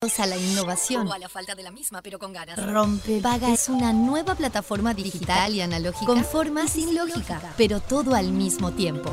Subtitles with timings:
[0.00, 1.08] a la innovación.
[1.08, 2.56] O a la falta de la misma, pero con ganas.
[2.56, 8.30] Rompepaga es una nueva plataforma digital y analógica con forma sin lógica, pero todo al
[8.30, 9.12] mismo tiempo.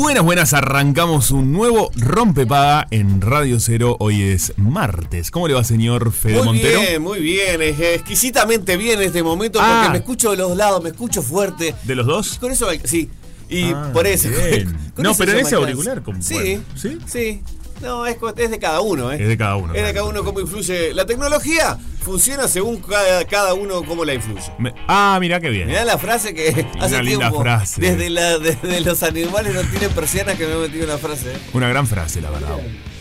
[0.00, 3.98] Buenas, buenas, arrancamos un nuevo Rompepaga en Radio Cero.
[4.00, 5.30] Hoy es martes.
[5.30, 6.80] ¿Cómo le va, señor Fede Muy Montero?
[6.80, 9.80] bien, muy bien, es exquisitamente bien en este momento Ah.
[9.82, 11.74] porque me escucho de los lados, me escucho fuerte.
[11.84, 12.38] ¿De los dos?
[12.38, 13.10] Con eso, sí.
[13.50, 14.30] Y Ah, por eso.
[14.94, 16.98] con No, eso pero en ese auricular, como- Sí, bueno, ¿sí?
[17.06, 17.42] sí.
[17.80, 19.16] No, es, es de cada uno, ¿eh?
[19.20, 20.92] Es de cada uno, Es de cada uno cómo influye.
[20.92, 24.52] La tecnología funciona según cada, cada uno cómo la influye.
[24.58, 25.66] Me- Ah, mira qué bien.
[25.68, 27.80] Mirá la frase que hace linda tiempo, frase.
[27.80, 31.30] Desde, la, desde los animales no tienen persianas que me he metido una frase.
[31.32, 31.36] ¿eh?
[31.54, 32.48] Una gran frase, la verdad.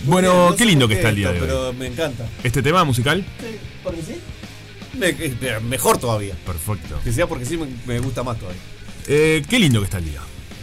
[0.03, 1.57] Bueno, bien, no qué lindo que está el día esto, de hoy.
[1.57, 2.25] Pero me encanta.
[2.43, 3.25] ¿Este tema musical?
[3.39, 4.15] Sí, porque sí.
[4.97, 6.35] Me- eh, mejor todavía.
[6.45, 6.99] Perfecto.
[7.03, 8.61] Que sea porque sí me, me gusta más todavía.
[9.07, 10.21] Eh, qué lindo que está el día.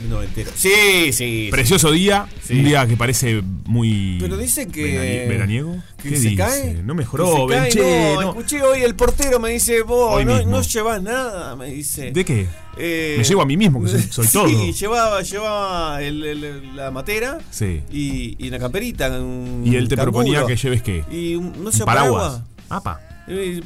[0.09, 0.51] No entero.
[0.55, 1.49] Sí, sí.
[1.51, 2.55] Precioso día, Sí.
[2.59, 4.85] un día que parece muy Pero dicen que.
[4.85, 5.77] veranie- veraniego.
[6.03, 6.37] que ¿Qué se dice?
[6.37, 6.75] cae.
[6.83, 8.29] No Que mejoró, se cae, Benché, no, no.
[8.31, 12.13] Escuché hoy el portero me dice, vos Hoy no, no llevas nada, me dice.
[12.13, 12.47] ¿De qué?
[12.79, 14.49] Eh, Me llevo a mí mismo, que soy- soy todo.
[14.49, 17.83] Sí, llevaba, llevaba el- el- la matera Sí.
[17.91, 19.09] y, y una camperita.
[19.19, 20.13] un Y él te canguro.
[20.13, 21.05] proponía que lleves qué?
[21.11, 22.23] Y un- no sé, Un paraguas.
[22.23, 22.43] paraguas.
[22.69, 23.01] Apa.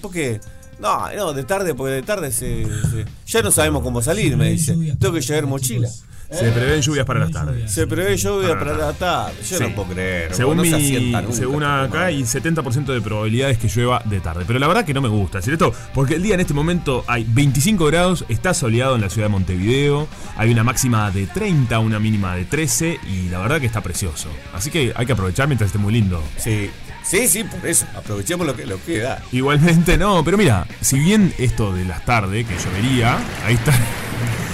[0.01, 0.41] ¿Por qué?
[0.79, 4.51] No, no, de tarde, porque de tarde se, se- ya no sabemos cómo salir, me
[4.51, 4.75] dice.
[4.99, 5.91] Tengo que llevar mochila.
[6.31, 7.71] Se prevén lluvias para las tardes.
[7.73, 9.35] Se prevé lluvia Para para la tarde.
[9.49, 9.65] Yo Sí.
[9.65, 10.35] no puedo creer.
[10.35, 14.21] Según, no se mi- nunca, según este acá hay 70% de probabilidades que llueva de
[14.21, 14.45] tarde.
[14.47, 17.05] Pero la verdad que no me gusta decir esto, porque el día en este momento
[17.09, 21.79] hay 25 grados, está soleado en la ciudad de Montevideo, hay una máxima de 30,
[21.81, 24.29] una mínima de 13 y la verdad que está precioso.
[24.55, 26.23] Así que hay que aprovechar mientras esté muy lindo.
[26.37, 26.71] Sí,
[27.03, 27.87] sí, sí, por eso.
[27.97, 29.21] Aprovechemos lo que, lo que da.
[29.33, 33.73] Igualmente no, pero mira, si bien esto de las tardes, que llovería, ahí está.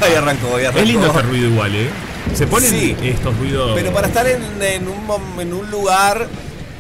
[0.01, 0.81] Ahí arrancó, ahí arrancó.
[0.81, 1.89] Es lindo este ruido igual, ¿eh?
[2.35, 2.97] Se ponen Sí.
[3.03, 3.73] estos ruidos...
[3.75, 6.27] Pero para estar en, en un, en un lugar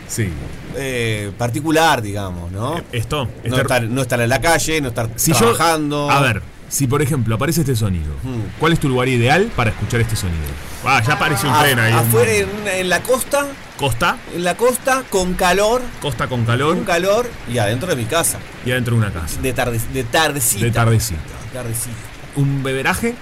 [0.08, 0.28] Sí.
[0.76, 2.80] eh, particular, digamos, ¿no?
[2.92, 3.24] Esto.
[3.26, 6.10] No este- estar, no estar en la calle, no estar Si yo- trabajando.
[6.10, 8.58] a ver, si por ejemplo aparece este sonido, Hmm.
[8.58, 10.44] ¿cuál es tu lugar ideal para escuchar este sonido?
[10.84, 11.92] Ah, ya apareció un A- tren ahí.
[11.92, 13.46] Afuera en, en la costa,
[13.78, 18.04] Costa, en la costa, con calor, costa con calor con calor, y adentro de mi
[18.04, 18.38] casa.
[18.64, 19.40] y adentro de una casa.
[19.40, 20.64] De, tarde, de tardecita.
[20.64, 21.20] De tardecita.
[21.52, 21.94] Tardecita.
[22.36, 23.14] Un beberaje,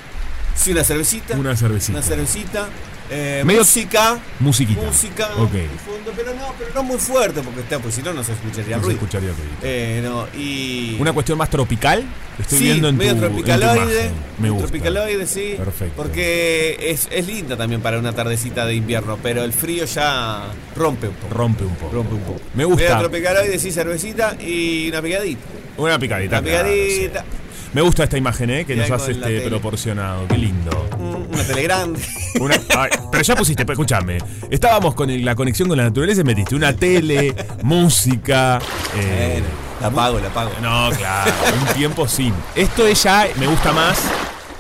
[0.55, 1.37] Sí, una cervecita.
[1.37, 1.99] una cervecita.
[1.99, 2.69] Una cervecita.
[3.11, 4.19] eh, Medio- música.
[4.41, 4.81] Musiquita.
[4.83, 5.29] Música.
[5.39, 5.53] Ok.
[5.53, 8.33] de fondo, pero no, pero no muy fuerte, porque está, pues si no, no se
[8.33, 9.53] escucharía No se escucharía ruido.
[9.63, 10.97] Eh, no, y.
[10.99, 12.03] Una cuestión más tropical.
[12.39, 13.83] Estoy sí, viendo en medio tu, en tu tropicaloide.
[14.05, 14.13] imagen.
[14.39, 14.67] Me gusta.
[14.69, 15.55] Tropicaloide, sí.
[15.59, 15.95] Perfecto.
[16.03, 20.45] Porque es, es linda también para una tardecita de invierno, pero el frío ya
[20.75, 21.35] rompe un poco.
[21.35, 21.95] Rompe un poco.
[21.95, 22.41] Rompe un poco.
[22.55, 22.83] Me gusta.
[22.85, 25.43] Medio tropicaloide, sí, cervecita y una picadita.
[25.77, 26.39] Una picadita.
[26.41, 27.21] Una claro, picadita.
[27.21, 27.27] sí.
[27.75, 28.65] Me gusta esta imagen, ¿eh?
[28.65, 30.27] Que Y nos la este proporcionado.
[30.29, 30.89] Qué lindo.
[30.99, 32.01] un- Una tele grande.
[32.41, 34.19] Una- ay, pero ya pusiste, pero escúchame.
[34.49, 38.61] Estábamos con el- la conexión con la naturaleza y metiste una tele, música.
[38.97, 39.43] eh,
[39.81, 40.51] la pago, la pago.
[40.63, 41.33] no, claro,
[41.69, 42.33] un tiempo sin.
[42.55, 43.99] Esto es ya me gusta más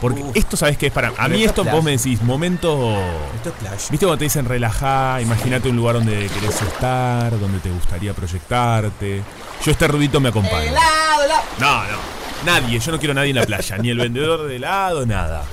[0.01, 0.37] Porque Uf.
[0.37, 2.95] esto, ¿sabes qué es para A mí esto esto es vos me decís, momento.
[3.37, 3.77] Esto es playa.
[3.91, 5.21] ¿Viste cuando te dicen relajá?
[5.23, 9.23] Imagínate un lugar donde querés estar, donde te gustaría proyectarte.
[9.65, 10.73] Yo este rudito me acompaña.
[11.61, 12.24] No, no.
[12.45, 13.79] Nadie, yo no quiero a nadie en la playa.
[13.79, 15.45] ni el vendedor de helado, nada.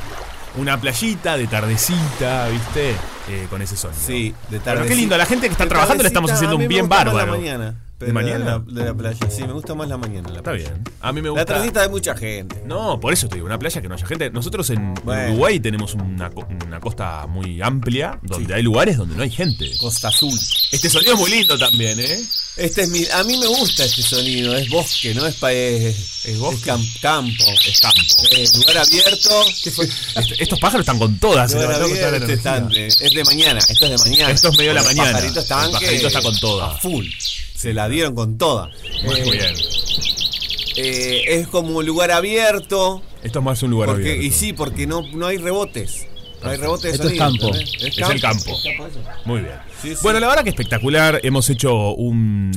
[0.57, 2.91] Una playita de tardecita, ¿viste?
[3.29, 4.01] Eh, con ese sonido.
[4.05, 4.87] Sí, de Pero tarde.
[4.87, 6.67] qué lindo, a la gente que está De trabajando le estamos tardecita, haciendo mí un
[6.67, 7.31] me bien gusta más bárbaro.
[7.31, 8.59] La mañana, ¿De mañana?
[8.59, 10.29] De la, de la playa, sí, me gusta más la mañana.
[10.29, 10.69] La Está playa.
[10.71, 10.83] bien.
[11.01, 11.45] A mí me La gusta.
[11.45, 12.61] tardita hay mucha gente.
[12.65, 14.29] No, por eso te digo, una playa que no haya gente.
[14.29, 15.29] Nosotros en Bueno.
[15.33, 16.29] Uruguay tenemos una,
[16.65, 18.53] una costa muy amplia donde Sí.
[18.53, 19.71] hay lugares donde no hay gente.
[19.79, 20.37] Costa Azul.
[20.71, 22.19] Este sonido es muy lindo también, ¿eh?
[22.57, 26.37] Este es mi, a mí me gusta este sonido, es bosque, no es es, ¿Es
[26.37, 26.69] bosque?
[26.69, 28.01] cam- campo, Es campo.
[28.35, 29.41] Eh, lugar abierto.
[29.65, 31.49] Este- estos pájaros están con todas.
[31.51, 32.17] se Lugar con toda la
[32.75, 34.31] eh, es de mañana, esto es de mañana.
[34.33, 35.11] Esto es medio de la mañana.
[35.13, 36.71] pajaritos están El pajarito está con toda.
[36.75, 37.07] a full.
[37.61, 38.69] Se la dieron con toda.
[39.03, 39.55] Muy Eh, bien.
[40.77, 43.01] eh, es como un lugar abierto.
[43.23, 44.25] Esto es más un lugar Porque, abierto.
[44.25, 46.07] y sí, porque no, no hay rebotes.
[46.41, 47.51] No hay rebotes de Esto es campo.
[47.53, 48.57] Es el campo.
[49.25, 49.53] Muy bien.
[49.79, 49.95] Sí, sí.
[50.01, 51.19] Bueno, la verdad que espectacular.
[51.21, 52.51] Hemos hecho un,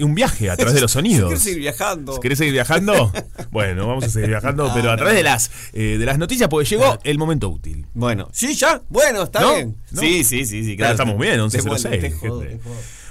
[0.00, 1.26] un viaje a través de los sonidos.
[1.26, 2.20] ¿Quieres seguir viajando?
[2.20, 3.10] ¿Querés seguir viajando?
[3.50, 6.68] Bueno, vamos a seguir viajando, pero a través de las eh, de las noticias, porque
[6.68, 7.86] llegó el momento útil.
[7.94, 8.82] Bueno, sí, ya.
[8.88, 9.54] Bueno, está ¿No?
[9.54, 9.76] bien.
[9.92, 10.00] ¿No?
[10.00, 12.58] Sí, sí, sí, sí, Ya estamos bien, Te 11.06.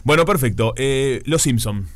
[0.04, 0.74] Bueno, perfecto.
[0.78, 1.88] Eh, los Simpson.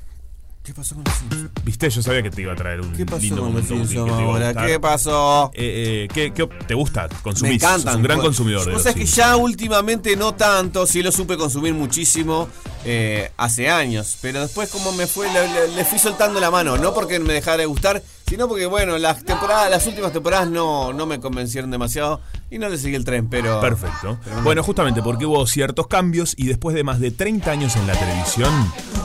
[0.64, 1.50] ¿Qué pasó con los Simpsons?
[1.64, 4.12] Viste, yo sabía que te iba a traer un ¿Qué pasó lindo con los Simpsons
[4.12, 4.54] ahora?
[4.66, 5.50] ¿Qué pasó?
[5.54, 7.08] Eh, eh, ¿qué, qué te gusta?
[7.22, 7.52] Consumís.
[7.52, 7.82] Me encantan.
[7.84, 11.38] Sos un gran consumidor de Vos sabés que ya últimamente no tanto, sí lo supe
[11.38, 12.50] consumir muchísimo
[12.84, 16.76] eh, hace años, pero después como me fue, le, le- le fui soltando la mano,
[16.78, 20.94] no porque me dejara de gustar, sino porque bueno, las temporadas, las últimas temporadas no,
[20.94, 23.60] no me convencieron demasiado y no le seguí el tren, pero...
[23.60, 24.18] Perfecto.
[24.24, 27.88] pero Bueno, justamente porque hubo ciertos cambios y después de más de 30 años en
[27.88, 28.52] la televisión,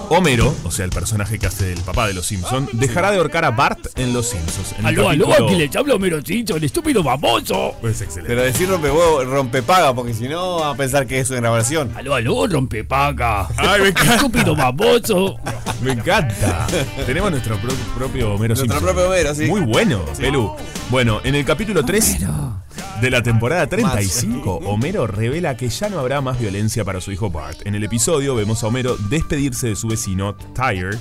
[0.09, 3.45] Homero, o sea, el personaje que hace el papá de los Simpsons, dejará de ahorcar
[3.47, 4.75] a Bart en los Simpsons.
[4.79, 7.75] En Aló, aló, que les hablo Homero Simpson, estúpido baboso.
[7.81, 8.29] Pues excelente.
[8.29, 11.41] Pero decir rompe huevo, rompe paga, porque si no va a pensar que es una
[11.41, 11.93] grabación.
[11.97, 13.49] Aló, aló, rompepaga.
[13.57, 14.15] Ay, me encanta.
[14.17, 15.37] Estúpido baboso.
[15.81, 16.67] Me encanta.
[17.07, 18.83] Tenemos nuestro pro- propio Homero Nuestro Simpson.
[18.95, 19.12] propio
[19.49, 20.55] Muy bueno, Pelu.
[20.91, 22.19] Bueno, en el capítulo 3
[23.00, 27.31] de la temporada 35, Homero revela que ya no habrá más violencia para su hijo
[27.31, 27.61] Bart.
[27.67, 30.97] En el episodio vemos a Homero despedirse de su vecino, Tyre.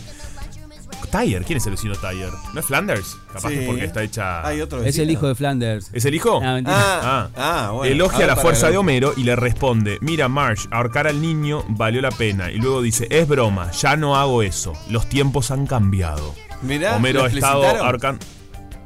[1.10, 2.30] Tyre, ¿quién es el vecino Tyre?
[2.54, 3.18] ¿No es Flanders?
[3.34, 3.56] Capaz Sí.
[3.60, 4.46] que porque está hecha.
[4.48, 5.90] Hay otro Es el hijo de Flanders.
[5.94, 6.40] ¿Es el hijo?
[6.44, 6.78] Ah, mentira.
[6.78, 7.92] Ah, ah, bueno.
[7.94, 8.74] Elogia ver, la fuerza ver.
[8.74, 12.50] de Homero y le responde, mira Marge, ahorcar al niño valió la pena.
[12.52, 16.34] Y luego dice, es broma, ya no hago eso, los tiempos han cambiado.
[16.62, 18.24] Mirá, Homero ¿lo ha estado ahorcando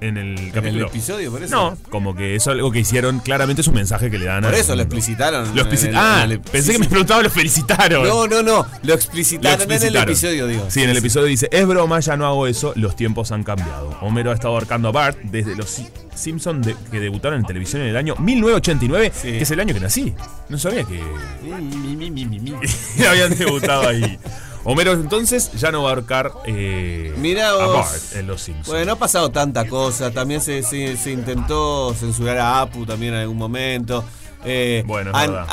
[0.01, 0.87] en el En el capítulo.
[0.87, 1.55] episodio, por eso.
[1.55, 4.43] No, como que eso es algo que hicieron, claramente es un mensaje que le dan
[4.43, 5.55] Por eso lo explicitaron.
[5.55, 8.03] Lo en el- ah, en el- pensé sí, que me preguntaba, lo felicitaron.
[8.07, 8.57] No, no, no.
[8.57, 10.65] Lo Lo explicitaron, en el episodio, digo.
[10.69, 13.97] Sí, en el episodio dice, es broma, ya no hago eso, los tiempos han cambiado.
[14.01, 17.81] Homero ha estado ahorcando a Bart desde los Si- Simpson de- que debutaron en televisión
[17.81, 19.29] en el año 1989, Sí.
[19.29, 20.13] que es el año que nací.
[20.49, 21.01] No sabía que
[23.09, 24.19] habían debutado ahí.
[24.65, 27.67] Homero entonces ya no va a ahorcar eh, Mirá a.
[27.67, 28.67] Bart en los Simpsons.
[28.67, 30.11] Bueno, ha pasado tanta cosa.
[30.11, 34.03] También se, se- se intentó censurar a Apu también en algún momento.
[34.43, 35.47] Eh, Bueno, es verdad.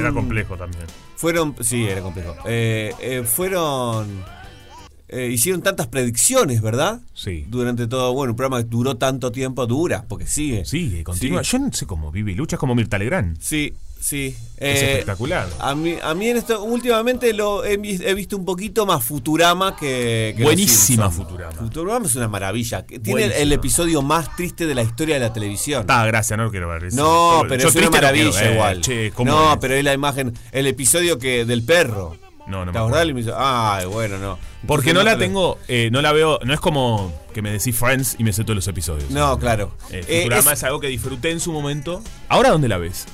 [0.00, 0.84] Era complejo también.
[1.16, 2.34] Fueron, sí, era complejo.
[2.46, 4.22] Eh, eh, fueron,
[5.08, 7.00] eh, hicieron tantas predicciones, ¿verdad?
[7.14, 7.46] Sí.
[7.48, 10.64] Durante todo, bueno, un programa que duró tanto tiempo, dura, porque sigue.
[10.64, 11.42] Sí, continúa.
[11.44, 11.52] Sí.
[11.52, 13.38] Yo no sé cómo vive y lucha es como Mirta Legrand.
[13.40, 14.36] Sí, sí.
[14.56, 15.48] Es Eh, espectacular.
[15.58, 19.04] A mí, a mí en esto, últimamente lo he, vis- he visto un poquito más
[19.04, 20.34] Futurama que.
[20.42, 21.10] Buenísima.
[21.10, 21.52] Futurama.
[21.52, 22.86] Futurama es una maravilla.
[22.86, 23.36] Tiene Buenísima.
[23.36, 25.84] el episodio más triste de la historia de la televisión.
[25.88, 26.92] Ah, gracias, no lo quiero ver.
[26.94, 28.80] No, pero yo es una maravilla quiero igual.
[28.80, 29.58] Che, ¿cómo no, es?
[29.60, 32.16] pero es la imagen, el episodio que del perro.
[32.46, 33.34] No, no me ¿Te acordás episodio?
[33.38, 34.38] Ay, bueno, no.
[34.68, 38.14] Porque no la tengo, eh, no la veo, no es como que me decís Friends
[38.18, 39.10] y me sé todos los episodios.
[39.10, 39.72] No, claro.
[39.90, 42.02] Eh, Eh, Futurama es- es algo que disfruté en su momento.
[42.28, 43.04] ¿Ahora dónde la ves?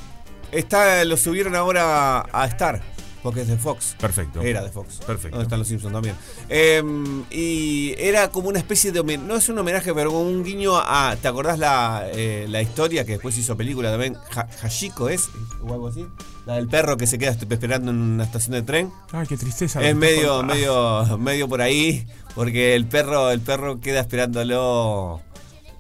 [0.53, 2.81] Está, lo subieron ahora a Star,
[3.23, 3.97] porque es de Fox.
[4.01, 4.41] Perfecto.
[4.43, 4.97] Era de Fox.
[5.07, 5.37] Perfecto.
[5.37, 6.15] Donde están los Simpsons también.
[6.49, 6.83] Eh,
[7.31, 10.77] y era como una especie de homenaje, no es un homenaje, pero como un guiño
[10.77, 11.17] a.
[11.21, 14.17] ¿Te acordás la, eh, la historia que después hizo película también?
[14.35, 15.29] Ha- Hashiko es,
[15.63, 16.07] o algo así.
[16.47, 18.93] La del perro que se queda esperando en una estación de tren.
[19.13, 19.81] Ay, qué tristeza.
[19.81, 22.05] Es medio, medio, medio por ahí,
[22.35, 25.21] porque el perro, el perro queda esperándolo.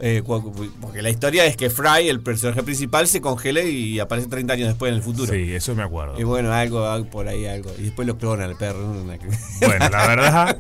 [0.05, 0.23] Eh,
[0.81, 4.69] porque la historia es que Fry, el personaje principal, se congela y aparece 30 años
[4.69, 5.33] después en el futuro.
[5.33, 6.19] Sí, eso me acuerdo.
[6.21, 7.71] Y bueno, algo, algo por ahí, algo.
[7.79, 8.91] Y después lo clona el perro.
[8.91, 9.17] una-
[9.61, 10.59] Bueno, la verdad.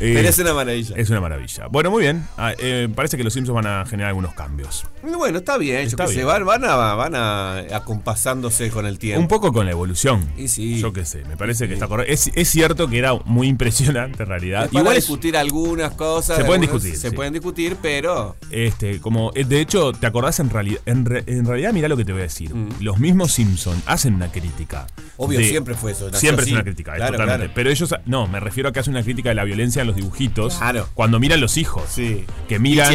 [0.00, 0.96] eh, Pero es una maravilla.
[0.96, 1.66] Es una maravilla.
[1.68, 2.26] Bueno, muy bien.
[2.36, 4.84] Ah, eh, parece que los Simpsons van a generar algunos cambios.
[5.16, 9.20] Bueno, está bien, Está yo van, van, a, van a acompasándose con el tiempo.
[9.20, 10.26] Un poco con la evolución.
[10.36, 10.80] Y sí.
[10.80, 12.12] Yo qué sé, me parece que está correcto.
[12.12, 14.68] Es, es cierto que era muy impresionante en realidad.
[14.72, 16.36] Igual es, discutir algunas cosas.
[16.38, 17.14] Se pueden discutir, Se sí.
[17.16, 18.36] pueden discutir, pero.
[18.50, 20.80] este, como, eh, de hecho, ¿te acordás en realidad?
[20.86, 22.54] En, re- en realidad, mirá lo que te voy a decir.
[22.54, 22.68] Mm.
[22.80, 24.86] Los mismos Simpson hacen una crítica.
[25.16, 26.12] Obvio, de- siempre fue eso.
[26.14, 27.38] Siempre es una crítica, Claro, totalmente.
[27.46, 27.52] claro.
[27.54, 29.96] Pero ellos, no, me refiero a que hacen una crítica de la violencia en los
[29.96, 30.56] dibujitos.
[30.56, 30.88] Claro.
[30.94, 31.84] Cuando miran los hijos.
[31.88, 32.24] Sí.
[32.48, 32.94] Que miran.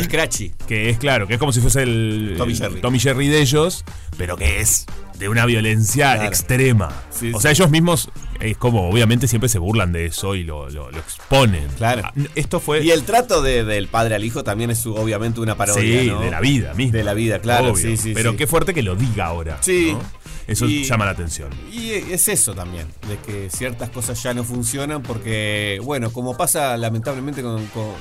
[0.68, 1.99] Que es claro, que es como si fuese el
[2.38, 2.82] Tommy Jerry.
[2.82, 3.84] Tommy Jerry de ellos,
[4.18, 4.86] pero que es
[5.18, 6.30] de una violencia Claro.
[6.30, 6.94] extrema.
[7.10, 7.42] Sí, o sí.
[7.42, 10.98] sea, ellos mismos, es como, obviamente siempre se burlan de eso y lo, lo- lo
[10.98, 11.68] exponen.
[11.78, 12.04] Claro.
[12.06, 12.84] Ah, Esto fue.
[12.84, 16.02] Y el trato de- del padre al hijo también es obviamente una parodia.
[16.02, 16.22] sí, ¿no?
[16.22, 16.98] de la vida misma.
[16.98, 17.78] De la vida, claro, Obvio.
[17.90, 18.38] sí, sí, Pero sí.
[18.38, 19.58] qué fuerte que lo diga ahora.
[19.62, 19.90] Sí.
[19.94, 20.02] ¿no?
[20.48, 21.50] Eso Y- llama la atención.
[21.72, 26.76] Y es eso también, de que ciertas cosas ya no funcionan porque, bueno, como pasa
[26.78, 27.92] lamentablemente con, con,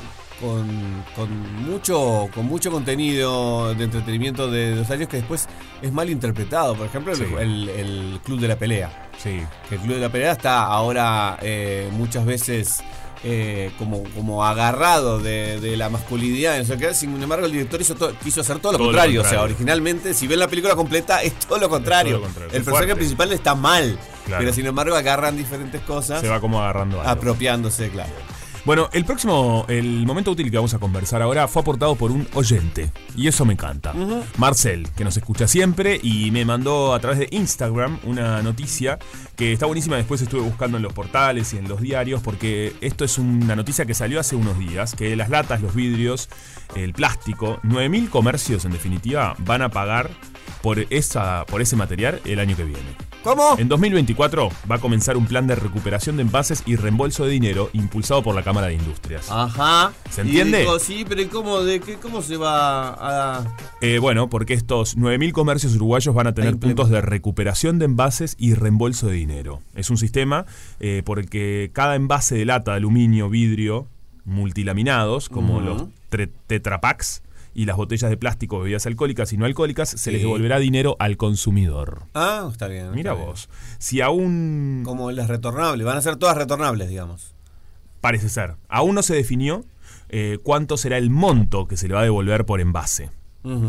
[0.41, 5.49] con- con mucho, con mucho contenido de entretenimiento de los años que después
[5.83, 6.75] es mal interpretado.
[6.75, 7.25] Por ejemplo, el- Sí.
[7.39, 9.09] el, el Club de la Pelea.
[9.23, 9.41] Sí.
[9.69, 12.83] Que el Club de la Pelea está ahora eh, muchas veces
[13.25, 16.63] eh, como, como agarrado de, de la masculinidad.
[16.95, 19.23] Sin embargo, el director hizo to- quiso hacer todo lo Todo lo contrario.
[19.23, 22.13] O sea, originalmente, si ven la película completa, es todo lo contrario.
[22.13, 22.57] todo lo contrario.
[22.57, 23.99] El personaje principal está mal.
[24.25, 24.41] Claro.
[24.43, 27.11] Pero sin embargo, agarran diferentes cosas Se va como agarrando algo.
[27.11, 28.13] apropiándose, claro.
[28.69, 32.29] Bueno, el próximo, el momento útil que vamos a conversar ahora fue aportado por un
[32.35, 32.91] oyente.
[33.17, 33.95] Y eso me encanta.
[34.37, 38.99] Marcel, que nos escucha siempre y me mandó a través de Instagram una noticia
[39.37, 39.97] que está buenísima.
[39.97, 43.87] Después estuve buscando en los portales y en los diarios porque esto es una noticia
[43.87, 46.29] que salió hace unos días, que las latas, los vidrios,
[46.77, 50.11] el plástico, 9.000 comercios en definitiva van a pagar
[50.61, 53.08] por, esa, por ese material el año que viene.
[53.23, 53.57] ¿Cómo?
[53.59, 57.69] En 2024 va a comenzar un plan de recuperación de envases y reembolso de dinero
[57.73, 59.31] impulsado por la Cámara de Industrias.
[59.31, 59.93] Ajá.
[60.11, 60.67] ¿Se Y entiende?
[60.81, 62.89] sí, pero ¿y ¿cómo, de qué, ¿cómo se va
[63.41, 63.45] a...?
[63.81, 68.35] Eh, bueno, porque estos 9.000 comercios uruguayos van a tener puntos de recuperación de envases
[68.39, 69.61] y reembolso de dinero.
[69.75, 70.47] Es un sistema
[70.81, 73.87] eh, por el que cada envase de lata, de aluminio, vidrio,
[74.25, 75.85] multilaminados, como los
[76.47, 77.23] tetrapacks
[77.59, 81.17] y las botellas de plástico bebidas alcohólicas y no alcohólicas, se les devolverá dinero al
[81.17, 82.05] consumidor.
[82.15, 82.93] Ah, está bien.
[82.93, 83.27] Mira está bien.
[83.27, 83.49] vos,
[83.81, 84.83] si aún...
[84.85, 87.35] Como las retornables, van a ser todas retornables, digamos.
[88.01, 88.55] Parece ser.
[88.69, 89.65] Aún no se definió
[90.09, 93.11] eh, cuánto será el monto que se le va a devolver por envase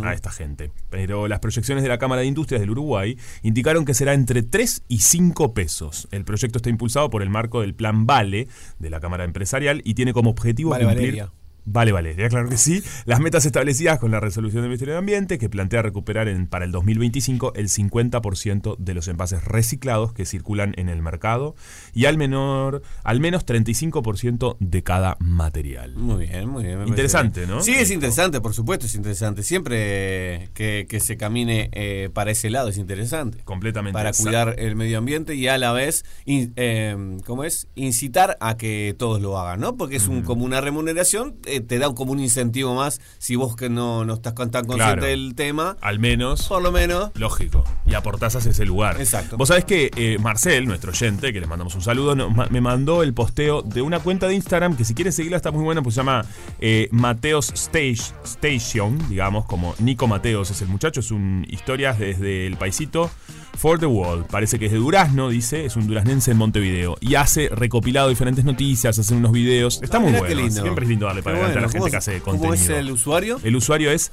[0.04, 0.72] a esta gente.
[0.92, 4.84] Pero las proyecciones de la Cámara de Industrias del Uruguay indicaron que será entre 3
[4.88, 6.08] y 5 pesos.
[6.12, 9.96] El proyecto está impulsado por el marco del Plan Vale de la Cámara Empresarial y
[9.96, 11.06] tiene como objetivo Vale, cumplir...
[11.08, 11.32] Valeria.
[11.72, 12.82] Vale, Valeria, claro que sí.
[13.06, 16.66] Las metas establecidas con la resolución del Ministerio de Ambiente, que plantea recuperar en- para
[16.66, 21.56] el 2025 el 50% de los envases reciclados que circulan en el mercado
[21.94, 25.94] y al menor, al menos 35% de cada material.
[25.96, 26.88] Muy bien, muy bien.
[26.88, 27.62] Interesante, ¿no?
[27.62, 29.44] Sí, es interesante, por supuesto, es interesante.
[29.44, 33.40] Siempre que, que se camine eh, para ese lado es interesante.
[33.44, 33.94] Completamente.
[33.94, 37.68] Para cuidar el medio ambiente y a la vez, in- eh, ¿cómo es?
[37.76, 39.78] Incitar a que todos lo hagan, ¿no?
[39.78, 43.56] Porque es un, como una remuneración, eh, te da como un incentivo más si vos
[43.56, 45.02] que no, no estás tan consciente Claro.
[45.06, 46.48] del tema, Al menos.
[46.48, 47.12] por lo menos.
[47.16, 47.64] Lógico.
[47.86, 49.00] Y aportás hacia ese lugar.
[49.00, 49.38] Exacto.
[49.38, 53.04] Vos sabés que eh, Marcel, nuestro oyente, que le mandamos un saludo, ma- me mandó
[53.04, 55.96] el posteo de una cuenta de Instagram que si quieren seguirla está muy buena, pues
[55.96, 56.26] se llama
[56.60, 62.48] eh, Mateos Stage, Station, digamos, como Nico Mateos es el muchacho, es un historias desde
[62.48, 63.10] el paisito
[63.58, 64.28] For the World.
[64.28, 66.98] Parece que es de Durazno, dice, es un duraznense en Montevideo.
[67.02, 69.82] Y hace recopilado diferentes noticias, hace unos videos.
[69.84, 70.34] Está muy bueno.
[70.36, 70.62] lindo.
[70.62, 72.74] Siempre es lindo darle para adelante a la gente que ¿Cómo- hace ¿Cómo contenido.
[72.74, 73.40] es el usuario?
[73.44, 74.10] El usuario es.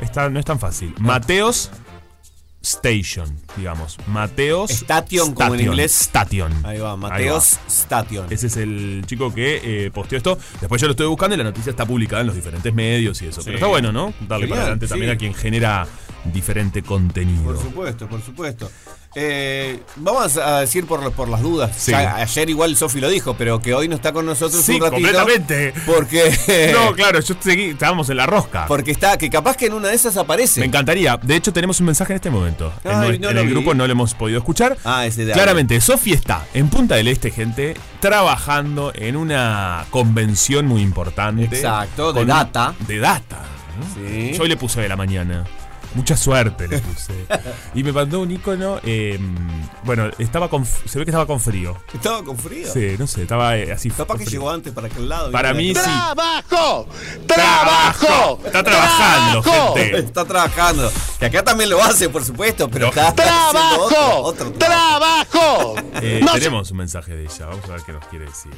[0.00, 0.94] Está, no es tan fácil.
[0.98, 1.70] Mateos
[2.64, 3.96] Station, digamos.
[4.06, 4.70] Mateos.
[4.70, 6.00] Station, como en inglés.
[6.02, 6.52] Station.
[6.64, 7.66] Ahí va, Ahí Mateos va.
[7.68, 8.26] Station.
[8.30, 10.38] Ese es el chico que eh, posteó esto.
[10.60, 13.26] Después yo lo estoy buscando y la noticia está publicada en los diferentes medios y
[13.26, 13.40] eso.
[13.40, 13.46] Sí.
[13.46, 14.12] Pero está bueno, ¿no?
[14.28, 15.88] Darle Genial, para adelante también a quien genera
[16.24, 17.44] diferente contenido.
[17.44, 18.70] Por supuesto, por supuesto.
[19.14, 21.72] Eh, vamos a decir por, por las dudas.
[21.76, 21.92] Sí.
[21.92, 24.94] Ayer igual Sofi lo dijo, pero que hoy no está con nosotros Sí, un ratito.
[25.02, 25.74] completamente.
[25.86, 26.32] Porque.
[26.72, 28.66] No, claro, yo seguí, estábamos en la rosca.
[28.66, 30.60] Porque está, que capaz que en una de esas aparece.
[30.60, 31.16] Me encantaría.
[31.18, 32.72] De hecho, tenemos un mensaje en este momento.
[32.84, 33.52] en Ay, nue- no en lo el vi.
[33.52, 34.78] grupo no lo hemos podido escuchar.
[34.84, 40.66] Ah, ese de Claramente, Sofi está en Punta del Este, gente, trabajando en una convención
[40.66, 41.44] muy importante.
[41.44, 42.74] Exacto, de data.
[42.86, 43.40] De data.
[43.78, 43.94] ¿no?
[44.08, 44.32] Sí.
[44.34, 45.44] Yo hoy le puse de la mañana.
[45.94, 47.12] Mucha suerte le puse.
[47.74, 48.80] y me mandó un icono.
[48.82, 49.18] eh,
[49.84, 51.76] bueno, estaba con, se ve que estaba con frío.
[51.92, 52.72] Estaba con frío.
[52.72, 53.90] Sí, no sé, estaba eh, así.
[53.90, 54.40] Capaz que frío.
[54.40, 55.30] llegó antes para aquel lado.
[55.30, 55.80] Para mí sí.
[55.82, 56.88] ¡Trabajo!
[57.26, 58.40] ¡Trabajo!
[58.44, 59.74] Está trabajando, ¡Trabajo!
[59.74, 59.98] gente.
[59.98, 60.92] Está trabajando.
[61.18, 63.84] Que acá también lo hace, por supuesto, pero está haciendo ¡Trabajo!
[63.84, 65.74] otro, otro trabajo.
[66.00, 67.46] Eh, No se- tenemos un mensaje de ella.
[67.46, 68.52] Vamos a ver qué nos quiere decir.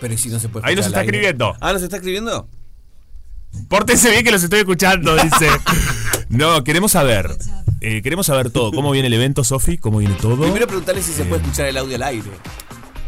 [0.00, 1.10] Pero ¿y si no se puede Ahí nos está aire?
[1.12, 1.54] escribiendo.
[1.60, 2.48] Ah, ¿nos está escribiendo?
[3.68, 5.48] Pórtese bien que los estoy escuchando, dice.
[6.28, 7.30] No, queremos saber.
[7.80, 8.72] eh, queremos saber todo.
[8.72, 9.78] ¿Cómo viene el evento, Sofi?
[9.78, 10.42] ¿Cómo viene todo?
[10.42, 12.30] Primero preguntarle si se puede escuchar el audio al aire.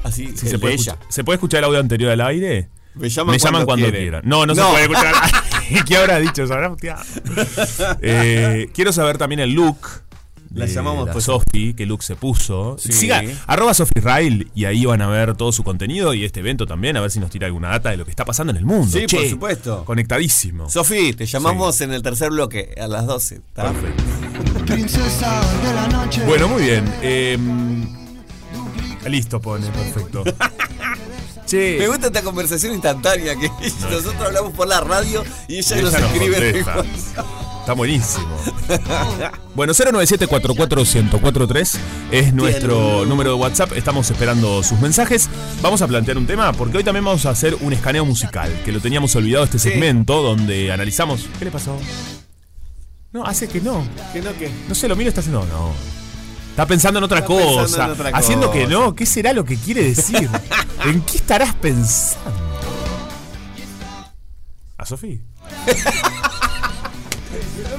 [0.05, 0.93] Así, Si el se, de puede ella.
[0.93, 2.69] escuchar, ¿Se puede escuchar el audio anterior al aire?
[2.95, 4.23] Me llaman Me llaman cuando quieran.
[4.25, 5.15] No, no, se puede escuchar.
[5.87, 6.47] ¿Qué habrá dicho?
[6.47, 6.73] ¿Se habrá?
[8.03, 9.79] Eh, quiero saber también el look.
[10.55, 11.25] La llamamos la pues.
[11.25, 12.77] Sofi, qué look se puso.
[12.79, 12.93] Sí.
[12.93, 16.67] Siga, arroba Sofi Rail y ahí van a ver todo su contenido y este evento
[16.67, 18.65] también, a ver si nos tira alguna data de lo que está pasando en el
[18.65, 18.99] mundo.
[18.99, 19.85] Sí, Che, por supuesto.
[19.85, 20.69] Conectadísimo.
[20.71, 23.37] Sofi, te llamamos en el tercer bloque a las 12.
[23.37, 23.73] ¿está?
[24.67, 26.25] Princesa de la noche.
[26.25, 26.85] Bueno, muy bien.
[27.03, 27.39] Eh,
[29.09, 30.25] listo, pone, perfecto.
[31.47, 33.49] Che, Me gusta esta conversación instantánea que
[33.89, 36.65] nosotros hablamos por la radio y ella, nos Ella nos escribe
[37.67, 38.29] Está buenísimo.
[39.57, 41.79] Bueno, 097-44143
[42.13, 43.73] es nuestro número de WhatsApp.
[43.73, 45.29] Estamos esperando sus mensajes.
[45.63, 48.71] Vamos a plantear un tema porque hoy también vamos a hacer un escaneo musical, que
[48.71, 51.27] lo teníamos olvidado este segmento donde analizamos.
[51.41, 51.77] ¿Qué le pasó?
[53.11, 53.83] No, hace que no.
[54.13, 54.49] Que no, que.
[54.69, 55.45] No sé, lo miro y está haciendo.
[55.47, 55.73] No.
[56.51, 57.87] Está pensando en otra Está cosa.
[57.87, 58.95] en otra haciendo que no.
[58.95, 60.31] ¿Qué será lo que quiere decir?
[60.85, 62.31] ¿En qué estarás pensando?
[64.79, 65.19] ¿A Sofía?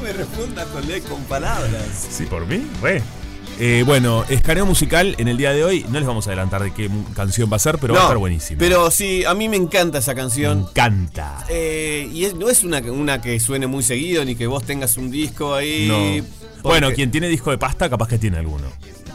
[0.07, 2.07] No me responda con, le- con palabras.
[2.09, 3.01] Sí, por mí, re.
[3.59, 5.85] Eh, bueno, escaneo musical en el día de hoy.
[5.89, 8.17] No les vamos a adelantar de qué canción va a ser, pero va a estar
[8.17, 8.59] buenísimo.
[8.59, 10.59] Pero sí, a mí me encanta esa Me canción.
[10.69, 11.43] encanta.
[11.49, 14.95] Eh, y es- no es una, una que suene muy seguido ni que vos tengas
[14.97, 15.87] un disco ahí.
[16.23, 16.61] No.
[16.63, 18.67] Bueno, quien tiene disco de pasta, capaz que tiene alguno.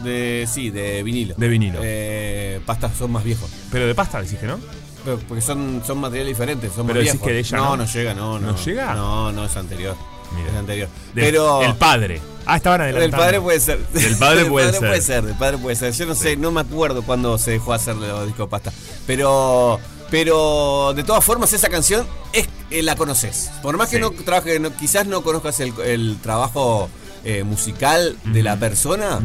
[0.03, 1.33] De, sí, de vinilo.
[1.37, 1.79] De vinilo.
[1.81, 3.49] Eh, pastas son más viejos.
[3.71, 4.59] Pero de pasta decís que no.
[5.05, 7.27] Pero- Porque son, son materiales diferentes, son Pero más decís viejos.
[7.27, 7.77] que de ella no, no.
[7.77, 8.51] no llega, no, no.
[8.51, 8.93] ¿No llega?
[8.93, 9.95] No, no, es anterior.
[10.35, 10.49] Mira.
[10.51, 10.89] Es anterior.
[11.13, 11.61] De- Pero.
[11.63, 12.21] El padre.
[12.45, 13.25] Ah, estaban Del adelantando.
[13.25, 13.79] padre puede ser.
[13.89, 14.79] Del padre puede ser.
[14.79, 15.23] puede ser.
[15.23, 15.93] Del padre puede ser.
[15.93, 18.71] Yo no sé, no me acuerdo cuándo se dejó hacer los discos pasta.
[19.07, 19.79] Pero.
[20.11, 23.49] Pero de todas formas esa canción es eh, la conoces.
[23.63, 26.87] Por más que no trabaje, no- quizás no conozcas el, el trabajo
[27.23, 29.19] eh, musical de la persona,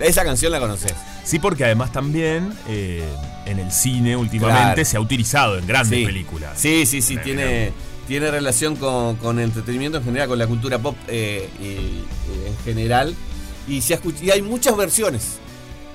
[0.00, 0.94] esa canción la conoces.
[1.24, 3.04] Sí, porque además también eh,
[3.44, 4.84] en el cine últimamente Claro.
[4.86, 6.06] se ha utilizado en grandes Sí.
[6.06, 6.52] películas.
[6.58, 7.72] Sí, sí, sí, tiene,
[8.12, 12.56] tiene relación con, con el entretenimiento en general, con la cultura pop eh, y- en
[12.62, 13.14] general.
[13.66, 15.38] Y, se y hay muchas versiones.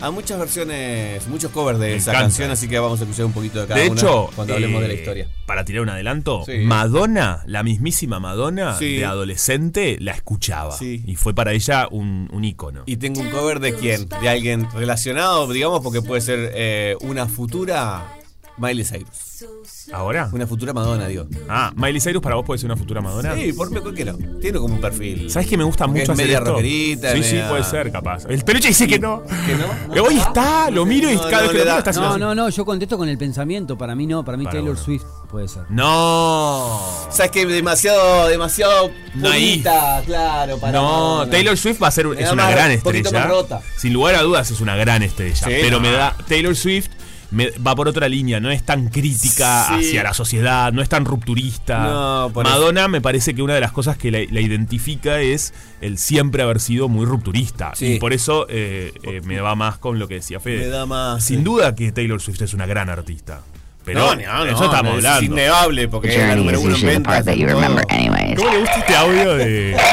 [0.02, 2.22] Hay muchas versiones, muchos covers de Me esa encanta.
[2.30, 4.82] canción, así que vamos a escuchar un poquito de cada De una hecho, cuando hablemos
[4.82, 5.28] de la eh, historia.
[5.46, 6.58] Para tirar un adelanto, Sí.
[6.66, 8.98] Madonna, la mismísima Madonna, Sí.
[8.98, 10.76] de adolescente, la escuchaba.
[10.76, 11.04] Sí.
[11.06, 12.82] Y fue para ella un, un ícono.
[12.88, 14.10] Y tengo un cover de quién?
[14.22, 18.18] De alguien relacionado, digamos, porque puede ser eh, una futura
[18.58, 19.46] Miley Cyrus.
[19.94, 20.30] ¿Ahora?
[20.34, 21.26] Una futura Madonna, digo.
[21.48, 23.36] Ah, Miley Cyrus para vos puede ser una futura Madonna.
[23.36, 24.14] Sí, por mí cualquiera.
[24.42, 25.30] Tiene como un perfil.
[25.30, 26.52] ¿Sabes que me gusta Porque mucho es hacer media esto?
[26.52, 28.26] rockerita, Sí, sí, puede ser, capaz.
[28.28, 29.24] El peluche dice que no.
[29.24, 30.04] ¿Que no?
[30.04, 32.10] Hoy está, lo miro y No, cada no, vez que le lo miro está haciendo
[32.10, 32.20] No, así.
[32.22, 33.78] no, no, yo contesto con el pensamiento.
[33.78, 34.84] Para mí no, para mí Para Taylor uno.
[34.84, 35.64] Swift puede ser.
[35.70, 36.80] No.
[37.10, 39.64] Sabes que demasiado, demasiado Naif.
[40.06, 41.32] claro, para No, Madonna.
[41.32, 43.26] Taylor Swift va a ser Me es da una más- gran un poquito estrella.
[43.26, 43.62] más rota.
[43.78, 45.36] Sin lugar a dudas es una gran estrella.
[45.36, 45.80] Sí, pero no.
[45.82, 46.90] me da Taylor Swift
[47.32, 49.74] me- va por otra línea, no es tan crítica Sí.
[49.88, 51.80] hacia la sociedad, no es tan rupturista.
[51.80, 55.54] No, por Madonna me parece que una de las cosas que la, la identifica es
[55.82, 57.72] el siempre haber sido muy rupturista.
[57.76, 57.94] Sí.
[57.96, 60.60] Y por eso eh, eh, me va más con lo que decía Fede.
[60.60, 61.44] Me da más, Sin sí.
[61.44, 63.42] duda que Taylor Swift es una gran artista.
[63.86, 65.32] Pero no, no, no, eso estamos es hablando.
[65.32, 67.24] innegable porque es la número uno en ventas.
[67.26, 69.78] ¿Cómo le gusta este audio de.?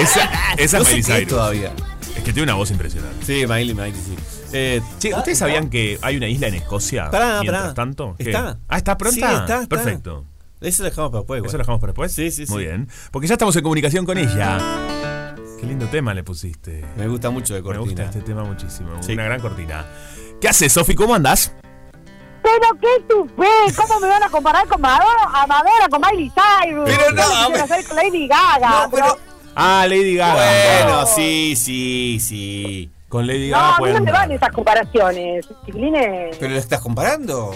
[0.00, 1.72] Esa, esa No es sé Miley qué es todavía.
[2.16, 3.24] Es que tiene una voz impresionante.
[3.26, 4.14] Sí, Miley, Miley, sí.
[4.52, 7.10] Eh, Che, ¿ustedes sabían que hay una isla en Escocia?
[7.10, 7.74] Pará, mientras pará.
[7.74, 8.14] tanto?
[8.16, 8.24] ¿Qué?
[8.30, 8.58] ¿Está?
[8.68, 9.14] Ah, ¿está pronta?
[9.14, 9.68] Sí, está, está.
[9.68, 10.24] Perfecto.
[10.60, 11.42] Eso lo dejamos para después.
[11.44, 12.12] ¿Eso lo dejamos para después?
[12.12, 12.52] Sí, sí, sí.
[12.52, 12.88] Muy bien.
[13.10, 14.58] Porque ya estamos en comunicación con ella.
[15.60, 16.84] Qué lindo tema le pusiste.
[16.96, 18.04] Me gusta mucho de Me gusta cortina.
[18.04, 18.90] este tema muchísimo.
[19.02, 19.12] Sí.
[19.12, 19.84] Una gran cortina.
[20.40, 20.94] ¿Qué haces, Sofi?
[20.94, 21.52] ¿Cómo andás?
[22.42, 26.84] Pero qué tupé, ¿cómo me van a comparar con Madonna, a Madonna con Miley Cyrus?
[26.88, 27.60] Pero no, hombre.
[27.62, 29.18] hacer con Lady Gaga, No, pero-
[29.54, 30.34] Ah, Lady Gaga.
[30.84, 32.90] Bueno, sí, sí, sí.
[33.08, 36.36] Con Lady No, Gaga a mí pueden no me van esas comparaciones, chiquilines.
[36.38, 37.52] ¿Pero lo estás comparando?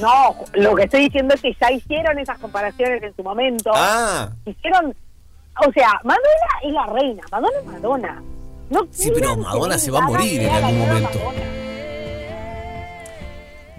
[0.00, 3.70] No, lo que estoy diciendo es que ya hicieron esas comparaciones en su momento.
[3.74, 4.94] Ah, Hicieron,
[5.66, 6.24] o sea, Madonna
[6.64, 8.22] es la reina, Madonna es Madonna.
[8.70, 11.18] No Sí, pero Madonna se va a morir en algún momento.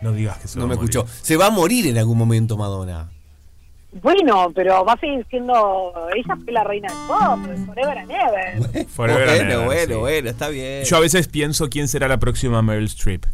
[0.02, 0.90] No digas que se no va me a morir.
[0.98, 1.08] escuchó.
[1.22, 3.10] Se va a morir en algún momento Madonna.
[4.02, 8.88] Bueno, pero va a seguir siendo, ella fue la reina del pop, forever and ever.
[8.88, 10.00] Forever and bueno, ever, bueno, sí.
[10.00, 10.84] bueno, está bien.
[10.84, 13.26] Yo a veces pienso quién será la próxima Meryl Streep.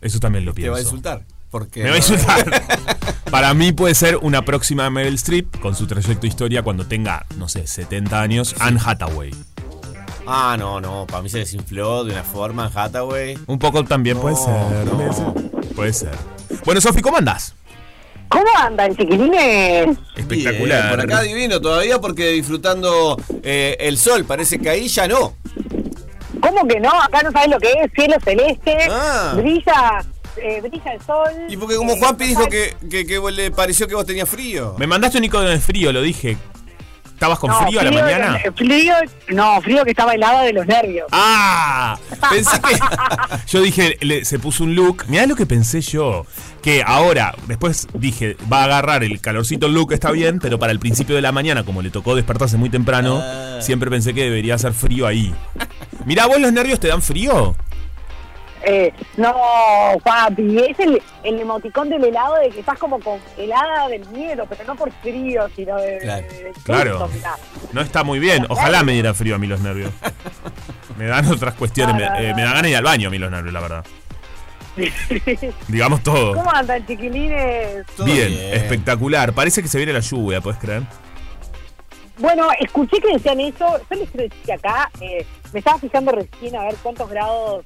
[0.00, 0.72] Eso también lo Te pienso.
[0.72, 1.22] va a insultar.
[1.50, 2.62] Porque Me va a insultar.
[3.30, 7.26] Para mí puede ser una próxima Meryl Streep con su trayecto de historia cuando tenga,
[7.36, 8.54] no sé, 70 años.
[8.60, 9.32] Anne Hathaway.
[10.26, 11.06] Ah, no, no.
[11.06, 13.36] Para mí se desinfló de una forma Hathaway.
[13.46, 14.86] Un poco también puede ser.
[14.86, 14.92] no.
[14.96, 15.74] Puede ser.
[15.74, 16.10] Puede ser.
[16.64, 17.54] Bueno, Sofi, ¿cómo andás?
[18.32, 19.96] ¿Cómo andan, chiquilines?
[20.16, 20.82] Espectacular.
[20.82, 24.24] Bien, por acá divino todavía porque disfrutando eh, el sol.
[24.24, 25.34] Parece que ahí ya no.
[26.40, 26.90] ¿Cómo que no?
[27.00, 29.34] Acá no sabes lo que es cielo celeste, Ah.
[29.36, 30.04] brilla,
[30.36, 31.30] eh, brilla el sol.
[31.48, 34.28] Y porque como eh, Juanpi dijo no que, que, que le pareció que vos tenías
[34.28, 34.74] frío.
[34.78, 36.36] Me mandaste un icono de frío, lo dije.
[37.14, 38.40] ¿Estabas con No, frío a la mañana?
[38.44, 38.94] eh, Frío,
[39.28, 41.06] no, frío que estaba helado de los nervios.
[41.12, 41.96] ¡Ah!
[42.30, 42.76] Pensé que.
[43.46, 45.04] Yo dije, le- se puso un look.
[45.06, 46.26] Mirá lo que pensé yo.
[46.62, 50.70] Que ahora, después dije, va a agarrar el calorcito el look, está bien, pero para
[50.72, 53.58] el principio de la mañana, como le tocó despertarse muy temprano, Ah.
[53.60, 55.34] siempre pensé que debería hacer frío ahí.
[56.06, 57.56] Mirá, ¿vos los nervios te dan frío?
[58.64, 59.34] Eh, no,
[60.04, 64.62] papi, es el, el emoticón del helado de que estás como congelada del miedo, pero
[64.64, 65.98] no por frío, sino de...
[65.98, 66.26] Claro.
[66.28, 67.08] de- de- Claro.
[67.10, 67.28] susto.
[67.72, 68.46] No está muy bien.
[68.48, 69.90] Ojalá me diera frío a mí los nervios.
[70.98, 71.96] Me dan otras cuestiones.
[71.96, 73.84] Me, eh, me da ganas ir al baño a mí los nervios, la verdad.
[75.68, 76.34] Digamos todo.
[76.34, 77.84] ¿Cómo andan, chiquilines?
[78.04, 78.54] Bien, bien.
[78.54, 79.32] espectacular.
[79.32, 80.82] Parece que se viene la lluvia, ¿puedes creer?
[82.18, 83.78] Bueno, escuché que decían eso.
[83.90, 87.64] Yo les quiero decir que acá eh, me estaba fijando recién a ver cuántos grados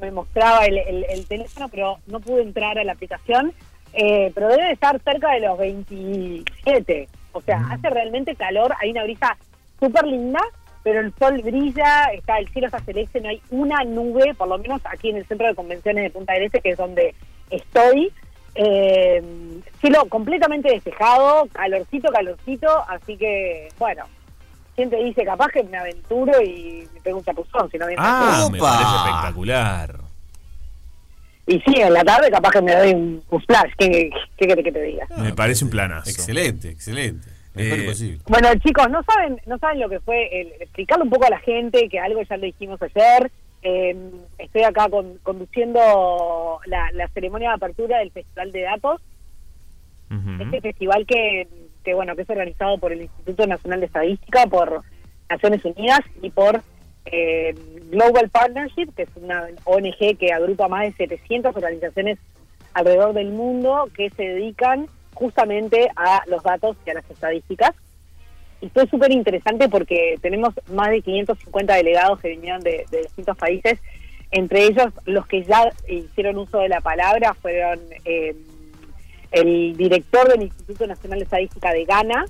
[0.00, 3.52] me mostraba el, el- el teléfono, pero no pude entrar a la aplicación.
[3.94, 7.08] Eh, pero debe estar cerca de los 27.
[7.32, 8.74] O sea, hace realmente calor.
[8.80, 9.36] Hay una brisa
[9.80, 10.40] súper linda,
[10.82, 14.58] pero el sol brilla, está el cielo está celeste, no hay una nube, por lo
[14.58, 17.14] menos aquí en el centro de convenciones de Punta del Este, que es donde
[17.50, 18.12] estoy.
[18.54, 19.22] Eh,
[19.80, 24.04] cielo completamente despejado, calorcito, calorcito, así que, bueno,
[24.74, 25.24] ¿quién te dice?
[25.24, 28.96] Capaz que me aventuro y me pego un chapuzón, si no viene Ah, me parece
[28.96, 30.00] espectacular.
[31.46, 34.64] Y sí, en la tarde capaz que me doy un, un flash, ¿qué, qué querés
[34.64, 35.06] que te diga?
[35.16, 36.10] Me parece un planazo.
[36.10, 37.37] Excelente, excelente.
[37.58, 38.18] Eh.
[38.28, 41.40] Bueno, chicos, no saben, no saben lo que fue el, explicarle un poco a la
[41.40, 43.30] gente que algo ya lo dijimos ayer.
[43.62, 43.96] Eh,
[44.38, 49.00] estoy acá con- conduciendo la, la ceremonia de apertura del Festival de Datos,
[50.40, 51.46] este festival que,
[51.84, 54.82] que bueno que es organizado por el Instituto Nacional de Estadística, por
[55.28, 56.62] Naciones Unidas y por
[57.04, 57.54] eh,
[57.90, 62.18] Global Partnership, que es una ONG que agrupa más de 700 organizaciones
[62.72, 64.86] alrededor del mundo que se dedican
[65.18, 67.74] justamente a los datos y a las estadísticas.
[68.60, 73.80] Y fue súper interesante porque tenemos más de 550 delegados que vinieron de, distintos países.
[74.30, 78.36] Entre ellos, los que ya hicieron uso de la palabra fueron eh,
[79.32, 82.26] el director del Instituto Nacional de Estadística de Ghana,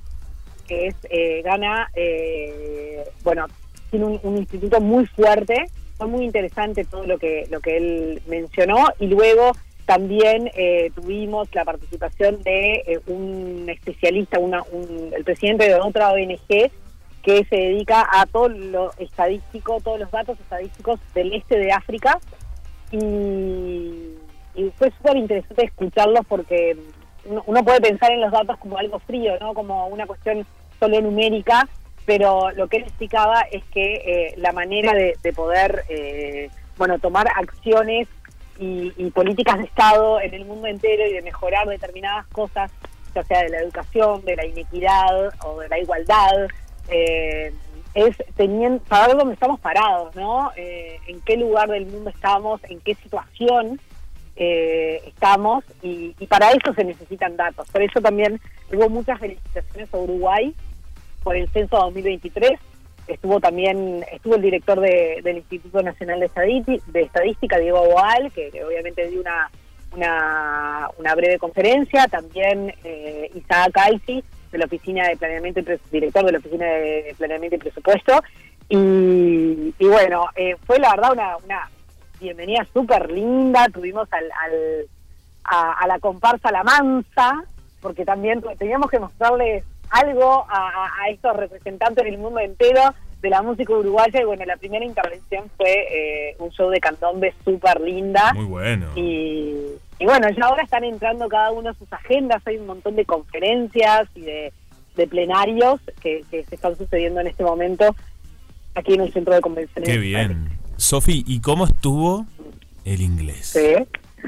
[0.67, 3.47] que es eh, Ghana, eh, bueno,
[3.91, 5.67] tiene un, un instituto muy fuerte.
[5.97, 8.87] Fue muy interesante todo lo que, lo que él mencionó.
[8.99, 9.53] Y luego
[9.89, 16.11] también eh, tuvimos la participación de eh, un especialista, una, un- el presidente de otra
[16.13, 16.71] ONG
[17.23, 22.21] que se dedica a todo lo estadístico, todos los datos estadísticos del este de África.
[22.93, 24.15] Y,
[24.77, 26.77] fue súper interesante escucharlos porque
[27.25, 29.55] uno, uno puede pensar en los datos como algo frío, ¿no?
[29.55, 30.45] Como una cuestión
[30.79, 31.67] solo numérica,
[32.05, 36.99] pero lo que él explicaba es que eh, la manera de, de poder, eh, bueno,
[36.99, 38.07] tomar acciones
[38.59, 42.71] y, y políticas de Estado en el mundo entero y de mejorar determinadas cosas,
[43.15, 46.49] ya sea de la educación, de la inequidad o de la igualdad,
[46.89, 47.53] eh,
[47.95, 50.53] es teniendo, saber dónde estamos parados, ¿no?
[50.57, 53.81] Eh, en qué lugar del mundo estamos, en qué situación
[54.37, 57.69] eh, estamos y, y para eso se necesitan datos.
[57.71, 58.41] Por eso también
[58.73, 60.55] hubo muchas felicitaciones a Uruguay
[61.23, 62.59] por el censo 2023.
[63.09, 66.29] Estuvo también estuvo el director de- del Instituto Nacional de,
[66.87, 69.51] de Estadística, Diego Boal, que, obviamente dio una,
[69.97, 72.07] una, breve conferencia.
[72.09, 73.73] También eh, Isaac
[74.53, 78.23] de la Oficina de Planeamiento y director de la Oficina de Planeamiento y Presupuesto.
[78.69, 81.71] Y, y bueno, eh, fue la verdad una, una
[82.21, 83.67] bienvenida súper linda.
[83.73, 84.87] Tuvimos al, al-
[85.45, 87.43] a, a la comparsa La Mansa,
[87.81, 93.43] porque también teníamos que mostrarles algo a, a- estos representantes del mundo entero de la
[93.43, 94.21] música uruguaya.
[94.21, 98.33] Y bueno, la primera intervención fue eh, un show de candombe súper linda.
[98.35, 98.89] Muy bueno.
[98.97, 99.57] Y,
[99.99, 103.05] y bueno, ya ahora están entrando cada uno a sus agendas, hay un montón de
[103.05, 104.53] conferencias y de,
[104.97, 107.95] de plenarios que, que se están sucediendo en este momento
[108.75, 109.89] aquí en el centro de convenciones.
[109.91, 110.51] Qué bien.
[110.77, 112.25] Sofi, ¿y cómo estuvo
[112.85, 113.49] el inglés?
[113.49, 113.75] Sí.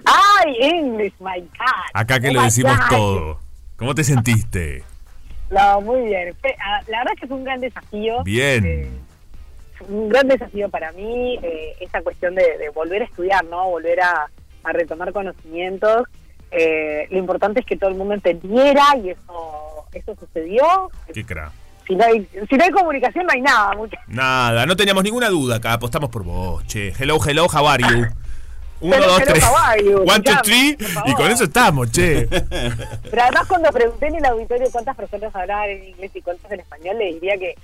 [0.05, 1.91] ¡Ay, English, my God!
[1.95, 2.97] Acá que Oh lo decimos God.
[2.97, 3.41] todo.
[3.77, 4.83] ¿Cómo te sentiste?
[5.51, 6.35] No, muy bien.
[6.65, 8.23] Ah, La verdad es que es un gran desafío.
[8.23, 8.65] Bien.
[8.65, 8.89] Eh,
[9.89, 13.69] un gran desafío para mí eh, esa cuestión de, de volver a estudiar, ¿no?
[13.71, 14.29] Volver a,
[14.65, 16.03] a retomar conocimientos.
[16.51, 20.91] Eh, lo importante es que todo el mundo entendiera y eso eso sucedió.
[21.13, 21.51] Qué cra.
[21.87, 23.73] Si no hay, si no hay comunicación no hay nada.
[24.07, 26.93] Nada, no teníamos ninguna duda acá, apostamos por vos, che.
[26.99, 28.07] Hello, hello, how are you?
[28.81, 29.45] Uno, Hello, dos, hello, tres.
[29.45, 29.99] how are you?
[29.99, 30.77] One, two, Escuchame, three.
[30.77, 31.15] por Y favor.
[31.17, 32.27] con eso estamos, che.
[33.11, 36.61] Pero además cuando pregunté en el auditorio cuántas personas hablaban en inglés y cuántas en
[36.61, 37.55] español, le diría que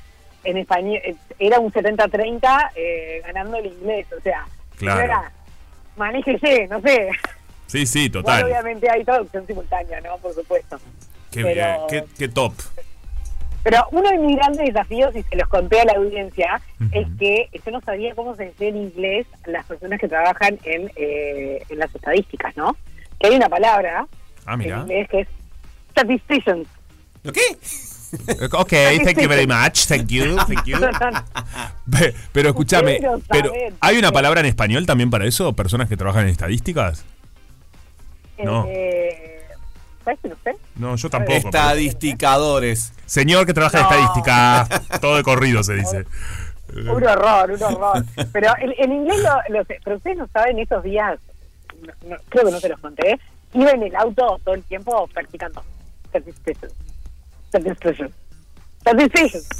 [0.44, 4.06] en español eh, era un 70-30 eh, ganando el inglés.
[4.16, 5.00] O sea, Claro.
[5.00, 5.32] era,
[5.96, 7.08] manéjese, no sé.
[7.66, 8.44] Sí, sí, total.
[8.44, 10.18] obviamente hay traducción simultánea, ¿no?
[10.18, 10.78] Por supuesto.
[11.30, 12.52] Qué pero- bien, qué, qué top.
[13.68, 16.60] Pero uno de mis grandes desafíos, y se los conté a la audiencia,
[16.92, 20.88] es que yo no sabía cómo se decía en inglés las personas que trabajan en,
[20.94, 22.76] eh, en las estadísticas, ¿no?
[23.18, 24.06] Que hay una palabra
[24.44, 24.78] Ah, en mira.
[24.82, 25.28] inglés que es
[25.90, 26.68] statisticians.
[27.24, 27.40] ¿Lo qué?
[28.52, 28.70] Ok,
[29.04, 29.86] thank you very much.
[29.88, 30.78] Thank you, thank you.
[31.90, 33.52] Pe- Pero escúchame, pero.
[33.80, 35.52] ¿hay una palabra en español también para eso?
[35.54, 37.04] ¿Personas que trabajan en estadísticas?
[38.38, 38.64] No.
[38.68, 39.35] Eh,
[40.06, 40.56] ¿Sabes que no sé?
[40.76, 41.34] No, yo tampoco.
[41.36, 42.92] pero- Estadisticadores.
[43.06, 43.90] Señor que trabaja en No.
[43.90, 44.68] estadística.
[45.00, 46.04] Todo de corrido se dice.
[46.74, 48.04] Un horror, un horror.
[48.32, 49.78] Pero en, en inglés lo, lo sé.
[49.84, 51.18] Pero ustedes no saben, esos días,
[51.80, 53.18] no- no- creo que no se los conté,
[53.54, 55.62] iba en el auto todo el tiempo practicando.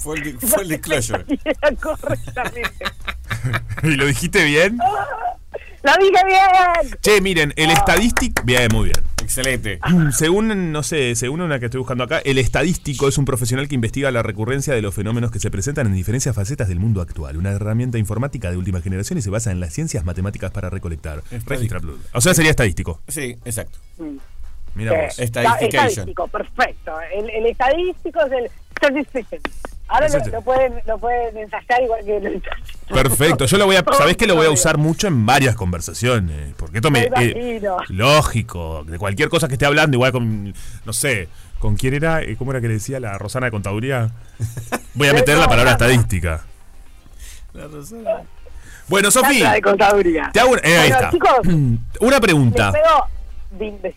[0.02, 1.24] Fue el, fue el disclosure.
[1.44, 2.85] Era correctamente.
[3.82, 4.78] ¿Y lo dijiste bien?
[5.82, 6.98] ¡Lo dije bien!
[7.00, 8.42] Che, miren, el estadístico.
[8.44, 9.04] Bien, muy bien.
[9.26, 9.80] Excelente.
[10.12, 13.74] Según, no sé, según una que estoy buscando acá, el estadístico es un profesional que
[13.74, 17.36] investiga la recurrencia de los fenómenos que se presentan en diferentes facetas del mundo actual.
[17.36, 21.22] Una herramienta informática de última generación y se basa en las ciencias matemáticas para recolectar,
[21.46, 21.82] registrar.
[22.12, 23.02] O sea, sería estadístico.
[23.08, 23.78] Sí, exacto.
[24.76, 25.18] Mira Eh, vos.
[25.18, 26.92] Estadístico, perfecto.
[27.12, 29.40] El, el estadístico es el statistician.
[29.88, 32.94] Ahora lo, pueden, lo pueden ensayar igual que lo.
[32.94, 36.55] Perfecto, yo lo voy a, ¿sabés que lo voy a usar mucho en varias conversaciones?
[36.57, 40.53] Porque esto me, Me eh, lógico, de cualquier cosa que esté hablando, igual con,
[40.85, 41.29] no sé,
[41.61, 42.22] ¿con quién era?
[42.22, 44.11] Eh, ¿Cómo era que le decía la Rosana de Contaduría?
[44.94, 46.44] Voy a meter la palabra estadística.
[48.88, 49.09] Bueno,
[49.40, 50.31] La de contaduría.
[50.33, 51.11] te hago, eh, ahí Bueno, está.
[51.11, 52.72] chicos, Una pregunta.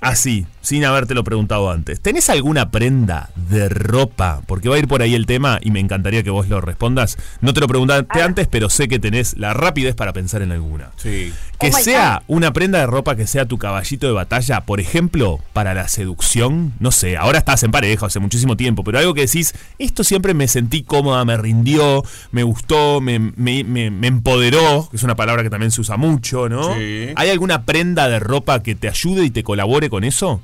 [0.01, 2.01] Así, sin habértelo preguntado antes.
[2.01, 4.41] ¿Tenés alguna prenda de ropa?
[4.45, 7.17] Porque va a ir por ahí el tema y me encantaría que vos lo respondas.
[7.41, 8.25] No te lo preguntaste Ah.
[8.25, 10.91] antes, pero sé que tenés la rapidez para pensar en alguna.
[10.97, 11.31] Sí.
[11.59, 15.39] Que Oh sea una prenda de ropa que sea tu caballito de batalla, por ejemplo,
[15.53, 16.73] para la seducción.
[16.79, 20.33] No sé, ahora estás en pareja hace muchísimo tiempo, pero algo que decís, esto siempre
[20.33, 25.15] me sentí cómoda, me rindió, me gustó, me, me- me- me empoderó, que es una
[25.15, 26.75] palabra que también se usa mucho, ¿no?
[26.75, 27.07] Sí.
[27.15, 30.41] ¿Hay alguna prenda de ropa que te ayude y te colabore con eso?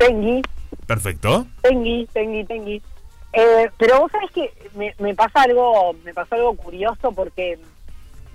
[0.00, 0.40] Tengui,
[0.86, 1.46] Perfecto.
[1.60, 2.82] tengui, tengui, tengui.
[3.34, 7.58] Eh, pero vos sabés que me, me pasa algo, me pasó algo curioso porque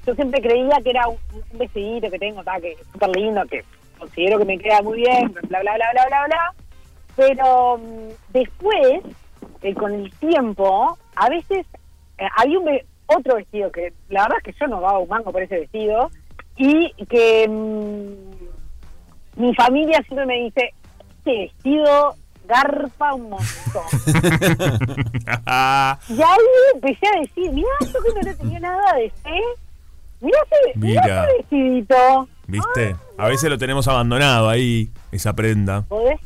[0.06, 3.66] yo siempre creía que era un, un vestidito que tengo, que es súper lindo, que
[3.98, 6.54] considero que me queda muy bien, bla, bla, bla, bla, bla, bla.
[7.16, 9.02] Pero mm, después,
[9.64, 11.66] eh, con el tiempo, a veces
[12.20, 15.32] eh, había un otro vestido que la verdad es que yo no daba un mango
[15.32, 16.12] por ese vestido
[16.58, 20.76] y que mm, mi familia siempre me dice,
[21.26, 22.16] este vestido
[22.48, 23.46] garpa un montón.
[26.10, 26.38] Y ahí
[26.76, 29.40] empecé a decir, mira, yo que no le tenía nada de fe.
[30.22, 31.26] Mira ese, Mira.
[31.26, 32.28] ese vestidito.
[32.48, 32.96] ¿Viste?
[33.18, 35.82] A veces lo tenemos abandonado ahí, esa prenda.
[35.84, 36.20] ¿Podés?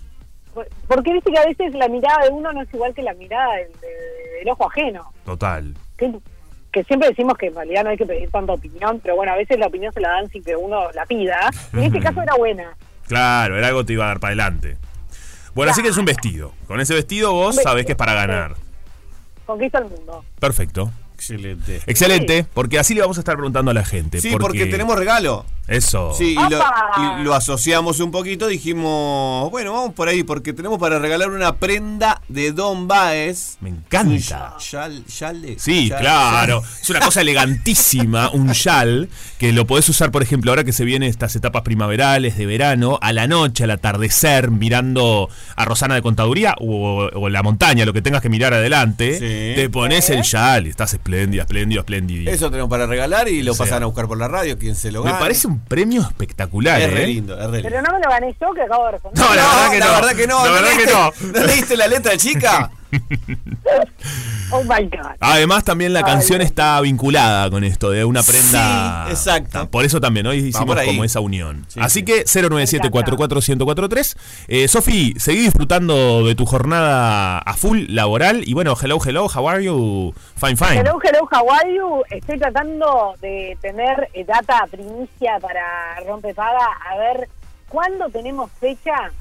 [0.88, 3.56] Porque viste que a veces la mirada de uno no es igual que la mirada
[3.56, 5.12] del, de- del ojo ajeno.
[5.26, 5.74] Total.
[5.98, 6.12] Que,
[6.74, 9.36] que siempre decimos que en realidad no hay que pedir tanta opinión, pero bueno, a
[9.38, 11.50] veces la opinión se la dan sin que uno la pida.
[11.74, 12.76] Y en este caso era buena.
[13.08, 14.78] Claro, era algo que te iba a dar para adelante.
[15.60, 16.54] Bueno, así que es un vestido.
[16.68, 18.56] Con ese vestido vos Un sabés que es para vestido, ganar.
[19.46, 20.24] Conquista el mundo.
[20.40, 20.90] Perfecto.
[21.16, 21.82] Excelente.
[21.86, 24.22] Excelente, porque así le vamos a estar preguntando a la gente.
[24.22, 25.46] Sí, porque tenemos regalo.
[25.70, 26.14] Eso.
[26.18, 27.18] Sí, y lo, ¡Opa!
[27.20, 31.56] y lo asociamos un poquito, dijimos, bueno, vamos por ahí, porque tenemos para regalar una
[31.58, 33.58] prenda de Don Baez.
[33.62, 34.56] Me encanta.
[34.72, 36.64] Yal, yale, Sí, yal- claro.
[36.82, 40.86] Es una cosa elegantísima, un yal, que lo podés usar, por ejemplo, ahora que se
[40.86, 46.02] vienen estas etapas primaverales de verano, a la noche, al atardecer, mirando a Rosana de
[46.02, 49.56] Contaduría o, o la montaña, lo que tengas que mirar adelante, Sí.
[49.56, 52.32] te pones el yal y estás espléndida, esplénida, espléndida.
[52.32, 54.76] Eso tenemos para regalar y lo O sea, pasan a buscar por la radio, quien
[54.76, 55.22] se lo Me gane.
[55.22, 57.08] parece un premio espectacular, Es re ¿eh?
[57.08, 57.70] lindo, es re lindo.
[57.70, 59.24] Pero no me lo gané yo que acabo de responder.
[59.24, 59.94] No, la verdad que la no.
[59.94, 60.46] verdad que no.
[60.46, 60.86] La verdad que
[61.32, 61.40] no.
[61.40, 62.72] ¿No leíste la letra chica?
[64.52, 65.16] Oh my God.
[65.20, 69.06] Además, también la Ay, canción está vinculada con esto de una prenda.
[69.06, 69.70] Sí, exacto.
[69.70, 71.66] Por eso también hoy hicimos como esa unión.
[71.68, 72.06] Sí, Así sí.
[72.06, 74.18] que 097-44143.
[74.48, 78.42] Eh, Sofi, seguí disfrutando de tu jornada a full laboral.
[78.48, 80.14] Y bueno, hello, hello, how are you?
[80.38, 80.80] Fine, fine.
[80.80, 82.02] Hello, hello, how are you?
[82.10, 87.30] Estoy tratando de tener eh, data primicia para Rompepaga a ver
[87.68, 89.12] cuándo tenemos fecha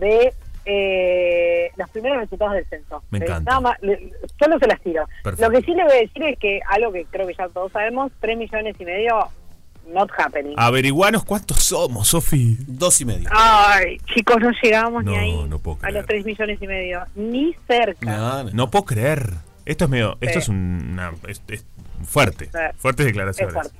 [0.00, 0.34] de
[0.70, 3.02] eh, los primeros resultados del censo.
[3.10, 3.50] Me Eh, encanta.
[3.50, 5.06] nada más, le- solo se las tiro.
[5.24, 5.50] Perfecto.
[5.50, 7.72] Lo que sí le voy a decir es que algo que creo que ya todos
[7.72, 9.28] sabemos, 3 millones y medio
[9.88, 10.52] not happening.
[10.58, 12.58] Averiguanos cuántos somos, Sofi.
[12.66, 13.30] Dos y medio.
[13.32, 15.94] Ay, chicos, no llegamos No, ni ahí no puedo a creer.
[15.94, 17.02] los 3 millones y medio.
[17.14, 18.44] Ni cerca.
[18.52, 19.30] No, puedo creer.
[19.64, 20.18] Esto es medio.
[20.20, 21.12] Esto es una.
[21.26, 21.64] es- es
[22.04, 22.46] fuerte.
[22.46, 22.58] Sí.
[22.76, 23.54] Fuertes Es declaraciones.
[23.54, 23.72] fuerte.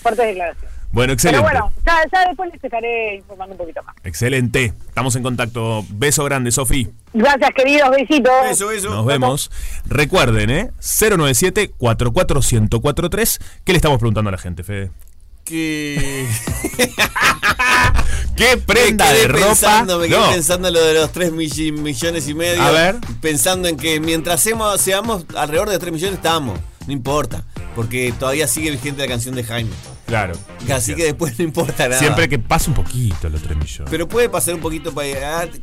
[0.00, 0.71] Fuerte declaración.
[0.92, 1.42] Bueno, Pero excelente.
[1.42, 3.96] bueno, ya, ya después les estaré informando un poquito más.
[4.04, 4.74] Excelente.
[4.88, 5.84] Estamos en contacto.
[5.88, 6.86] Beso grande, Sofi.
[7.14, 7.90] Gracias, queridos.
[7.90, 8.30] Besitos.
[8.50, 8.90] Eso, eso.
[8.90, 9.50] Nos vemos.
[9.86, 10.70] Recuerden, ¿eh?
[10.80, 13.38] 097-44143.
[13.64, 14.90] ¿Qué le estamos preguntando a la gente, Fede?
[15.44, 16.26] Que.
[18.36, 19.46] ¿Qué prenda me quedé de ropa?
[19.48, 20.30] Pensando, me quedé No.
[20.30, 22.62] pensando en lo de los 3 millones y medio.
[22.62, 22.96] A ver.
[23.20, 26.58] Pensando en que mientras seamos, seamos alrededor de 3 millones, estamos.
[26.86, 27.44] No importa.
[27.74, 29.70] Porque todavía sigue vigente la canción de Jaime.
[30.12, 30.34] Claro.
[30.70, 31.98] Así que después no importa nada.
[31.98, 33.88] Siempre que pase un poquito los 3 millones.
[33.90, 35.58] Pero puede pasar un poquito para de-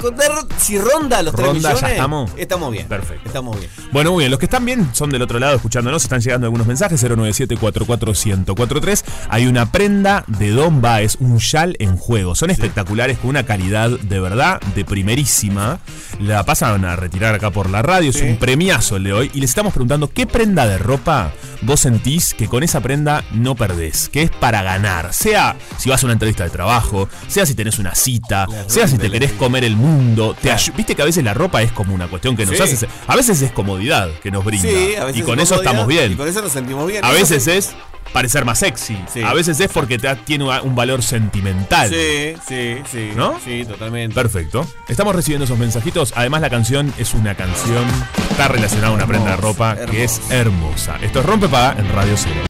[0.57, 2.31] Si ronda los 3 Ronda, ya estamos.
[2.35, 2.87] Estamos bien.
[2.87, 3.27] Perfecto.
[3.27, 3.69] Estamos bien.
[3.91, 4.31] Bueno, muy bien.
[4.31, 6.01] Los que están bien son del otro lado escuchándonos.
[6.03, 6.99] Están llegando algunos mensajes.
[7.03, 9.03] 097-44143.
[9.29, 12.33] Hay una prenda de Don Baez, un yal en juego.
[12.33, 15.77] Son espectaculares con una calidad de verdad de primerísima.
[16.19, 18.09] La pasan a retirar acá por la radio.
[18.09, 19.29] Es un premiazo el de hoy.
[19.35, 23.55] Y les estamos preguntando qué prenda de ropa vos sentís que con esa prenda no
[23.55, 24.09] perdés.
[24.09, 25.13] Que es para ganar.
[25.13, 28.87] Sea si vas a una entrevista de trabajo, sea si tenés una cita, La sea
[28.87, 30.33] si te querés comer el mundo.
[30.35, 30.61] Te Claro.
[30.75, 32.61] Viste que a veces la ropa es como una cuestión que nos Sí.
[32.63, 32.87] hace.
[33.07, 34.67] A veces es comodidad que nos brinda.
[34.69, 36.15] Sí, a veces y con es eso estamos Y bien.
[36.17, 37.03] con eso nos sentimos bien.
[37.05, 37.71] A veces es
[38.13, 38.97] parecer más sexy.
[39.11, 39.21] Sí.
[39.23, 41.89] A veces es porque te, tiene un valor sentimental.
[41.89, 43.11] Sí, sí, sí.
[43.15, 43.39] ¿No?
[43.43, 44.15] Sí, totalmente.
[44.15, 44.67] Perfecto.
[44.87, 46.13] Estamos recibiendo esos mensajitos.
[46.15, 47.85] Además, la canción es una canción,
[48.31, 50.97] está relacionada a una prenda de Hermosa, ropa que es hermosa.
[51.01, 52.45] Esto es Rompe Paga en Radio Cero.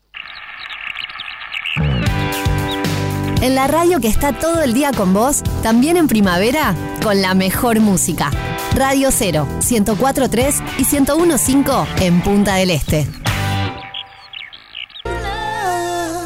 [3.41, 7.33] En la radio que está todo el día con vos, también en primavera, con la
[7.35, 8.31] mejor música.
[8.75, 13.07] Radio 0, 104.3 y 101.5 en Punta del Este.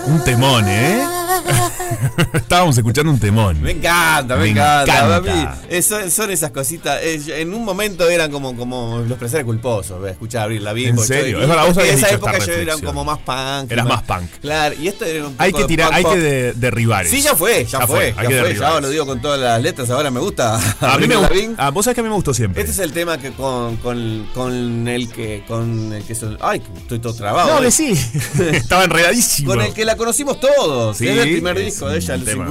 [0.06, 1.13] Un temón, ¿eh?
[2.34, 3.62] Estábamos escuchando un temón.
[3.62, 4.84] Me encanta, me, Me encanta.
[5.06, 5.16] encanta.
[5.16, 7.00] A mí, eh, son, son esas cositas.
[7.04, 10.06] eh, yo- en un momento eran como, como los placeres culposos.
[10.08, 11.42] Escuchar abrir la ¿En serio?
[11.42, 13.72] Es verdad, vos En esa época yo era como más punk.
[13.72, 14.30] Eras más punk.
[14.42, 17.06] Claro, y esto era un Hay poco que de tirar, hay que de- derribar.
[17.06, 17.30] Sí, eso.
[17.30, 18.56] ya fue, ya, fue, hay ya que fue.
[18.56, 20.60] Ya lo digo con todas las letras, ahora me gusta.
[20.82, 21.70] A mí me gusta.
[21.72, 22.62] Vos sabés que a mí me gustó siempre.
[22.62, 26.60] Este es el tema que con, con, con el que con el que son, ay,
[26.60, 27.56] que estoy todo trabado.
[27.56, 27.92] No, que sí.
[28.52, 29.50] Estaba enredadísimo.
[29.52, 30.98] Con el que la conocimos todos.
[30.98, 32.48] Sí, el primer disco de ella, el tema.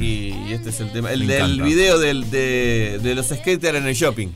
[0.00, 1.12] Y este es el tema.
[1.12, 1.64] El Me del encanta.
[1.64, 4.28] video del, de, de los skaters en el shopping.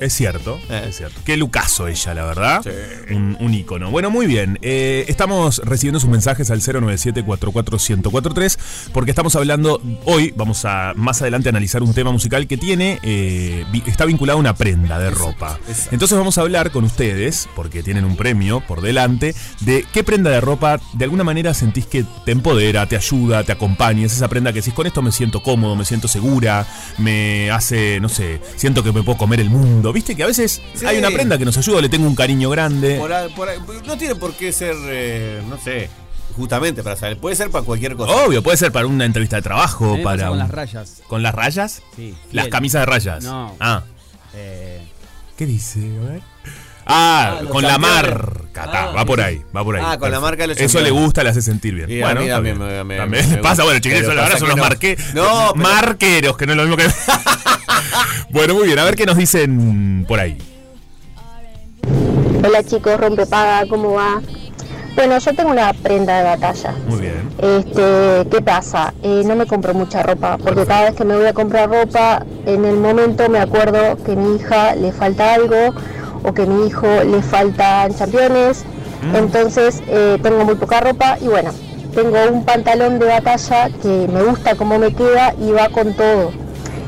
[0.00, 0.86] Es cierto, Eh.
[0.88, 1.20] es cierto.
[1.24, 2.60] Qué lucaso ella, la verdad.
[2.62, 3.14] Sí.
[3.14, 3.90] Un, un ícono.
[3.90, 4.58] Bueno, muy bien.
[4.62, 8.58] Eh, estamos recibiendo sus mensajes al 097-44143
[8.92, 13.64] porque estamos hablando, hoy vamos a más adelante analizar un tema musical que tiene, eh,
[13.86, 15.58] está vinculado a una prenda de ropa.
[15.68, 15.90] exacto.
[15.92, 20.30] Entonces vamos a hablar con ustedes, porque tienen un premio por delante, de qué prenda
[20.30, 24.06] de ropa de alguna manera sentís que te empodera, te ayuda, te acompaña.
[24.06, 26.66] Es esa prenda que decís, con esto me siento cómodo, me siento segura,
[26.98, 29.91] me hace, no sé, siento que me puedo comer el mundo.
[29.92, 30.86] Viste que a veces Sí.
[30.86, 32.96] hay una prenda que nos ayuda, le tengo un cariño grande.
[32.98, 35.88] Por ahí- por ahí- no tiene por qué ser, eh, no sé,
[36.36, 37.18] justamente para saber.
[37.18, 38.12] Puede ser para cualquier cosa.
[38.24, 41.02] Obvio, puede ser para una entrevista de trabajo, para con un- las rayas.
[41.08, 41.82] ¿Con las rayas?
[41.96, 42.14] Sí.
[42.32, 43.24] Las camisas de rayas.
[43.24, 43.54] No.
[43.60, 43.82] Ah.
[44.34, 44.80] Eh,
[45.36, 45.80] ¿Qué dice?
[46.06, 46.22] A ver.
[46.86, 48.02] Ah, Ah, con la campeones.
[48.52, 49.82] Ta, Ah, va por ahí, va por ahí.
[49.86, 51.90] Ah, con la marca de los Eso le gusta, le hace sentir bien.
[51.90, 52.68] Y a bueno, mí está también bien.
[52.68, 54.62] me- me- También me pasa, bueno, chiquillos, ahora son los no.
[54.64, 56.88] marque- No, pero- marqueros, que no es lo mismo que.
[58.30, 60.36] bueno, muy bien, a ver qué nos dicen por ahí.
[62.44, 64.20] Hola chicos, rompepaga, ¿cómo va?
[64.94, 66.74] Bueno, yo tengo una prenda de batalla.
[66.86, 67.30] Muy bien.
[67.38, 68.92] Este, ¿qué pasa?
[69.02, 72.24] Eh, no me compro mucha ropa, porque cada vez que me voy a comprar ropa,
[72.44, 75.74] en el momento me acuerdo que a mi hija le falta algo
[76.24, 78.64] o que mi hijo le faltan championes.
[79.14, 81.50] Entonces eh, tengo muy poca ropa y bueno,
[81.94, 86.30] tengo un pantalón de batalla que me gusta cómo me queda y va con todo.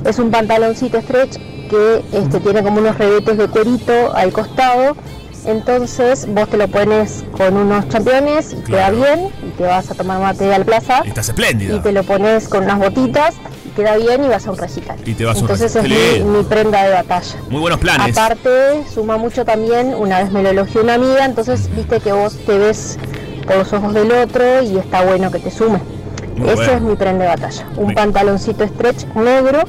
[0.05, 1.37] Es un pantaloncito stretch
[1.69, 4.95] que este, tiene como unos rebetes de cuerito al costado.
[5.47, 8.97] Entonces vos te lo pones con unos championes y queda Claro.
[8.97, 11.75] bien y te vas a tomar mate al plaza Estás espléndida.
[11.77, 13.35] y te lo pones con unas botitas
[13.75, 14.97] queda bien y vas a un recital.
[15.05, 15.99] Y te vas a un Entonces recital.
[15.99, 17.37] es mi, mi prenda de batalla.
[17.51, 18.17] Muy buenos planes.
[18.17, 22.37] Aparte, suma mucho también, una vez me lo elogió una amiga, entonces viste que vos
[22.47, 22.99] te ves
[23.47, 25.81] por los ojos del otro y está bueno que te sume.
[26.37, 26.73] Muy Ese bueno.
[26.73, 27.67] es mi prenda de batalla.
[27.77, 29.61] Un pantaloncito stretch negro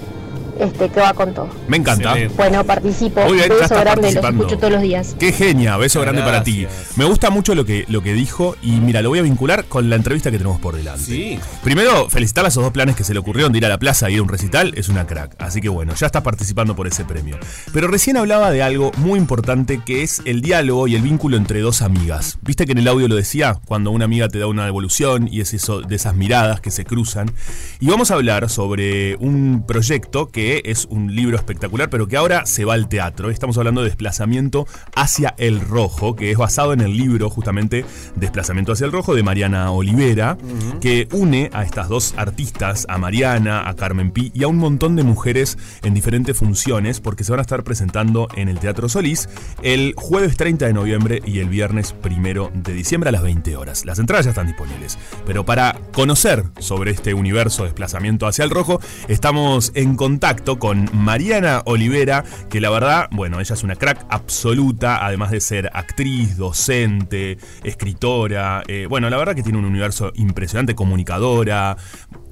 [0.60, 1.50] este, que va con todo.
[1.68, 2.10] Me encanta.
[2.10, 2.36] Excelente.
[2.36, 3.22] Bueno, participo.
[3.22, 4.44] Muy bien, Beso grande, los participando.
[4.44, 5.16] escucho todos los días.
[5.20, 6.68] Qué genia, beso grande para ti.
[6.96, 9.90] Me gusta mucho lo que, lo que dijo y mira, lo voy a vincular con
[9.90, 11.04] la entrevista que tenemos por delante.
[11.04, 11.40] Sí.
[11.64, 14.10] Primero, felicitar a esos dos planes que se le ocurrieron de ir a la plaza
[14.10, 15.36] y ir a un recital, es una crack.
[15.40, 17.38] Así que bueno, ya estás participando por ese premio.
[17.74, 21.60] Pero recién hablaba de algo muy importante que es el diálogo y el vínculo entre
[21.62, 22.38] dos amigas.
[22.42, 23.60] ¿Viste que en el audio lo decía?
[23.66, 26.86] Cuando una amiga te da una devolución y es eso de esas miradas que se
[26.86, 27.32] cruzan.
[27.80, 32.46] Y vamos a hablar sobre un proyecto que es un libro espectacular, pero que ahora
[32.46, 33.30] se va al teatro.
[33.30, 37.86] Estamos hablando de Desplazamiento hacia el Rojo, que es basado en el libro justamente
[38.16, 40.38] Desplazamiento hacia el Rojo de Mariana Olivera,
[40.82, 44.96] que une a estas dos artistas, a Mariana, a Carmen Pi y a un montón
[44.96, 49.28] de mujeres en diferentes funciones, porque se van a estar presentando en el Teatro Solís
[49.64, 53.86] el jueves 30 de noviembre y el viernes primero de diciembre a las 20 horas.
[53.86, 54.98] Las entradas ya están disponibles.
[55.26, 60.90] Pero para conocer sobre este universo de desplazamiento hacia el rojo, estamos en contacto con
[60.94, 66.38] Mariana Olivera, que la verdad, bueno, ella es una crack absoluta, además de ser actriz,
[66.38, 68.64] docente, escritora.
[68.68, 71.78] eh, bueno, la verdad que tiene un universo impresionante, comunicadora.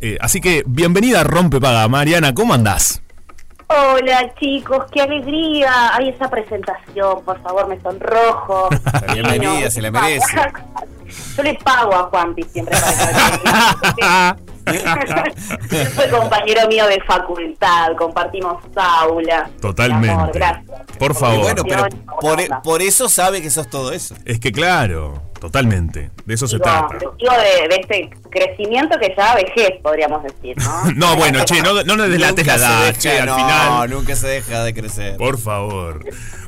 [0.02, 1.88] Eh, así que bienvenida a Rompe Paga.
[1.88, 3.02] Mariana, ¿cómo andás?
[3.68, 5.96] Hola chicos, qué alegría.
[5.96, 8.70] Ay, esa presentación, por favor, me sonrojo.
[9.14, 10.26] Bienvenida, se la merece.
[11.38, 14.44] Yo le pago a Juanpi siempre para que
[15.96, 19.50] Fue compañero mío de facultad, compartimos aula.
[19.62, 20.10] Totalmente.
[20.10, 20.82] Amor, gracias.
[20.98, 21.40] Por favor.
[21.40, 21.88] Y bueno, pero
[22.22, 24.16] Buena por, por eso sabe que sos todo eso.
[24.26, 26.10] Es que claro, totalmente.
[26.26, 26.98] De eso se Digo, trata.
[26.98, 30.92] digo de, de este crecimiento que ya vejez, podríamos decir, ¿no?
[30.96, 33.90] No, bueno, che, no, no nos delates la edad, deja- che, al no, final.
[33.90, 35.18] nunca se deja de crecer.
[35.18, 36.00] Por favor.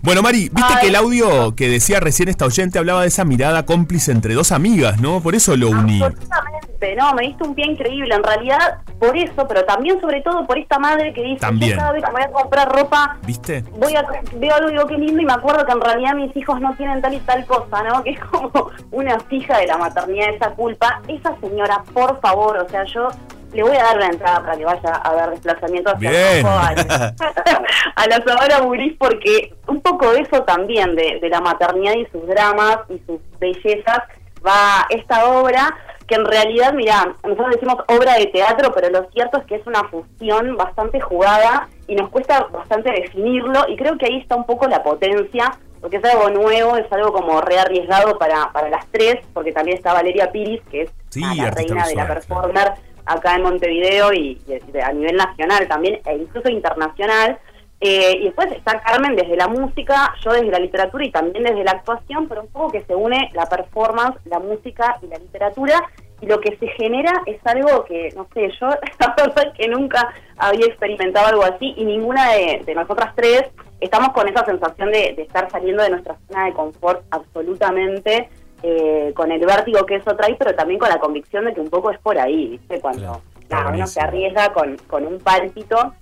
[0.02, 0.82] Bueno, Mari, viste Ay.
[0.82, 4.52] que el audio que decía recién esta oyente hablaba de esa mirada cómplice entre dos
[4.52, 5.22] amigas, ¿no?
[5.22, 6.02] Por eso lo uní.
[6.02, 8.14] Absolutamente, no, me diste un pie increíble.
[8.14, 11.72] En realidad, por eso, pero también, sobre todo, por esta madre que dice: También.
[11.72, 13.64] Yo cada vez que me voy a comprar ropa, ¿Viste?
[13.78, 16.36] voy a veo algo y digo qué lindo y me acuerdo que en realidad mis
[16.38, 18.04] hijos no tienen tal y tal cosa, ¿no?
[18.04, 21.02] Que es como una fija de la maternidad esa culpa.
[21.08, 23.08] Esa señora, por favor, o sea, yo
[23.54, 26.44] le voy a dar una entrada para que vaya a ver desplazamiento hacia Bien.
[26.44, 26.58] rojo
[27.96, 32.06] a, la Sabana Muris porque un poco de eso también, de, de la maternidad y
[32.08, 34.00] sus dramas y sus bellezas,
[34.46, 35.74] va esta obra
[36.08, 39.66] que en realidad, mira, nosotros decimos obra de teatro, pero lo cierto es que es
[39.66, 44.46] una fusión bastante jugada y nos cuesta bastante definirlo y creo que ahí está un
[44.46, 49.18] poco la potencia, porque es algo nuevo, es algo como rearriesgado para, para las tres,
[49.34, 52.74] porque también está Valeria Piris, que es Sí, la reina de la performer
[53.06, 54.42] acá en Montevideo y,
[54.84, 57.40] a nivel nacional también, e incluso internacional.
[57.80, 61.64] Eh, y después está Carmen desde la música, yo desde la literatura y también desde
[61.64, 65.84] la actuación, pero un poco que se une la performance, la música y la literatura.
[66.22, 68.70] Y lo que se genera es algo que, no sé, yo
[69.00, 73.44] la verdad es que nunca había experimentado algo así y ninguna de, de nosotras tres
[73.80, 78.30] estamos con esa sensación de, de estar saliendo de nuestra zona de confort absolutamente,
[78.64, 81.70] eh, con el vértigo que eso trae, pero también con la convicción de que un
[81.70, 82.80] poco es por ahí, ¿viste?
[82.80, 85.94] Cuando nada, uno se arriesga con, con un pálpito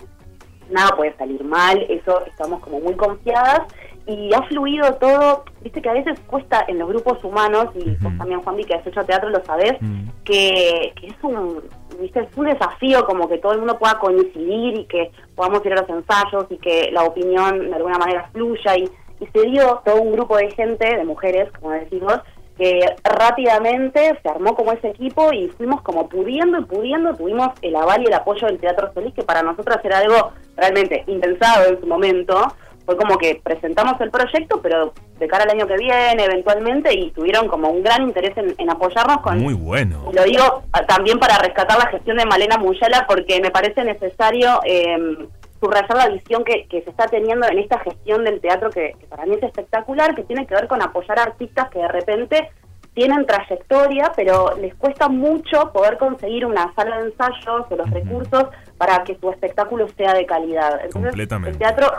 [0.70, 3.62] nada puede salir mal, eso estamos como muy confiadas
[4.06, 8.08] y ha fluido todo, viste que a veces cuesta en los grupos humanos, y vos
[8.12, 8.18] Ujú.
[8.18, 10.10] también Juanvi que has hecho teatro lo sabés, Mm.
[10.26, 11.62] que, que es un
[12.00, 15.74] viste es un desafío como que todo el mundo pueda coincidir y que podamos ir
[15.74, 18.90] a los ensayos y que la opinión de alguna manera fluya y,
[19.20, 22.20] y se dio todo un grupo de gente, de mujeres, como decimos,
[22.58, 27.76] que rápidamente se armó como ese equipo y fuimos como pudiendo y pudiendo, tuvimos el
[27.76, 31.80] aval y el apoyo del Teatro Solís, que para nosotras era algo realmente impensado en
[31.80, 32.42] su momento.
[32.86, 37.12] Fue como que presentamos el proyecto, pero de cara al año que viene, eventualmente, y
[37.12, 39.40] tuvieron como un gran interés en, en apoyarnos con...
[39.40, 40.12] Muy bueno.
[40.12, 44.60] Lo digo ah, también para rescatar la gestión de Malena Muyala, porque me parece necesario
[44.66, 45.28] eh,
[45.62, 49.06] subrayar la visión que, que se está teniendo en esta gestión del teatro, que, que
[49.08, 52.50] para mí es espectacular, que tiene que ver con apoyar a artistas que de repente
[52.94, 58.46] tienen trayectoria, pero les cuesta mucho poder conseguir una sala de ensayos o los recursos
[58.78, 60.74] para que su espectáculo sea de calidad.
[60.84, 61.52] Entonces, Completamente.
[61.52, 61.92] el teatro,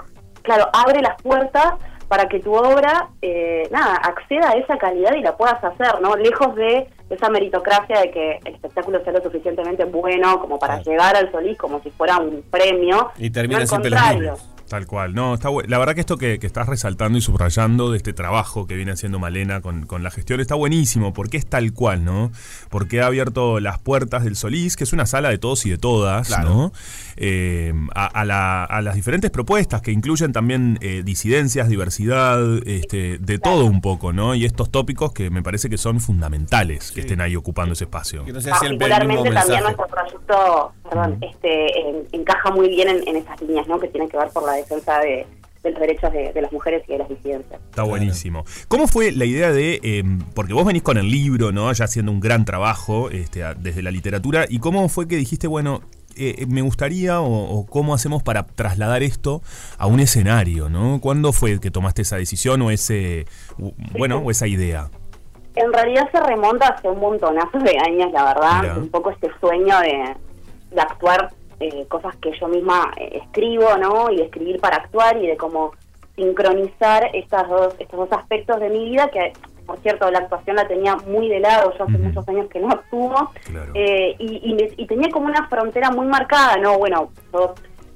[0.44, 1.74] claro, abre las puertas
[2.06, 6.14] para que tu obra, eh, nada, acceda a esa calidad y la puedas hacer, ¿no?
[6.14, 11.16] Lejos de esa meritocracia de que el espectáculo sea lo suficientemente bueno como para llegar
[11.16, 13.10] al Solís como si fuera un premio.
[13.16, 14.53] Y No, terminan al siempre los mismos.
[14.68, 15.14] Tal cual.
[15.14, 18.66] No, está La verdad que esto que, que estás resaltando y subrayando de este trabajo
[18.66, 22.32] que viene haciendo Malena con, con la gestión está buenísimo, porque es tal cual, ¿no?
[22.70, 25.78] Porque ha abierto las puertas del Solís, que es una sala de todos y de
[25.78, 26.48] todas, Claro.
[26.48, 26.72] ¿no?
[27.16, 33.18] Eh, a, a la- a las diferentes propuestas que incluyen también eh, disidencias, diversidad, este,
[33.18, 34.34] de todo un poco, ¿no?
[34.34, 38.24] Y estos tópicos que me parece que son fundamentales que estén ahí ocupando ese espacio.
[38.24, 42.68] Que no sea siempre el mismo Particularmente también nuestro proyecto, perdón, este, en- encaja muy
[42.68, 43.78] bien en, en esas líneas, ¿no?
[43.78, 45.26] Que tienen que ver por la defensa de,
[45.62, 47.60] de los derechos de, de las mujeres y de las disidencias.
[47.70, 48.44] Está buenísimo.
[48.68, 50.02] ¿Cómo fue la idea de, eh,
[50.34, 51.72] porque vos venís con el libro, ¿no?
[51.72, 55.80] Ya haciendo un gran trabajo este, desde la literatura, ¿y cómo fue que dijiste, bueno,
[56.16, 59.42] eh, me gustaría o, o cómo hacemos para trasladar esto
[59.78, 61.00] a un escenario, ¿no?
[61.00, 63.26] ¿Cuándo fue que tomaste esa decisión o ese,
[63.98, 64.90] bueno, o esa idea?
[65.56, 68.74] En realidad se remonta hace un montonazo de años, la verdad, Mira.
[68.76, 70.14] un poco este sueño de,
[70.74, 74.10] de actuar eh, cosas que yo misma eh, escribo, ¿no?
[74.10, 75.72] Y de escribir para actuar y de cómo
[76.16, 79.32] sincronizar estas dos, estos dos aspectos de mi vida que,
[79.66, 82.70] por cierto, la actuación la tenía muy de lado, yo hace muchos años que no
[82.70, 83.30] actúo,
[83.74, 86.78] eh, y, y tenía como una frontera muy marcada, ¿no?
[86.78, 87.54] Bueno, yo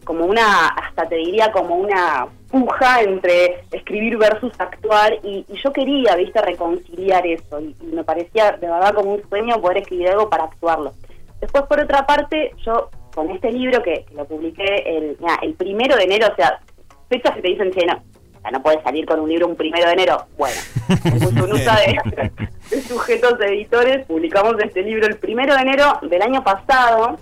[0.09, 5.71] como una, hasta te diría como una puja entre escribir versus actuar y, y yo
[5.71, 10.09] quería, viste, reconciliar eso y, y me parecía de verdad como un sueño poder escribir
[10.09, 10.95] algo para actuarlo.
[11.41, 15.55] Después, por otra parte, yo con este libro que, que lo publiqué el, mira, el
[15.55, 16.61] primero de enero, o sea,
[17.09, 18.03] fechas que te dicen, che, no,
[18.51, 20.27] no puedes salir con un libro un primero de enero.
[20.37, 20.57] Bueno,
[21.03, 22.31] como un usa de,
[22.71, 27.17] de sujetos editores, publicamos este libro el primero de enero del año pasado,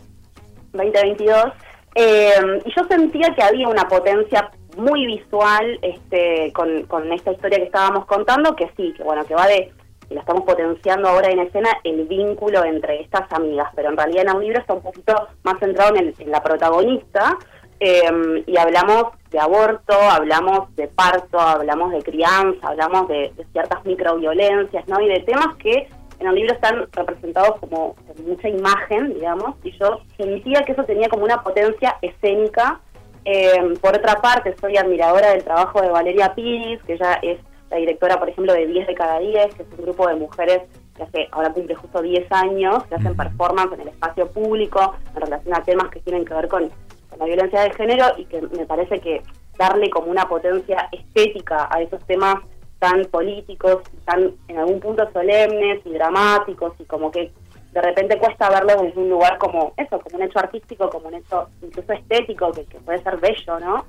[0.73, 1.53] 2022,
[1.95, 7.59] eh, y yo sentía que había una potencia muy visual este, con, con esta historia
[7.59, 9.73] que estábamos contando, que sí, que bueno, que va de,
[10.11, 14.37] lo estamos potenciando ahora en escena, el vínculo entre estas amigas, pero en realidad en
[14.37, 17.37] un libro está un poquito más centrado en, la protagonista,
[17.79, 24.87] eh, y hablamos de aborto, hablamos de parto, hablamos de crianza, hablamos de, ciertas microviolencias,
[24.89, 25.01] ¿no?
[25.01, 25.89] Y de temas que
[26.19, 30.85] en el libro están representados como con mucha imagen, digamos, y yo sentía que eso
[30.85, 32.81] tenía como una potencia escénica.
[33.27, 37.39] Eh, por otra parte, soy admiradora del trabajo de Valeria Piris, que ella es
[37.71, 40.63] la directora, por ejemplo, de 10 de cada 10, que es un grupo de mujeres
[40.97, 45.21] que hace, ahora cumple justo 10 años, que hacen performance en el espacio público en
[45.21, 46.69] relación a temas que tienen que ver con,
[47.11, 49.23] con la violencia de género y que me parece que
[49.59, 52.37] darle como una potencia estética a esos temas
[52.79, 57.33] tan políticos, tan en algún punto solemnes y dramáticos y como que
[57.73, 61.15] de repente cuesta verlos desde un lugar como eso, como un hecho artístico, como un
[61.15, 63.85] hecho incluso estético, que, que puede ser bello, ¿no?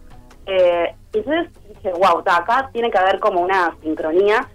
[0.48, 4.48] Eh, entonces dije, wow, acá tiene que haber como una sincronía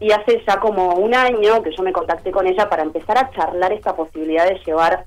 [0.00, 3.30] y hace ya como un año que yo me contacté con ella para empezar a
[3.30, 5.04] charlar esta posibilidad de llevar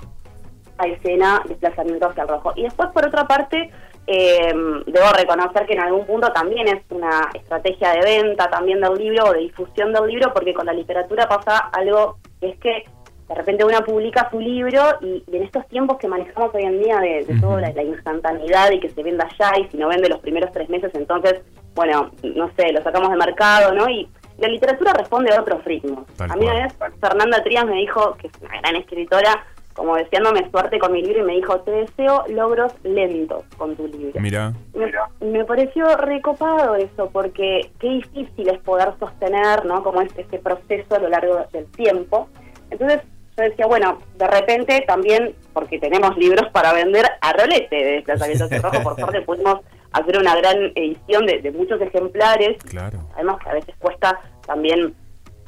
[0.77, 2.53] a escena desplazamiento hacia el rojo.
[2.55, 3.69] Y después, por otra parte,
[4.07, 4.53] eh,
[4.88, 9.25] debo reconocer que en algún punto también es una estrategia de venta también del libro
[9.25, 12.86] o de difusión del libro, porque con la literatura pasa algo que es que
[13.30, 16.82] de repente una publica su libro y, y en estos tiempos que manejamos hoy en
[16.82, 19.88] día de, de toda la, la instantaneidad y que se venda ya y si no
[19.88, 21.41] vende los primeros tres meses, entonces,
[21.75, 23.88] bueno, no sé, lo sacamos de mercado, ¿no?
[23.88, 24.09] Y
[24.39, 26.07] la literatura responde a otros ritmos.
[26.17, 29.95] Tal a mí una vez Fernanda Trías me dijo, que es una gran escritora, como
[29.95, 34.19] deseándome suerte con mi libro y me dijo, te deseo logros lentos con tu libro.
[34.19, 34.53] Mira.
[34.73, 34.91] Me,
[35.25, 39.84] me pareció recopado eso, porque qué difícil es poder sostener, ¿no?
[39.84, 42.27] Como es este proceso a lo largo del tiempo.
[42.71, 43.01] Entonces
[43.39, 48.47] yo decía, bueno, de repente también, porque tenemos libros para vender a rolete de Desplazamiento
[48.61, 49.59] Rojo, por suerte pudimos
[49.91, 52.61] hacer una gran edición de, de muchos ejemplares.
[52.63, 52.99] Claro.
[53.15, 54.93] Además que a veces cuesta también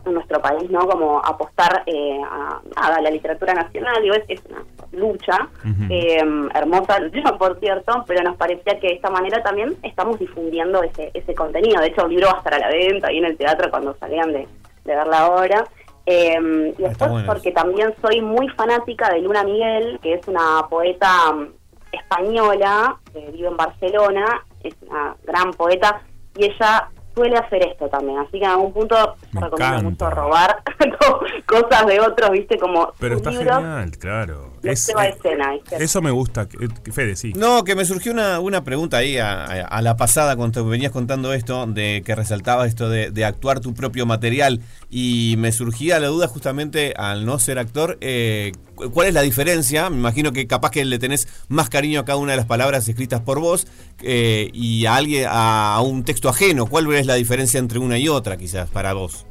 [0.05, 0.79] en nuestro país, ¿no?
[0.87, 4.63] Como apostar eh, a, a la literatura nacional, digo, es, es una
[4.93, 5.49] lucha,
[5.89, 6.23] eh,
[6.53, 11.11] hermosa lucha, por cierto, pero nos parecía que de esta manera también estamos difundiendo ese,
[11.13, 11.81] ese contenido.
[11.81, 13.95] De hecho, el libro va a estar a la venta ahí en el teatro cuando
[13.99, 14.47] salgan de,
[14.85, 15.63] de ver la obra.
[16.05, 20.67] Eh, y después bueno porque también soy muy fanática de Luna Miguel, que es una
[20.69, 21.47] poeta mm,
[21.91, 26.01] española que vive en Barcelona, es una gran poeta,
[26.35, 28.95] y ella suele hacer esto también, así que en algún punto
[29.33, 29.81] recomiendo encanta.
[29.83, 30.63] mucho robar
[31.45, 34.53] cosas de otros, viste, como Pero está libros, genial, claro.
[34.63, 35.83] Es- eh, escena, ¿viste?
[35.83, 36.47] eso me gusta.
[36.59, 37.33] Eh, Fede, sí.
[37.35, 40.91] No, que me surgió una, una pregunta ahí a, a- la pasada cuando te venías
[40.91, 45.99] contando esto, de que resaltabas esto de, de actuar tu propio material y me surgía
[45.99, 48.51] la duda justamente al no ser actor, eh,
[48.93, 49.89] ¿cuál es la diferencia?
[49.89, 52.87] Me imagino que capaz que le tenés más cariño a cada una de las palabras
[52.87, 53.67] escritas por vos
[54.01, 56.65] eh, y a alguien a, a un texto ajeno.
[56.65, 59.25] ¿Cuál es la diferencia entre una y otra quizás para vos?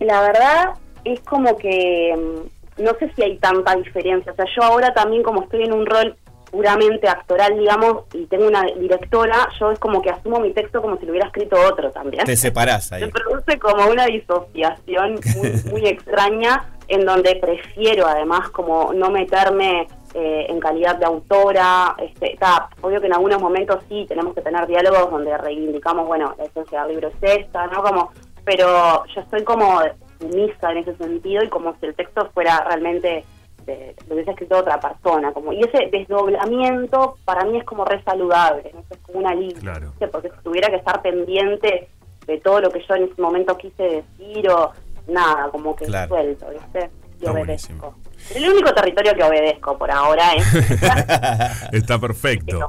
[0.00, 0.70] La verdad
[1.04, 4.32] es como que mm, no sé si hay tanta diferencia.
[4.32, 6.16] O sea, yo ahora también como estoy en un rol
[6.50, 10.96] puramente actoral, digamos, y tengo una directora, yo es como que asumo mi texto como
[10.98, 12.24] si lo hubiera escrito otro también.
[12.24, 13.04] Te separás ahí.
[13.04, 19.86] Se produce como una disociación muy, muy extraña en donde prefiero además como no meterme
[20.14, 21.94] eh, en calidad de autora.
[21.98, 26.34] Este, está, obvio que en algunos momentos sí tenemos que tener diálogos donde reivindicamos, bueno,
[26.38, 27.82] la esencia del libro es esta, ¿no?
[27.82, 28.12] Como,
[28.44, 29.82] pero yo estoy como
[30.18, 33.24] sumisa en ese sentido y como si el texto fuera realmente
[33.68, 35.32] este, lo hubiese escrito otra persona.
[35.32, 38.82] como Y ese desdoblamiento para mí es como re saludable, ¿no?
[38.90, 41.88] es como una línea, porque si tuviera que estar pendiente
[42.26, 43.82] de todo lo que yo en ese momento quise
[44.18, 44.72] decir o
[45.08, 46.08] nada, como que Claro.
[46.08, 46.90] suelto, ¿viste?
[47.20, 47.94] Y Está obedezco.
[48.34, 50.44] El único territorio que obedezco por ahora es
[51.72, 52.68] Está perfecto.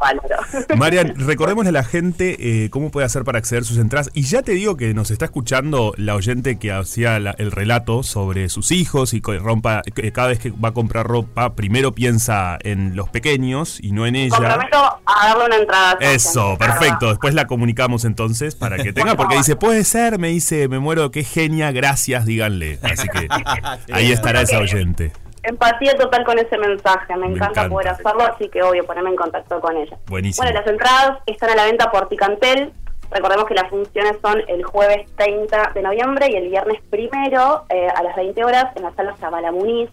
[0.78, 4.10] Marian, recordémosle a la gente eh, cómo puede hacer para acceder a sus entradas.
[4.14, 8.04] Y ya te digo que nos está escuchando la oyente que hacía la- el relato
[8.04, 11.94] sobre sus hijos y que rompa, que cada vez que va a comprar ropa, primero
[11.94, 14.36] piensa en los pequeños y no en ella.
[14.38, 15.98] Comprometo a darle una entrada.
[16.00, 17.10] Eso, perfecto.
[17.10, 21.12] Después la comunicamos entonces para que tenga, porque dice, puede ser, me dice, me muero,
[21.12, 22.80] qué genia, gracias, díganle.
[22.82, 23.28] Así que
[23.94, 25.12] ahí estará esa oyente.
[25.50, 27.70] Empatía total con ese mensaje, me, encanta, encanta.
[27.70, 29.98] poder hacerlo, así que obvio, ponerme en contacto con ella.
[30.06, 30.46] Buenísimo.
[30.46, 32.72] Bueno, las entradas están a la venta por Ticantel.
[33.10, 37.88] Recordemos que las funciones son el jueves 30 de noviembre y el viernes primero eh,
[37.88, 39.90] a las 20 horas en la sala Zabala Muniz.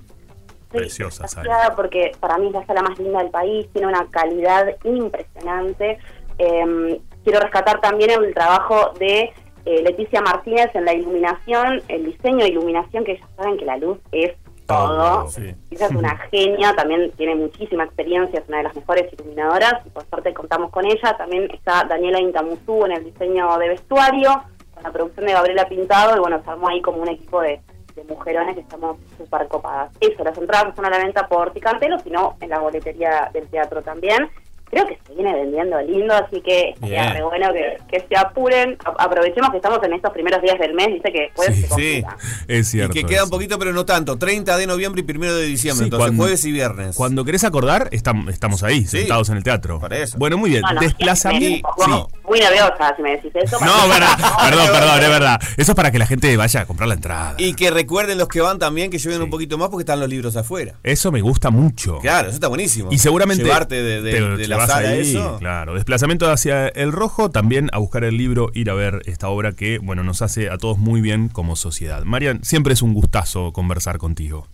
[0.71, 1.73] Preciosa sala.
[1.75, 5.99] Porque para mí es la sala más linda del país, tiene una calidad impresionante.
[6.39, 9.33] Eh, quiero rescatar también el trabajo de
[9.65, 13.79] eh, Leticia Martínez en la iluminación, el diseño de iluminación, que ya saben que la
[13.79, 14.33] luz es
[14.67, 15.29] todo.
[15.71, 19.91] Ella es una genia, también tiene muchísima experiencia, es una de las mejores iluminadoras y
[19.91, 21.17] por suerte contamos con ella.
[21.17, 24.43] También está Daniela Intamuzú en el diseño de vestuario,
[24.75, 27.61] con la producción de Gabriela Pintado y bueno, se armó ahí como un equipo de,
[27.95, 29.91] de mujerones que estamos súper copadas.
[30.01, 33.83] Eso, las entradas están a la venta por Ticantelo, sino en la boletería del teatro
[33.83, 34.29] también.
[34.71, 38.77] Creo que se viene vendiendo lindo, así que estaría re bueno que, que se apuren.
[38.85, 42.05] A- aprovechemos que estamos en estos primeros días del mes, dice que después se Sí.
[42.49, 42.93] Es cierto.
[42.99, 43.31] y que queda un eso.
[43.31, 44.19] poquito, pero no tanto.
[44.19, 45.79] 30 de noviembre y 1 de diciembre.
[45.79, 46.97] Sí, entonces, cuando- jueves y viernes.
[46.97, 49.81] Cuando querés acordar, estam- estamos ahí, sentados en el teatro.
[50.17, 50.63] Bueno, muy bien.
[50.63, 51.69] Bueno, Desplazamiento.
[51.79, 53.57] me pongo Muy nerviosa si me decís eso.
[53.65, 55.41] No, verdad, perdón, perdón, es verdad.
[55.57, 57.35] Eso es para que la gente vaya a comprar la entrada.
[57.39, 60.09] Y que recuerden los que van también que lleven un poquito más porque están los
[60.09, 60.75] libros afuera.
[60.83, 61.99] Eso me gusta mucho.
[62.01, 62.89] Claro, eso está buenísimo.
[62.91, 65.37] Y seguramente Llevarte de, de- la vas ahí, eso.
[65.39, 69.53] Claro, desplazamiento hacia el rojo, también a buscar el libro, ir a ver esta obra
[69.53, 72.05] que, bueno, nos hace a todos muy bien como sociedad.
[72.05, 74.47] Marian, siempre es un gustazo conversar contigo.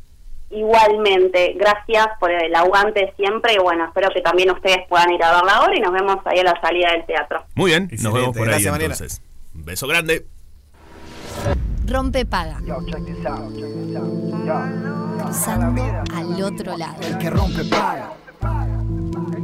[0.50, 5.32] Igualmente, gracias por el aguante siempre y bueno, espero que también ustedes puedan ir a
[5.32, 7.42] verla ahora y nos vemos ahí a la salida del teatro.
[7.54, 8.94] Muy bien, nos vemos por ahí gracias, Mariana.
[8.94, 9.22] entonces.
[9.54, 10.26] Un beso grande.
[11.86, 12.58] Rompe paga.
[15.22, 15.82] Cruzando
[16.14, 16.96] al otro lado.
[17.02, 18.12] El que rompe paga.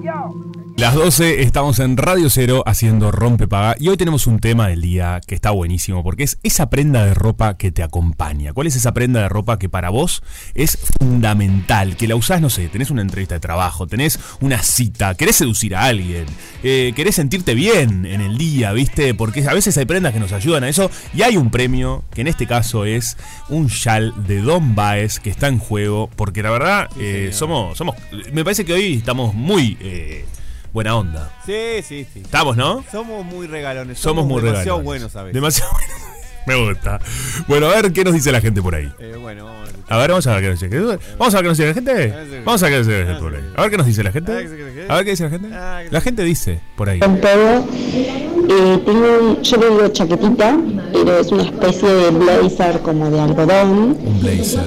[0.03, 0.32] 要
[0.79, 4.81] Las 12 estamos en Radio Cero haciendo Rompe Paga y hoy tenemos un tema del
[4.81, 8.53] día que está buenísimo porque es esa prenda de ropa que te acompaña.
[8.53, 10.22] ¿Cuál es esa prenda de ropa que para vos
[10.55, 11.97] es fundamental?
[11.97, 15.74] Que la usás, no sé, tenés una entrevista de trabajo, tenés una cita, querés seducir
[15.74, 16.26] a alguien,
[16.62, 19.14] eh, querés sentirte bien en el día, ¿viste?
[19.14, 22.20] Porque a veces hay prendas que nos ayudan a eso y hay un premio que
[22.20, 23.16] en este caso es
[23.49, 27.97] un shal de Don Baez que está en juego porque la verdad eh, somos, somos,
[28.33, 29.76] me parece que hoy estamos muy...
[29.81, 30.24] eh,
[30.79, 31.29] Buena onda.
[31.45, 32.20] Sí, sí, sí.
[32.20, 32.85] Estamos, ¿no?
[32.93, 33.99] Somos muy regalones.
[33.99, 34.85] Somos, muy demasiado regalones.
[34.85, 35.35] buenos, ¿sabes?
[35.35, 35.97] Demasiado buenos.
[36.47, 37.01] Me gusta.
[37.49, 38.89] Bueno, a ver qué nos dice la gente por ahí.
[39.01, 39.74] Eh, bueno, vamos a ver.
[39.89, 40.99] A ver, vamos a ver qué nos dice.
[41.18, 42.43] Vamos a ver qué nos dice la gente.
[42.45, 43.53] Vamos a ver qué nos dice la gente por ahí.
[43.57, 44.33] A ver qué nos dice la gente.
[44.33, 45.49] A ver qué dice la gente.
[45.91, 47.01] La gente dice por ahí.
[47.01, 50.61] Con todo, eh, tengo un, yo le digo chaquetita,
[50.93, 53.99] pero es una especie de blazer como de algodón.
[54.01, 54.64] Un blazer.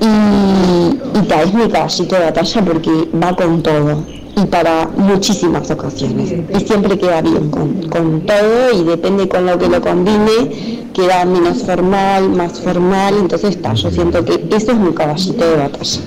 [0.00, 0.89] Y,
[1.22, 2.90] y tal, es mi caballito de batalla porque
[3.22, 4.04] va con todo
[4.36, 6.32] y para muchísimas ocasiones.
[6.32, 11.24] Y siempre queda bien con, con todo y depende con lo que lo combine, queda
[11.24, 13.14] menos formal, más formal.
[13.18, 16.00] Entonces está, yo siento que eso es mi caballito de batalla.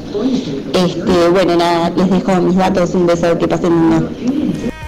[0.73, 4.09] Este, bueno, nada, les dejo mis datos, un beso, que pasen una.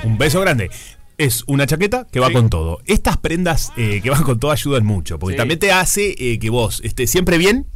[0.03, 0.69] Un beso grande.
[1.17, 2.79] Es una chaqueta que va con todo.
[2.85, 5.37] Estas prendas eh, que van con todo ayudan mucho, porque Sí.
[5.37, 7.67] también te hace eh, que vos estés siempre bien,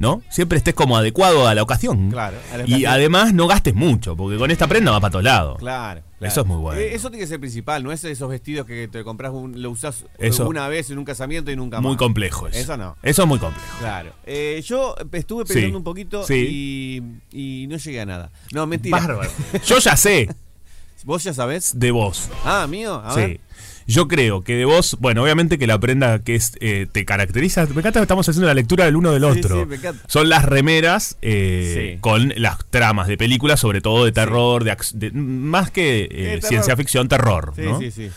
[0.00, 0.22] ¿no?
[0.30, 2.10] Siempre estés como adecuado a la ocasión.
[2.10, 5.58] Claro, la Y además no gastes mucho, porque con esta prenda va para todos lados.
[5.58, 6.32] Claro, claro.
[6.32, 6.80] Eso es muy bueno.
[6.80, 9.70] Eh, Eso tiene que ser principal, no es esos vestidos que te compras, un- lo
[9.70, 10.48] usás Eso.
[10.48, 11.98] una vez en un casamiento y nunca Muy más.
[11.98, 12.58] complejo eso.
[12.58, 12.96] Eso no.
[13.02, 13.66] Eso es muy complejo.
[13.78, 14.12] Claro.
[14.24, 17.20] Eh, yo estuve pensando Sí, un poquito sí.
[17.32, 18.30] y, y no llegué a nada.
[18.52, 18.98] No, mentira.
[18.98, 19.30] Bárbaro.
[19.66, 20.28] Yo ya sé
[21.04, 21.78] ¿Vos ya sabés?
[21.78, 22.28] de vos.
[22.44, 23.02] Ah, mío.
[23.04, 23.20] A sí.
[23.20, 23.40] ver.
[23.86, 27.66] Yo creo que de vos, bueno, obviamente que la prenda que es eh, te caracteriza,
[27.66, 29.60] me encanta que estamos haciendo la lectura del uno del Sí, otro.
[29.60, 30.02] sí, me encanta.
[30.08, 31.98] Son las remeras eh, Sí.
[32.00, 36.76] con las tramas de películas, sobre todo de terror, de, de- más que eh, ciencia
[36.76, 37.52] ficción, terror.
[37.56, 37.78] Sí, ¿no?
[37.80, 38.10] sí, sí.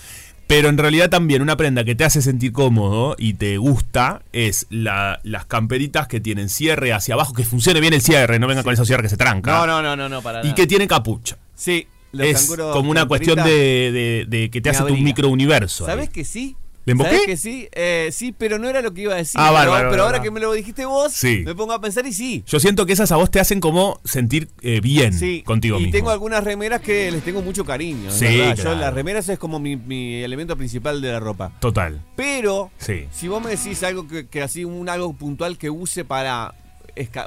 [0.45, 4.67] Pero en realidad también una prenda que te hace sentir cómodo y te gusta es
[4.69, 8.61] la- las camperitas que tienen cierre hacia abajo, que funcione bien el cierre, no venga
[8.61, 9.51] con esos cierres que se tranca.
[9.55, 10.55] No, no, no, no, no, para Y nada.
[10.55, 11.37] que tiene capucha.
[11.55, 11.87] Sí.
[12.13, 13.49] Los Es como una cuestión de,
[13.91, 15.03] de- de que te hace tu abriga.
[15.03, 15.83] microuniverso.
[15.85, 15.91] ahí.
[15.91, 16.55] ¿Sabés que sí?
[16.85, 17.11] ¿Le emboqué?
[17.11, 17.69] ¿Sabés que sí?
[17.71, 19.39] Eh, sí, pero no era lo que iba a decir.
[19.39, 20.03] Ah, bárbaro, pero bárbaro.
[20.03, 21.41] ahora que me lo dijiste vos, Sí.
[21.45, 22.43] me pongo a pensar y sí.
[22.45, 25.83] Yo siento que esas a vos te hacen como sentir eh, bien Sí, contigo y
[25.83, 25.93] mismo.
[25.93, 28.11] tengo algunas remeras que les tengo mucho cariño.
[28.11, 28.55] Sí, verdad.
[28.57, 28.79] Yo claro.
[28.81, 31.53] las remeras es como mi, mi elemento principal de la ropa.
[31.61, 32.01] Total.
[32.17, 33.05] Pero Sí.
[33.13, 36.53] si vos me decís algo que, que así un algo puntual que use para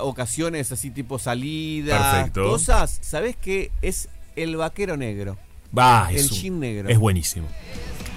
[0.00, 2.44] ocasiones así tipo salidas, Perfecto.
[2.44, 3.70] cosas, ¿sabés qué?
[3.82, 5.36] Es el vaquero negro.
[5.76, 6.88] Va, el jean negro.
[6.88, 7.48] es buenísimo.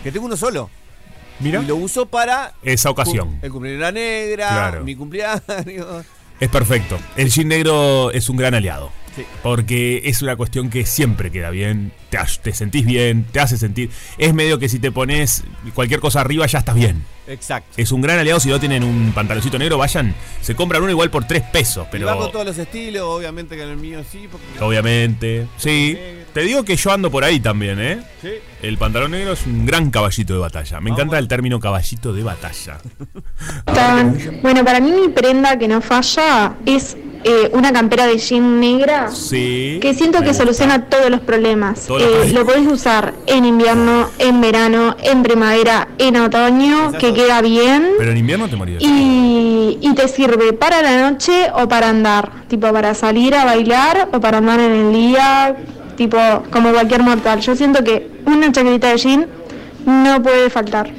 [0.03, 0.69] Que tengo uno solo.
[1.39, 1.61] Mira.
[1.61, 3.27] Y lo uso para Esa ocasión.
[3.29, 4.83] cum- el cumpleaños de la negra, Claro.
[4.83, 6.05] mi cumpleaños.
[6.39, 6.97] Es perfecto.
[7.17, 8.91] El jean negro es un gran aliado.
[9.15, 9.25] Sí.
[9.43, 11.91] Porque es una cuestión que siempre queda bien.
[12.09, 13.89] Te, sentís bien, te hace sentir.
[14.17, 15.43] Es medio que si te pones
[15.73, 17.03] cualquier cosa arriba ya estás bien.
[17.27, 17.73] Exacto.
[17.77, 18.39] Es un gran aliado.
[18.39, 20.15] Si no tienen un pantaloncito negro, vayan.
[20.41, 21.87] Se compran uno igual por tres pesos.
[21.93, 24.27] Y va con Pero todos los estilos, obviamente que en el mío sí.
[24.31, 25.47] Porque obviamente.
[25.57, 25.97] Sí.
[26.33, 28.03] Te digo que yo ando por ahí también, ¿eh?
[28.21, 28.29] Sí.
[28.61, 30.79] El pantalón negro es un gran caballito de batalla.
[30.79, 32.79] Me encanta el término caballito de batalla.
[34.41, 39.09] Bueno, para mí mi prenda que no falla es eh, una campera de jean negra
[39.11, 39.77] Sí.
[39.81, 40.43] que siento que gusta.
[40.43, 41.85] soluciona todos los problemas.
[41.87, 42.39] Todos los Eh, problemas.
[42.39, 47.89] lo podés usar en invierno, en verano, en primavera, en otoño, que queda bien.
[47.97, 48.81] Pero en invierno te morías.
[48.81, 54.09] Y, y te sirve para la noche o para andar, tipo para salir a bailar
[54.13, 55.55] o para andar en el día,
[55.97, 56.17] tipo
[56.51, 57.41] como cualquier mortal.
[57.41, 59.27] Yo siento que una chaquetita de jean
[59.89, 60.91] no puede faltar.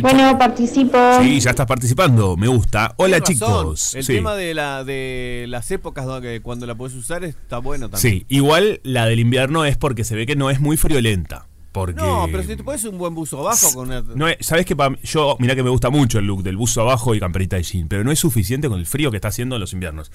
[0.00, 0.98] Bueno, participo.
[1.20, 2.36] Sí, ya estás participando.
[2.36, 2.94] Me gusta.
[2.96, 3.62] Hola, Tienes razón.
[3.64, 3.94] chicos.
[3.94, 4.14] El Sí.
[4.14, 8.20] tema de, la, de las épocas que cuando la podés usar está bueno también.
[8.20, 11.46] Sí, igual la del invierno es porque se ve que no es muy friolenta.
[11.72, 12.00] Porque.
[12.00, 14.02] No, pero si te pones un buen buzo abajo con una...
[14.02, 17.14] No es- ¿Sabes que Yo, mirá que me gusta mucho el look del buzo abajo
[17.14, 19.60] y camperita de jean, pero no es suficiente con el frío que está haciendo en
[19.60, 20.10] los inviernos.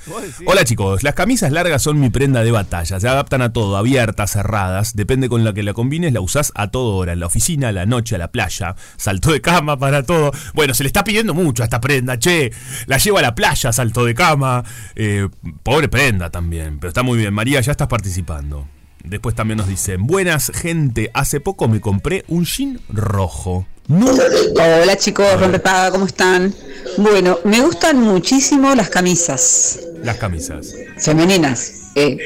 [0.46, 4.32] Hola chicos, las camisas largas son mi prenda de batalla, se adaptan a todo, abiertas,
[4.32, 7.70] cerradas, depende con la que la combines, la usás a toda hora, en la oficina,
[7.70, 10.32] a la noche, a la playa, salto de cama para todo.
[10.54, 12.52] Bueno, se le está pidiendo mucho a esta prenda, che,
[12.88, 14.64] la llevo a la playa, salto de cama,
[14.96, 15.30] eh,
[15.64, 17.34] pobre prenda también, pero está muy bien.
[17.34, 18.68] María, ya estás participando.
[19.08, 23.66] Después también nos dicen, buenas gente, hace poco me compré un jean rojo.
[23.88, 24.08] No.
[24.12, 26.54] Hola chicos, rompepaga, ¿cómo están?
[26.98, 30.74] Bueno, me gustan muchísimo las camisas Las camisas.
[30.98, 31.72] femeninas.
[31.94, 32.18] eh,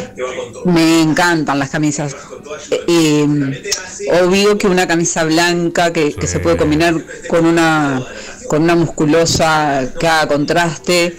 [0.64, 2.16] me encantan las camisas.
[2.70, 6.94] Eh, eh, obvio que una camisa blanca que, que se puede combinar
[7.28, 8.02] con una
[8.48, 11.14] con una musculosa que haga contraste,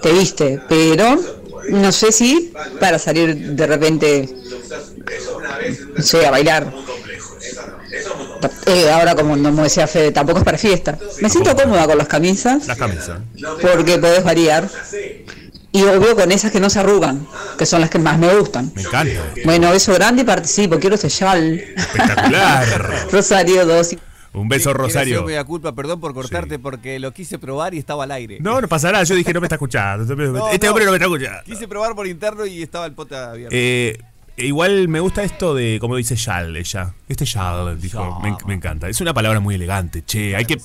[0.00, 1.20] te viste, pero
[1.68, 4.28] no sé si para salir de repente,
[5.96, 6.72] no sé, a bailar.
[8.66, 10.98] Eh, ahora como no me decía Fede, tampoco es para fiesta.
[11.20, 13.18] Me siento cómoda con las camisas Las camisas.
[13.60, 14.68] porque podés variar.
[15.70, 17.26] Y obvio con esas que no se arrugan,
[17.58, 18.72] que son las que más me gustan.
[18.74, 19.20] Me encanta.
[19.44, 21.74] Bueno, beso grande y participo, quiero ese.
[21.76, 23.06] Espectacular.
[23.12, 23.96] Rosario 2.
[24.32, 25.24] Un beso, Quiero Rosario.
[25.24, 28.38] media culpa, perdón por cortarte, porque lo quise probar y estaba al aire.
[28.40, 29.04] No, no pasa nada.
[29.04, 30.04] Yo dije, no me está escuchando.
[30.14, 30.72] No, este no.
[30.72, 31.42] hombre no me está escuchando.
[31.44, 33.54] Quise probar por interno y estaba el pote abierto.
[33.56, 33.98] Eh,
[34.36, 36.94] igual me gusta esto de, como dice Shal, ella.
[37.08, 38.20] Este Shal, dijo.
[38.20, 38.88] Me, me encanta.
[38.88, 40.02] Es una palabra muy elegante.
[40.04, 40.58] Che, hay que.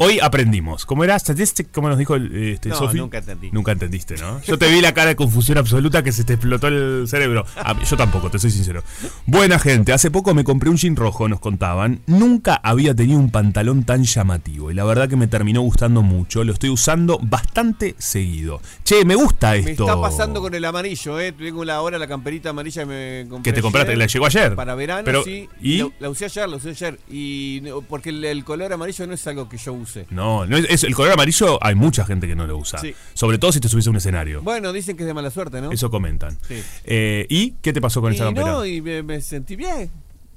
[0.00, 0.86] Hoy aprendimos.
[0.86, 1.18] ¿Cómo era?
[1.18, 3.50] Statistic, ¿Cómo nos dijo el, este, No, nunca entendí.
[3.50, 4.40] Nunca entendiste, ¿no?
[4.42, 7.44] Yo te vi la cara de confusión absoluta que se te explotó el cerebro.
[7.56, 8.84] A mí- yo tampoco, te soy sincero.
[9.26, 12.00] Buena gente, hace poco me compré un jean rojo, nos contaban.
[12.06, 16.44] Nunca había tenido un pantalón tan llamativo y la verdad que me terminó gustando mucho.
[16.44, 18.60] Lo estoy usando bastante seguido.
[18.84, 19.82] Che, me gusta Me esto.
[19.84, 21.32] está pasando con el amarillo, eh.
[21.32, 23.50] Tengo la ahora la camperita amarilla que me compré.
[23.52, 24.54] Que te compraste, ayer la llegó ayer.
[24.54, 25.48] Para verano, Pero, sí.
[25.60, 25.78] ¿y?
[25.78, 27.00] La, la usé ayer, la usé ayer.
[27.10, 30.06] Y porque el, el color amarillo no es algo que yo use.
[30.10, 32.78] No, no es, es- el color amarillo hay mucha gente que no lo usa.
[32.80, 32.94] Sí.
[33.14, 34.42] Sobre todo si te subís a un escenario.
[34.42, 35.72] Bueno, dicen que es de mala suerte, ¿no?
[35.72, 36.38] Eso comentan.
[36.46, 36.62] Sí.
[36.84, 38.46] Eh, ¿Y qué te pasó con esa y campera?
[38.52, 39.90] no, y me, me sentí bien.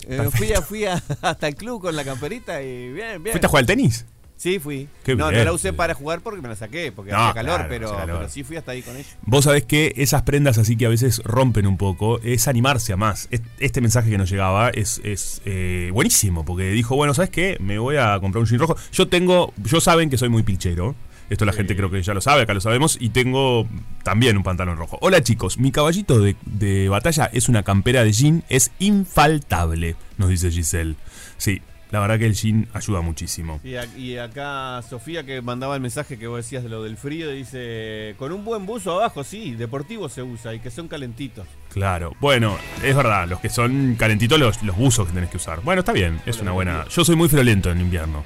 [0.08, 3.34] Eh, fui a, fui a- hasta el club con la camperita y bien, bien.
[3.34, 4.06] ¿Fuiste a jugar al tenis?
[4.42, 4.90] Sí, fui.
[5.04, 5.38] Qué no, bien.
[5.38, 7.86] no la usé para jugar porque me la saqué, porque No, hacía calor, claro, pero,
[7.90, 8.18] hacía calor.
[8.22, 9.08] pero sí fui hasta ahí con ella.
[9.22, 12.98] Vos sabés que esas prendas así que a veces rompen un poco, es animarse a
[12.98, 13.28] más.
[13.30, 17.58] Es- Este mensaje que nos llegaba es, es, eh, buenísimo, porque dijo, bueno, ¿sabes qué?
[17.60, 18.76] Me voy a comprar un jean rojo.
[18.92, 20.96] Yo tengo, yo saben que soy muy pilchero.
[21.30, 22.98] Esto la gente creo que ya lo sabe, acá lo sabemos.
[23.00, 23.68] Y tengo
[24.04, 24.98] también un pantalón rojo.
[25.02, 30.30] Hola chicos, mi caballito de, de batalla es una campera de jean, es infaltable, nos
[30.30, 30.96] dice Giselle.
[31.38, 31.62] Sí,
[31.92, 33.60] la verdad que el jean ayuda muchísimo.
[33.64, 36.98] Y, a- y acá Sofía que mandaba el mensaje que vos decías de lo del
[36.98, 41.46] frío, dice, con un buen buzo abajo, sí, deportivo se usa y que son calentitos.
[41.74, 45.62] Claro, bueno, es verdad, los que son calentitos los, los buzos que tenés que usar.
[45.62, 46.86] Bueno, está bien, es una buena.
[46.90, 48.24] Yo soy muy friolento en invierno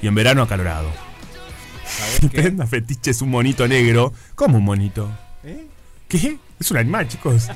[0.00, 0.88] y en verano acalorado.
[2.32, 4.12] Prenda fetiche es un monito negro.
[4.34, 5.10] ¿Cómo un monito?
[6.12, 6.18] ¿Eh?
[6.20, 6.38] ¿Qué?
[6.60, 7.48] Es un animal, chicos.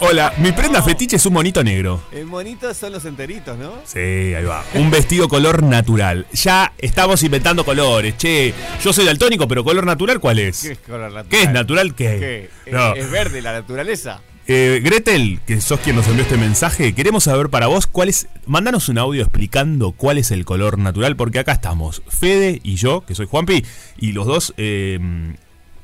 [0.00, 2.02] Hola, mi prenda fetiche es un monito negro.
[2.10, 3.74] El monito son los enteritos, ¿no?
[3.84, 4.64] Sí, ahí va.
[4.74, 6.26] Un vestido color natural.
[6.32, 8.16] Ya estamos inventando colores.
[8.16, 10.62] Che, yo soy daltónico, pero color natural, ¿cuál es?
[10.62, 11.26] ¿Qué es color natural?
[11.28, 11.94] ¿Qué es natural?
[11.94, 12.50] ¿Qué?
[12.64, 12.72] ¿Qué?
[12.72, 12.94] No.
[12.94, 14.20] Es, es verde la naturaleza.
[14.46, 18.26] Eh, Gretel, que sos quien nos envió este mensaje, queremos saber para vos cuál es.
[18.46, 23.02] Mándanos un audio explicando cuál es el color natural, porque acá estamos Fede y yo,
[23.02, 23.64] que soy Juanpi,
[23.98, 24.98] y los dos eh,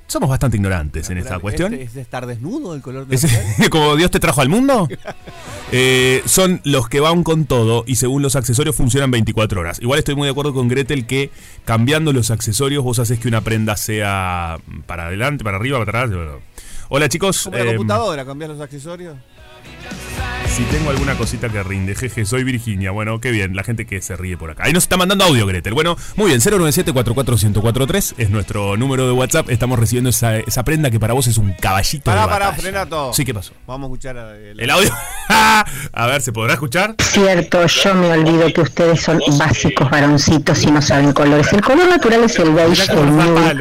[0.06, 1.74] somos bastante ignorantes en esta cuestión.
[1.74, 3.44] ¿Es, es estar desnudo el color natural?
[3.70, 4.88] como Dios te trajo al mundo.
[5.72, 9.80] Eh, son los que van con todo y según los accesorios funcionan 24 horas.
[9.80, 11.32] Igual estoy muy de acuerdo con Gretel que
[11.64, 16.16] cambiando los accesorios vos haces que una prenda sea para adelante, para arriba, para atrás.
[16.88, 17.42] Hola chicos.
[17.42, 19.16] Como la em, computadora, cambias los accesorios.
[20.56, 22.90] Si tengo alguna cosita que rinde, jeje, soy Virginia.
[22.90, 24.64] Bueno, qué bien, la gente que se ríe por acá.
[24.64, 25.74] Ahí nos está mandando audio, Gretel.
[25.74, 29.50] Bueno, muy bien, 097-44143 es nuestro número de WhatsApp.
[29.50, 32.86] Estamos recibiendo esa, esa prenda que para vos es un caballito Pará, de pará, frena
[32.86, 33.12] todo.
[33.12, 33.52] Sí, ¿qué pasó?
[33.66, 34.90] Vamos a escuchar el, El audio.
[35.28, 36.94] a ver, ¿se podrá escuchar?
[37.02, 41.52] Cierto, yo me olvido que ustedes son básicos varoncitos y no saben colores.
[41.52, 43.60] El color natural es el beige, el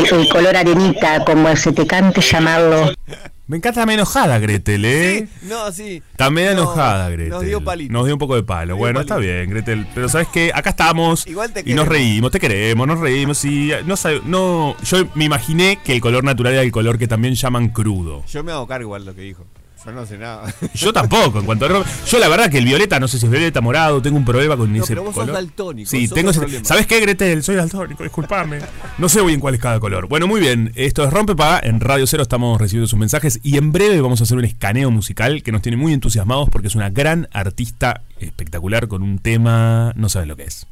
[0.00, 2.94] el, el color arenita, como se te cante llamarlo.
[3.46, 5.28] Me encanta me enojada, Gretel, ¿eh?
[5.42, 6.02] No, sí.
[6.12, 7.28] Está media No, enojada, Gretel.
[7.30, 7.92] nos dio palito.
[7.92, 8.74] Nos dio un poco de palo.
[8.76, 9.86] Bueno, está bien, Gretel.
[9.94, 13.70] Pero sabes que acá estamos Igual te y nos reímos, te queremos, nos reímos y
[13.84, 17.68] no no, yo me imaginé que el color natural era el color que también llaman
[17.68, 18.24] crudo.
[18.26, 19.44] Yo me hago cargo igual de lo que dijo.
[19.84, 20.52] Yo no sé nada.
[20.74, 21.90] Yo tampoco, en cuanto a ropa.
[22.06, 24.56] Yo la verdad que el violeta, no sé si es violeta morado, tengo un problema
[24.56, 25.34] con No, ese pero vos sos color.
[25.34, 26.64] daltónico, Sí, sos tengo el ese- problema.
[26.64, 27.42] ¿Sabes qué, Gretel?
[27.42, 28.60] Soy daltónico, disculpame.
[28.96, 30.08] No sé bien cuál es cada color.
[30.08, 30.72] Bueno, muy bien.
[30.74, 31.60] Esto es Rompe Paga.
[31.62, 34.90] En Radio Cero estamos recibiendo sus mensajes y en breve vamos a hacer un escaneo
[34.90, 39.92] musical que nos tiene muy entusiasmados porque es una gran artista espectacular con un tema.
[39.96, 40.66] No saben lo que es.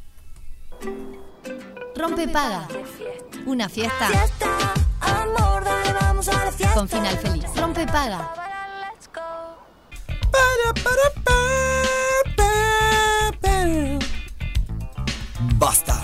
[1.95, 2.67] Rompe paga.
[3.45, 4.09] Una fiesta.
[6.73, 7.45] Con final feliz.
[7.55, 8.31] Rompe paga.
[15.57, 16.03] Basta.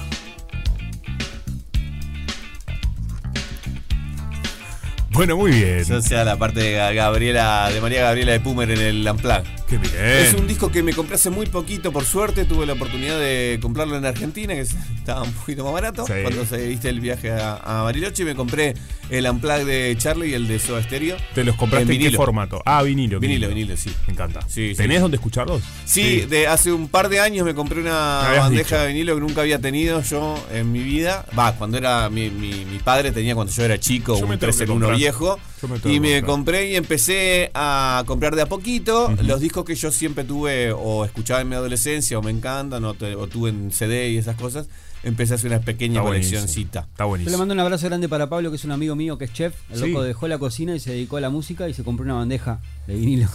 [5.11, 5.83] Bueno, muy bien.
[5.83, 9.58] Yo sea la parte de Ga- Gabriela, de María Gabriela de Pumer en el Unplugged.
[9.69, 9.93] Qué bien.
[9.95, 12.45] Es un disco que me compré hace muy poquito, por suerte.
[12.45, 14.61] Tuve la oportunidad de comprarlo en Argentina, que
[14.97, 16.05] estaba un poquito más barato.
[16.07, 16.13] Sí.
[16.23, 18.73] Cuando se diste el viaje a, a Bariloche, me compré
[19.09, 21.17] el Unplugged de Charlie y el de Soda Stereo.
[21.35, 22.61] ¿Te los compraste en, qué formato?
[22.65, 23.19] Ah, vinilo.
[23.19, 23.91] Vinilo, vinilo, sí.
[24.07, 24.41] Me encanta.
[24.47, 24.75] Sí, sí.
[24.77, 25.61] ¿Tenés dónde escucharlos?
[25.85, 28.79] Sí, de hace un par de años me compré una bandeja dicho.
[28.81, 31.25] de vinilo que nunca había tenido yo en mi vida.
[31.37, 34.39] Va, cuando era mi, mi- mi padre tenía cuando yo era chico, Yo un tengo
[34.39, 34.97] 3 que en 1 comprar.
[34.97, 35.39] viejo.
[35.83, 39.91] Me Y me compré y empecé a comprar de a poquito los discos que yo
[39.91, 43.71] siempre tuve o escuchaba en mi adolescencia o me encantan o, te- o tuve en
[43.71, 44.67] CD y esas cosas.
[45.01, 46.39] Empecé a hacer una pequeña Está buenísimo.
[46.39, 46.79] coleccioncita.
[46.81, 47.37] Está Yo le buenísimo.
[47.37, 49.55] mando un abrazo grande para Pablo, que es un amigo mío que es chef.
[49.69, 49.87] El Sí.
[49.87, 52.59] loco dejó la cocina y se dedicó a la música y se compró una bandeja
[52.85, 53.27] de vinilo.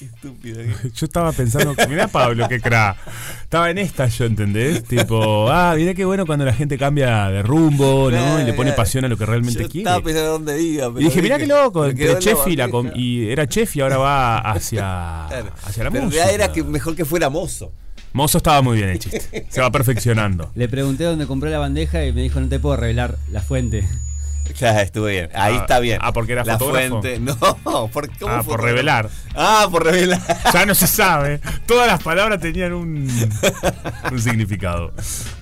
[0.00, 0.62] Qué estúpido.
[0.94, 2.96] Yo estaba pensando, mirá Pablo, qué cra.
[3.42, 4.82] Estaba en esta yo, ¿entendés?
[4.84, 8.40] Tipo, ah, mirá qué bueno cuando la gente cambia de rumbo, ¿no?
[8.40, 9.80] Y le pone pasión a lo que realmente Yo quiere.
[9.90, 10.88] estaba pensando dónde iba.
[10.98, 13.82] Y dije, mirá qué loco, entre la chef y, la com- y era chef y
[13.82, 15.50] ahora va hacia, Claro.
[15.64, 16.30] hacia la Pero música.
[16.30, 17.70] era que mejor que fuera mozo.
[18.14, 19.46] Mozo estaba muy bien el chiste.
[19.50, 20.50] Se va perfeccionando.
[20.54, 23.86] Le pregunté dónde compré la bandeja y me dijo, no te puedo revelar la fuente.
[24.58, 25.30] Ya, estuve bien.
[25.34, 25.98] Ahí Ah, está bien.
[26.02, 27.00] ah, porque era la fotógrafo.
[27.00, 27.18] fuente.
[27.20, 28.56] No, ¿por, cómo Ah, por fotógrafo?
[28.56, 29.10] revelar.
[29.34, 30.20] Ah, por revelar.
[30.52, 31.40] Ya no se sabe.
[31.66, 33.08] Todas las palabras tenían un,
[34.10, 34.92] un significado.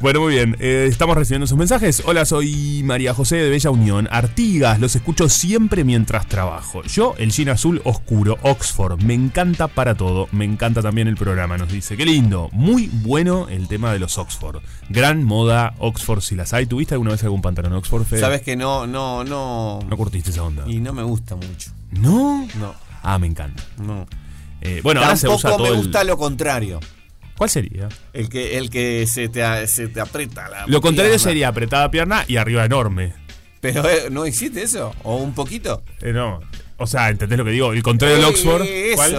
[0.00, 0.56] Bueno, muy bien.
[0.60, 2.02] eh, estamos recibiendo sus mensajes.
[2.06, 4.08] Hola, soy María José de Bella Unión.
[4.10, 6.82] Artigas, los escucho siempre mientras trabajo.
[6.84, 9.00] Yo, el jean azul oscuro, Oxford.
[9.02, 10.28] Me encanta para todo.
[10.32, 11.96] Me encanta también el programa, nos dice.
[11.96, 12.48] Qué lindo.
[12.52, 14.56] Muy bueno el tema de los Oxford.
[14.88, 16.66] Gran moda Oxford si las hay.
[16.66, 18.20] ¿Tuviste alguna vez algún pantalón Oxford, Fede?
[18.20, 19.80] Sabes que no, no, no.
[19.88, 20.64] No curtiste esa onda.
[20.66, 21.70] Y no me gusta mucho.
[21.92, 22.46] ¿No?
[22.58, 23.62] No, Ah, me encanta.
[23.78, 24.06] no.
[24.60, 26.80] Eh, bueno, ahora se Tampoco usa todo me el- gusta lo contrario.
[27.36, 27.88] ¿Cuál sería?
[28.12, 31.22] El que, el que se te, se te aprieta la Lo contrario pierna.
[31.24, 33.14] sería apretada pierna y arriba enorme.
[33.60, 34.92] Pero eh, ¿no existe eso?
[35.04, 35.82] ¿O un poquito?
[36.00, 36.40] Eh, no.
[36.78, 37.72] O sea, ¿entendés lo que digo?
[37.72, 38.64] El contrario del Eh, Oxford.
[38.96, 39.14] ¿cuál?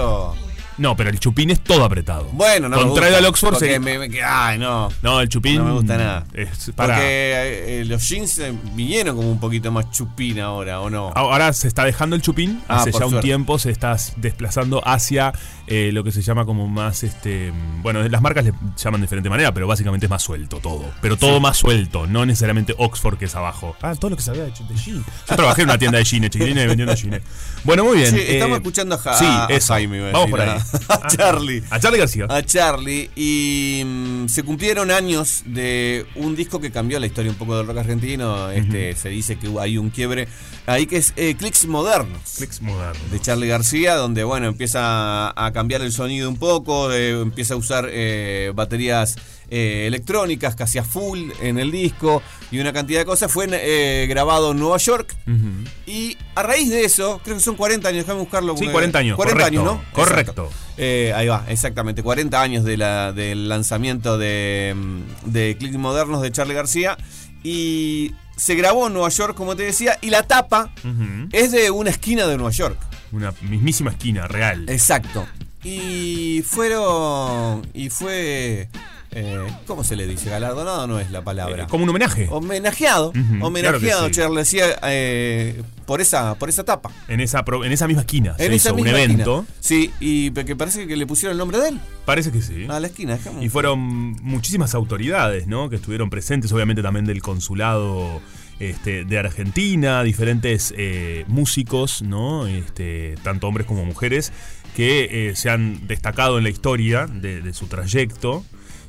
[0.79, 2.25] No, pero el chupín es todo apretado.
[2.31, 4.89] Bueno, no me Contrario al Oxford porque sería- me- me- ay, no.
[5.01, 5.57] No, el chupín.
[5.57, 6.25] No me gusta nada.
[6.33, 6.95] Es para.
[6.95, 11.11] Porque eh, eh, los jeans eh, vinieron como un poquito más chupín ahora, ¿o no?
[11.15, 12.61] Ahora se está dejando el chupín.
[12.67, 15.33] Ah, Hace ya un tiempo se está desplazando hacia
[15.67, 17.51] eh, lo que se llama como más este.
[17.81, 20.85] Bueno, las marcas le llaman de diferente manera, pero básicamente es más suelto todo.
[21.01, 21.41] Pero todo Sí.
[21.41, 23.75] más suelto, no necesariamente Oxford que es abajo.
[23.81, 25.03] Ah, todo lo que sabía de, de jean.
[25.29, 27.21] Yo trabajé en una tienda de jeans, chiquilines vendiendo jeans.
[27.65, 28.11] Bueno, muy bien.
[28.11, 29.73] Sí, estamos eh, escuchando a, Ja- sí, a eso.
[29.73, 30.11] Jaime.
[30.11, 30.59] Vamos por ahí.
[30.87, 31.63] a Charlie.
[31.69, 32.25] A Charlie García.
[32.29, 33.09] A Charlie.
[33.15, 37.67] Y mm, se cumplieron años de un disco que cambió la historia un poco del
[37.67, 38.49] rock argentino.
[38.51, 40.27] Este, Se dice que hay un quiebre
[40.69, 42.21] ahí que es eh, Clicks Modernos.
[42.37, 43.11] Clicks Modernos.
[43.11, 47.57] De Charlie García, donde bueno, empieza a cambiar el sonido un poco, eh, empieza a
[47.57, 49.15] usar eh, baterías
[49.51, 52.21] eh, electrónicas casi a full en el disco
[52.51, 53.31] y una cantidad de cosas.
[53.31, 55.15] Fue eh, grabado en Nueva York.
[55.85, 58.53] Y a raíz de eso, creo que son 40 años, déjame buscarlo.
[58.53, 59.15] Sí, porque- 40 años.
[59.15, 59.83] 40 correcto, años, ¿no?
[59.93, 60.49] Correcto.
[60.77, 62.03] Eh, ahí va, exactamente.
[62.03, 66.97] 40 años de la, del lanzamiento de, mm, de Click Modernos de Charlie García.
[67.43, 70.71] Y se grabó en Nueva York, como te decía, y la tapa
[71.31, 72.77] es de una esquina de Nueva York.
[73.11, 74.69] Una mismísima esquina, real.
[74.69, 75.25] Exacto.
[75.63, 77.67] Y fueron.
[77.73, 78.69] Y fue.
[79.11, 80.29] Eh, ¿Cómo se le dice?
[80.29, 81.63] Galardonado no es la palabra.
[81.63, 82.27] Eh, como un homenaje.
[82.29, 83.11] Homenajeado.
[83.41, 84.35] Homenajeado, claro sí.
[84.35, 86.91] García, eh, por esa, por esa tapa.
[87.07, 88.35] En esa, en esa misma esquina.
[88.37, 89.39] En se esa hizo un evento.
[89.41, 89.57] esquina.
[89.59, 91.79] Sí, y que parece que le pusieron el nombre de él.
[92.05, 92.67] Parece que sí.
[92.69, 93.43] A la esquina, dejamos.
[93.43, 95.69] Y fueron muchísimas autoridades, ¿no?
[95.69, 98.21] Que estuvieron presentes, obviamente también del consulado
[98.59, 102.45] este, de Argentina, diferentes eh, músicos, ¿no?
[102.45, 104.31] Este, tanto hombres como mujeres,
[104.75, 108.45] que eh, se han destacado en la historia de, de su trayecto.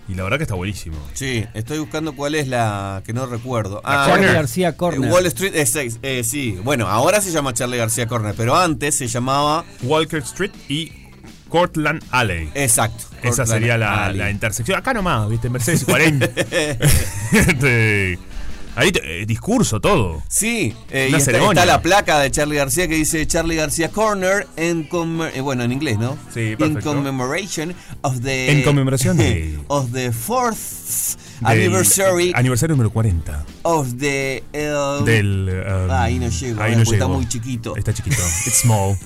[0.08, 0.96] Y la verdad que está buenísimo.
[1.14, 3.80] Sí, estoy buscando cuál es la que no recuerdo.
[3.84, 5.10] La Charlie García eh, Corner.
[5.10, 6.58] Wall Street, eh, seis, eh, sí.
[6.64, 10.92] Bueno, ahora se llama Charlie García Corner, pero antes se llamaba Walker Street y
[11.48, 12.50] Cortland Alley.
[12.54, 13.04] Exacto.
[13.22, 14.78] Esa Cortland sería la, la intersección.
[14.78, 15.48] Acá nomás, ¿viste?
[15.48, 16.28] Mercedes y 40.
[18.76, 20.22] Ahí, te- eh, discurso, todo.
[20.28, 21.60] Sí, eh, Una y está, ceremonia.
[21.62, 24.88] está la placa de Charlie García que dice Charlie García Corner en
[25.34, 26.16] eh, bueno en inglés, ¿no?
[26.32, 26.94] Sí, In perfecto.
[26.94, 30.56] commemoration of the En conmemoración de- of the fourth
[31.40, 33.44] Del anniversary Aniversario número 40.
[33.62, 35.48] of the um, Del.
[35.66, 37.16] um, Ah, ahí no llego, ahí eh, no porque está llego.
[37.18, 37.76] muy chiquito.
[37.76, 38.22] Está chiquito.
[38.46, 38.96] It's small.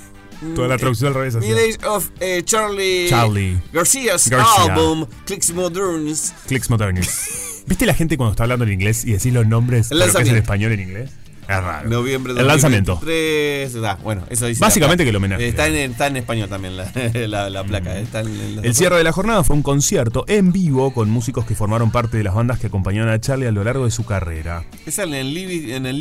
[0.55, 1.39] Toda la traducción al revés.
[1.41, 3.57] Village of eh, Charlie, Charlie.
[3.73, 4.75] Garcia's García.
[4.75, 6.35] album Clicks Moderns.
[6.47, 7.09] Clicks Modernos.
[7.67, 10.29] ¿Viste la gente cuando está hablando en inglés y decís los nombres pero que es
[10.29, 11.11] en español en inglés?
[11.47, 11.91] Es raro.
[11.91, 12.93] Noviembre de El lanzamiento.
[12.95, 13.85] 2023.
[13.85, 14.61] Ah, bueno, eso dice.
[14.61, 15.47] Básicamente que el homenaje.
[15.47, 16.91] Está en, está en español también la,
[17.29, 17.99] la- la placa.
[17.99, 21.11] Está en- en los El cierre de la jornada fue un concierto en vivo con
[21.11, 23.91] músicos que formaron parte de las bandas que acompañaron a Charlie a lo largo de
[23.91, 24.65] su carrera.
[24.87, 25.35] Es en el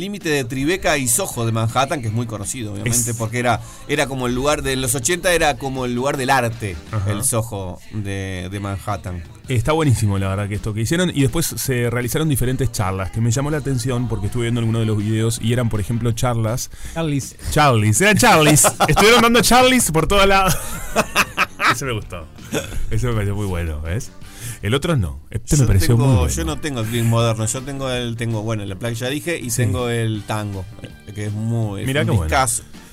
[0.00, 3.60] límite de Tribeca y Soho de Manhattan, que es muy conocido, obviamente, Es- porque era,
[3.86, 7.10] era como el lugar de los 80, era como el lugar del arte, Ajá.
[7.12, 9.22] el Soho de, de Manhattan.
[9.48, 11.10] Está buenísimo, la verdad, que esto que hicieron.
[11.14, 14.80] Y después se realizaron diferentes charlas que me llamó la atención porque estuve viendo algunos
[14.80, 16.70] de los videos y eran, por ejemplo, charlas.
[16.94, 17.36] Charlies.
[17.50, 18.64] Charlies, eran Charlies.
[18.88, 20.46] Estuvieron dando Charlies por toda la.
[21.72, 22.26] Ese me gustó.
[22.90, 24.12] Ese me pareció muy bueno, ¿ves?
[24.62, 25.20] El otro no.
[25.30, 26.32] Este me pareció tengo- muy bueno.
[26.32, 29.38] yo no tengo el clean moderno, yo tengo el, tengo, bueno, la placa ya dije,
[29.38, 30.64] y tengo el tango,
[31.14, 32.30] que es muy es Mirá un qué bueno.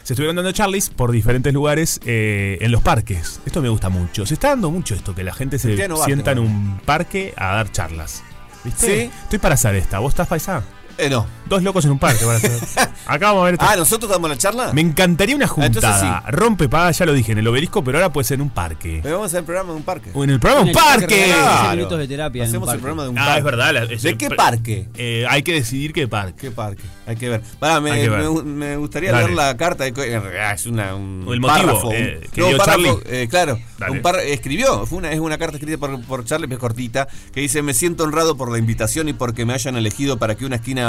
[0.04, 3.40] Se estuvieron dando Charlies por diferentes lugares eh, en los parques.
[3.46, 4.26] Esto me gusta mucho.
[4.26, 7.56] Se está dando mucho esto, que la gente se Cristiano sienta en un parque a
[7.56, 8.24] dar charlas.
[8.64, 8.86] ¿Viste?
[8.86, 9.12] Sí.
[9.24, 10.00] Estoy para hacer esta.
[10.00, 10.64] ¿Vos estás paisá?
[10.98, 11.26] Eh, no.
[11.48, 12.52] Dos locos en un parque van a hacer.
[13.06, 13.58] Acá vamos a ver.
[13.60, 14.72] Ah, ¿nosotros damos la charla?
[14.72, 16.24] Me encantaría una Ah, entonces juntada.
[16.32, 19.02] Rompe paga, ya lo dije, en el obelisco, pero ahora puede ser en un parque.
[19.04, 20.12] Pero vamos a hacer el programa en un parque.
[20.14, 21.16] O en el programa En un parque parque.
[21.24, 21.62] regalado, Claro.
[21.64, 22.82] 15 minutos de terapia en un Hacemos el parque.
[22.82, 23.38] programa de un Ah, parque.
[23.40, 23.74] es verdad.
[23.74, 24.88] la- es- ¿De qué parque?
[24.96, 26.34] Eh, hay que decidir qué parque.
[26.40, 26.84] ¿Qué parque?
[27.06, 27.42] Hay que ver.
[27.60, 28.24] Pará, me, Hay que ver.
[28.30, 29.26] me- me gustaría Dale.
[29.26, 29.84] leer la carta.
[29.84, 31.92] de co- es una, un O el motivo, párrafo.
[31.92, 32.94] eh, un- que dio Charlie.
[33.08, 33.60] eh, claro.
[33.78, 33.92] Dale.
[33.94, 34.86] Un par, escribió.
[34.86, 37.74] Fue una, es una carta escrita por, por Charlie, que es cortita, que dice: Me
[37.74, 40.81] siento honrado por la invitación y porque me hayan elegido para que una esquina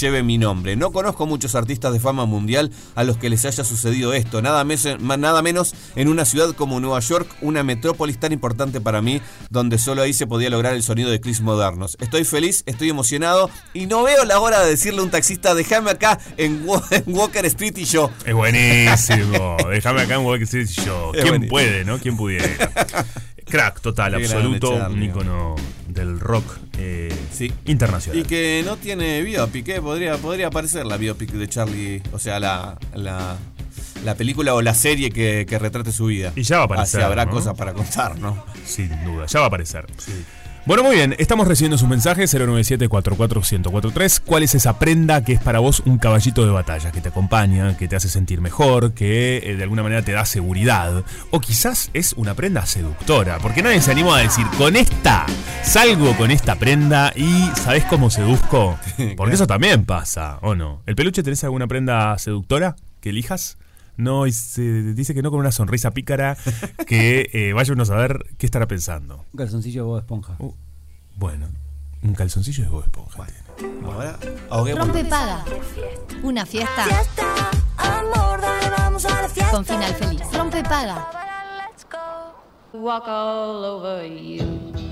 [0.00, 0.76] lleve mi nombre.
[0.76, 4.42] No conozco muchos artistas de fama mundial a los que les haya sucedido esto.
[4.42, 9.00] Nada, mes- nada menos en una ciudad como Nueva York, una metrópolis tan importante para
[9.02, 9.20] mí,
[9.50, 11.96] donde solo ahí se podía lograr el sonido de Chris Modernos.
[12.00, 15.90] Estoy feliz, estoy emocionado y no veo la hora de decirle a un taxista: Déjame
[15.90, 18.10] acá en, Wa- en Walker Street y yo.
[18.24, 19.56] Es buenísimo.
[19.70, 21.12] Déjame acá en Walker Street y yo.
[21.12, 21.98] ¿Quién puede, no?
[21.98, 22.46] ¿Quién pudiera?
[23.46, 24.72] Crack total, Qué absoluto.
[24.88, 25.56] un ícono
[25.88, 26.44] del rock
[26.82, 27.52] eh, Sí.
[27.66, 28.20] internacional.
[28.20, 29.80] Y que no tiene biopic, ¿eh?
[29.80, 33.36] podría, podría aparecer la biopic de Charlie, o sea, la, la,
[34.04, 36.32] la película o la serie que, que retrate su vida.
[36.36, 37.30] Y ya va a aparecer, Así habrá ¿no?
[37.30, 38.44] cosas para contar, ¿no?
[38.66, 39.86] Sin duda, ya va a aparecer.
[40.64, 44.20] Bueno, muy bien, estamos recibiendo sus mensajes 097-44143.
[44.24, 47.76] ¿Cuál es esa prenda que es para vos un caballito de batalla, que te acompaña,
[47.76, 51.04] que te hace sentir mejor, que eh, de alguna manera te da seguridad?
[51.32, 55.26] O quizás es una prenda seductora, porque nadie se anima a decir, con esta,
[55.64, 58.78] salgo con esta prenda y ¿sabés cómo seduzco?
[59.16, 60.82] Porque eso también pasa, ¿o no?
[60.86, 63.58] ¿El peluche tenés alguna prenda seductora que elijas?
[63.96, 64.62] No, y se
[64.94, 66.36] dice que no con una sonrisa pícara,
[66.86, 69.24] que eh, vaya uno a saber qué estará pensando.
[69.32, 70.36] Un calzoncillo de Bob Esponja.
[71.16, 71.48] Bueno,
[72.02, 73.26] un calzoncillo de Bob Esponja.
[73.84, 74.18] Ahora,
[74.50, 74.86] ahoguemos.
[74.86, 75.44] Rompe paga.
[76.22, 76.84] Una fiesta
[77.76, 79.52] Amor, dale, vamos a la fiesta.
[79.52, 80.22] con final feliz.
[80.32, 81.08] Rompe paga.
[81.68, 82.78] Let's go.
[82.80, 84.91] walk all over you.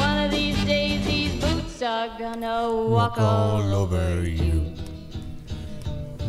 [0.00, 4.72] One of these days, these boots are gonna walk all over you.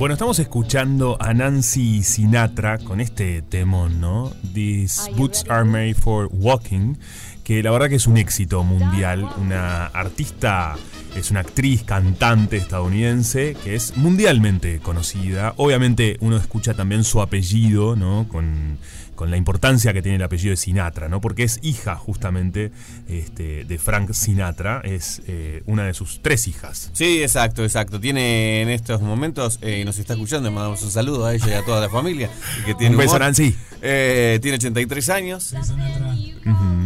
[0.02, 4.32] Bueno, estamos escuchando a Nancy Sinatra con este temón, ¿no?
[4.52, 6.96] These Boots Are Made for Walking,
[7.44, 9.30] que la verdad que es un éxito mundial.
[9.38, 10.76] Una artista,
[11.16, 15.54] es una actriz, cantante estadounidense que es mundialmente conocida.
[15.58, 18.28] Obviamente uno escucha también su apellido, ¿no?
[18.28, 18.80] Con,
[19.22, 21.22] con la importancia que tiene el apellido de Sinatra, ¿no?
[21.22, 22.72] Porque es hija justamente
[23.08, 26.90] este, de Frank Sinatra, es eh, una de sus tres hijas.
[26.94, 28.00] Sí, exacto, exacto.
[28.00, 31.54] Tiene en estos momentos, eh, nos está escuchando, le mandamos un saludo a ella y
[31.54, 32.32] a toda la familia.
[32.62, 33.22] y que tiene Un beso, humor.
[33.22, 33.56] Nancy.
[33.84, 35.54] Eh, tiene 83 años.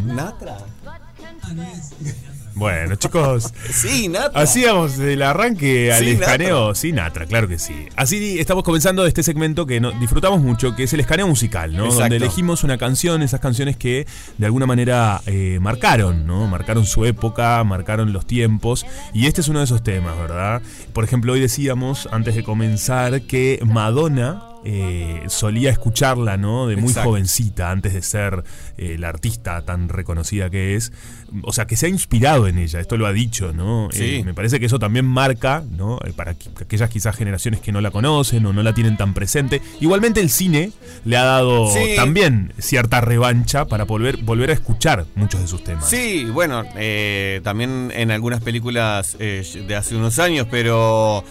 [0.05, 0.57] Natra.
[2.55, 3.53] Bueno, chicos.
[3.71, 4.41] Sí, Natra.
[4.41, 6.73] Hacíamos del arranque al Sí, escaneo.
[6.73, 7.73] Sí, Natra, claro que sí.
[7.95, 11.83] Así estamos comenzando este segmento que no- disfrutamos mucho, que es el escaneo musical, ¿no?
[11.85, 12.01] Exacto.
[12.01, 16.47] Donde elegimos una canción, esas canciones que de alguna manera eh, marcaron, ¿no?
[16.47, 18.85] Marcaron su época, marcaron los tiempos.
[19.13, 20.61] Y este es uno de esos temas, ¿verdad?
[20.93, 24.41] Por ejemplo, hoy decíamos, antes de comenzar, que Madonna.
[24.67, 26.65] Eh, solía escucharla, ¿no?
[26.67, 27.11] De muy Exacto.
[27.11, 28.43] jovencita, antes de ser
[28.77, 30.91] eh, la artista tan reconocida que es.
[31.43, 33.89] O sea, que se ha inspirado en ella, esto lo ha dicho, ¿no?
[33.91, 34.15] Sí.
[34.17, 35.99] Eh, me parece que eso también marca, ¿no?
[36.15, 39.61] Para que- aquellas quizás generaciones que no la conocen o no la tienen tan presente.
[39.81, 40.71] Igualmente el cine
[41.03, 41.93] le ha dado Sí.
[41.95, 45.87] también cierta revancha para volver, volver a escuchar muchos de sus temas.
[45.89, 46.63] Sí, bueno,
[47.43, 51.23] también en algunas películas de hace unos años, pero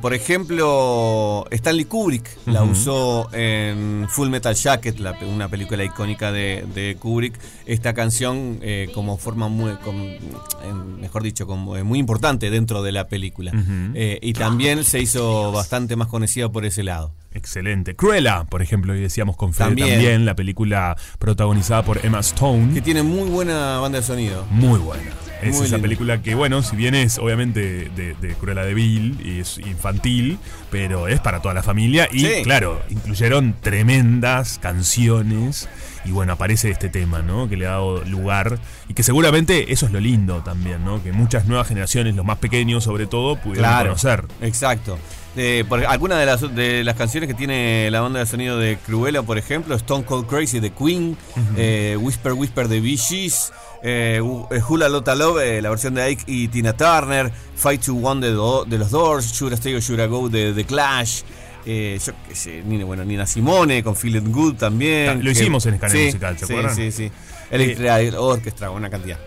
[0.00, 2.69] por ejemplo, Stanley Kubrick la Ujú.
[2.70, 8.88] Usó en Full Metal Jacket, la una película icónica de, de Kubrick, esta canción eh,
[8.94, 13.52] como forma muy, com- en- mejor dicho, como eh, muy importante dentro de la película.
[13.94, 17.12] Eh, y también se hizo bastante más conocida por ese lado.
[17.32, 17.94] Excelente.
[17.94, 19.88] Cruella, por ejemplo, hoy decíamos con Fede También.
[19.90, 22.74] también, la película protagonizada por Emma Stone.
[22.74, 24.44] Que tiene muy buena banda de sonido.
[24.50, 25.10] Muy buena.
[25.42, 29.18] Es Muy esa película que, bueno, si bien es obviamente de, de Cruella de Vil
[29.24, 30.38] y es infantil,
[30.70, 32.08] pero es para toda la familia.
[32.12, 32.42] Y Sí.
[32.42, 35.68] claro, incluyeron tremendas canciones.
[36.04, 37.48] Y bueno, aparece este tema, ¿no?
[37.48, 38.58] Que le ha dado lugar.
[38.88, 41.02] Y que seguramente eso es lo lindo también, ¿no?
[41.02, 44.24] Que muchas nuevas generaciones, los más pequeños sobre todo, pudieron conocer.
[44.40, 44.98] Exacto.
[45.36, 48.78] Eh, por, algunas de las, de las canciones que tiene la banda de sonido de
[48.78, 51.16] Cruella, por ejemplo, Stone Cold Crazy de Queen,
[51.56, 54.20] eh, Whisper Whisper de Bee Gees, eh,
[54.50, 58.26] eh, Hula Lotta Love, eh, la versión de Ike y Tina Turner, Fight to One
[58.26, 61.22] de, Do- de los Doors, Should I Stay or Should I Go de The Clash.
[61.66, 65.18] eh, yo qué sé, Nina, bueno, Nina Simone con Feeling Good también.
[65.18, 66.74] Lo que- hicimos en Escaneo sí, Musical, ¿se sí, acuerdan?
[66.76, 67.12] Sí, sí, Eh,
[67.50, 69.18] Electric Orchestra, una cantidad.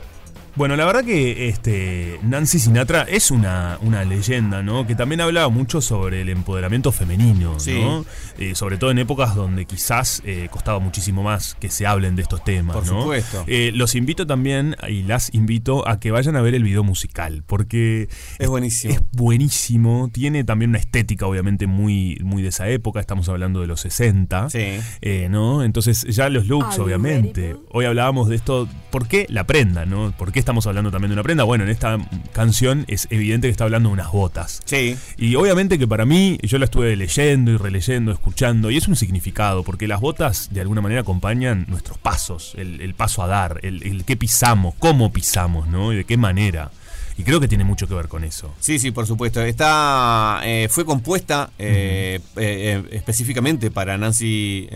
[0.55, 4.85] Bueno, la verdad que este, Nancy Sinatra es una, una leyenda, ¿no?
[4.85, 7.73] Que también hablaba mucho sobre el empoderamiento femenino, Sí.
[7.81, 8.05] ¿no?
[8.37, 12.21] Eh, sobre todo en épocas donde quizás eh, costaba muchísimo más que se hablen de
[12.21, 13.01] estos temas, Por ¿no?
[13.01, 13.43] supuesto.
[13.47, 17.41] Eh, los invito también, y las invito, a que vayan a ver el video musical,
[17.47, 18.93] porque Es buenísimo.
[18.93, 23.65] es buenísimo, tiene también una estética obviamente muy, muy de esa época, estamos hablando de
[23.65, 24.59] los 60, Sí.
[25.01, 25.63] eh, ¿no?
[25.63, 27.55] Entonces ya los looks, obviamente.
[27.71, 30.13] Hoy hablábamos de esto, ¿por qué la prenda, no?
[30.15, 31.43] ¿Por qué estamos hablando también de una prenda?
[31.43, 31.97] Bueno, en esta
[32.33, 34.61] canción es evidente que está hablando de unas botas.
[34.65, 34.95] Sí.
[35.17, 38.95] Y obviamente que para mí, yo la estuve leyendo y releyendo, escuchando, y es un
[38.95, 43.59] significado, porque las botas de alguna manera acompañan nuestros pasos, el, el paso a dar,
[43.63, 45.93] el, el qué pisamos, cómo pisamos, ¿no?
[45.93, 46.71] Y de qué manera.
[47.17, 48.53] Y creo que tiene mucho que ver con eso.
[48.59, 49.41] Sí, sí, por supuesto.
[49.41, 54.67] Está, eh, fue compuesta eh, eh, específicamente para Nancy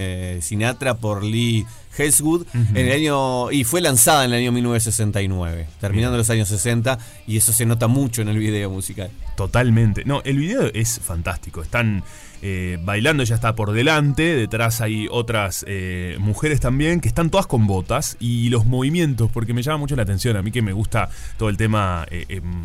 [0.42, 1.66] Sinatra por Lee
[1.98, 7.00] Heswood en el año y fue lanzada en el año 1969, terminando los años 60
[7.26, 9.10] y eso se nota mucho en el video musical.
[9.36, 10.04] Totalmente.
[10.06, 11.62] No, el video es fantástico.
[11.62, 12.04] Están
[12.42, 14.36] eh, bailando, ella está por delante.
[14.36, 18.18] Detrás hay otras eh, mujeres también que están todas con botas.
[18.20, 20.38] Y los movimientos, porque me llama mucho la atención.
[20.38, 22.06] A mí que me gusta todo el tema.
[22.12, 22.64] eh, em,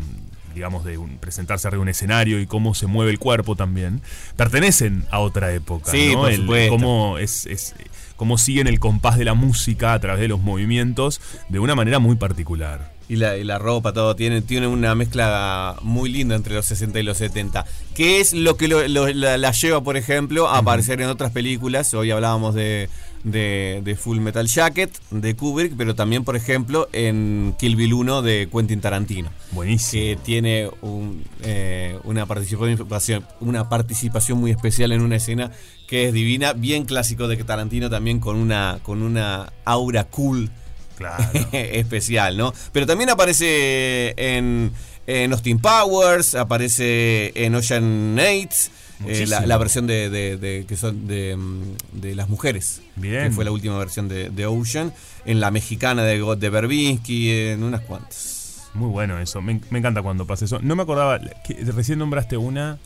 [0.53, 4.01] digamos, de un- presentarse arriba de un escenario y cómo se mueve el cuerpo también,
[4.37, 5.89] pertenecen a otra época.
[5.89, 6.21] Sí, ¿no?
[6.21, 6.69] por El- supuesto.
[6.73, 7.73] cómo, es, es-
[8.17, 11.97] cómo siguen el compás de la música a través de los movimientos de una manera
[11.97, 12.92] muy particular.
[13.09, 14.15] Y la, y la ropa, todo.
[14.15, 17.65] Tiene, tiene una mezcla muy linda entre los 60 y los 70.
[17.95, 21.31] Que es lo que lo- lo- la, la lleva, por ejemplo, a aparecer en otras
[21.31, 21.93] películas.
[21.93, 22.89] Hoy hablábamos de,
[23.23, 28.21] de, de Full Metal Jacket, de Kubrick, pero también, por ejemplo, en Kill Bill 1
[28.21, 29.29] de Quentin Tarantino.
[29.51, 30.03] Buenísimo.
[30.03, 35.51] Que tiene un, eh, una, participación, una participación muy especial en una escena
[35.87, 40.49] que es divina, bien clásico de Tarantino también con una, con una aura cool
[40.97, 41.23] Claro.
[41.51, 42.53] especial, ¿no?
[42.71, 44.71] Pero también aparece en,
[45.07, 49.29] en Austin Powers, aparece en Ocean Eight, eh, Muchísimo.
[49.41, 51.61] la, la versión de, de- de- que son de, mm,
[51.93, 52.81] de las mujeres.
[52.95, 53.23] Bien.
[53.25, 54.93] Que fue la última versión de, Ocean.
[55.25, 58.67] En la mexicana de God de Berbinsky, en unas cuantas.
[58.73, 59.41] Muy bueno eso.
[59.41, 60.59] Me, me encanta cuando pasa eso.
[60.61, 61.19] No me acordaba.
[61.45, 62.77] que recién nombraste una.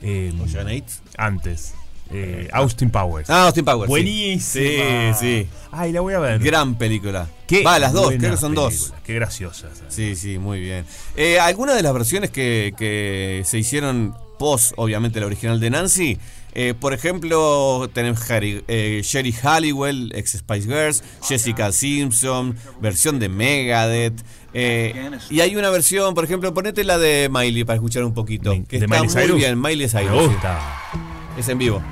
[0.00, 0.86] eh, Ocean Eight.
[1.16, 1.74] Antes.
[2.12, 3.28] Eh, Austin Powers.
[3.30, 3.88] Ah, Austin Powers.
[3.88, 5.14] Buenísima.
[5.14, 5.48] Sí, sí.
[5.70, 6.38] Ay, la voy a ver.
[6.40, 7.28] Gran película.
[7.46, 8.92] Qué Va, las dos, creo que son dos.
[9.04, 9.70] Qué graciosas.
[9.88, 10.84] Sí, sí, muy bien.
[11.16, 16.18] Eh, Algunas de las versiones que, que se hicieron post, obviamente, la original de Nancy.
[16.54, 23.28] eh, por ejemplo, tenemos Harry- eh, Sherry Halliwell, ex Spice Girls, Jessica Simpson, versión de
[23.30, 24.20] Megadeth.
[24.52, 28.52] eh, y hay una versión, por ejemplo, ponete la de Miley para escuchar un poquito.
[28.68, 29.36] Que de está Miley muy Cyrus.
[29.38, 30.28] bien, Miley Cyrus.
[30.28, 30.38] Me sí.
[31.36, 31.82] Es en vivo.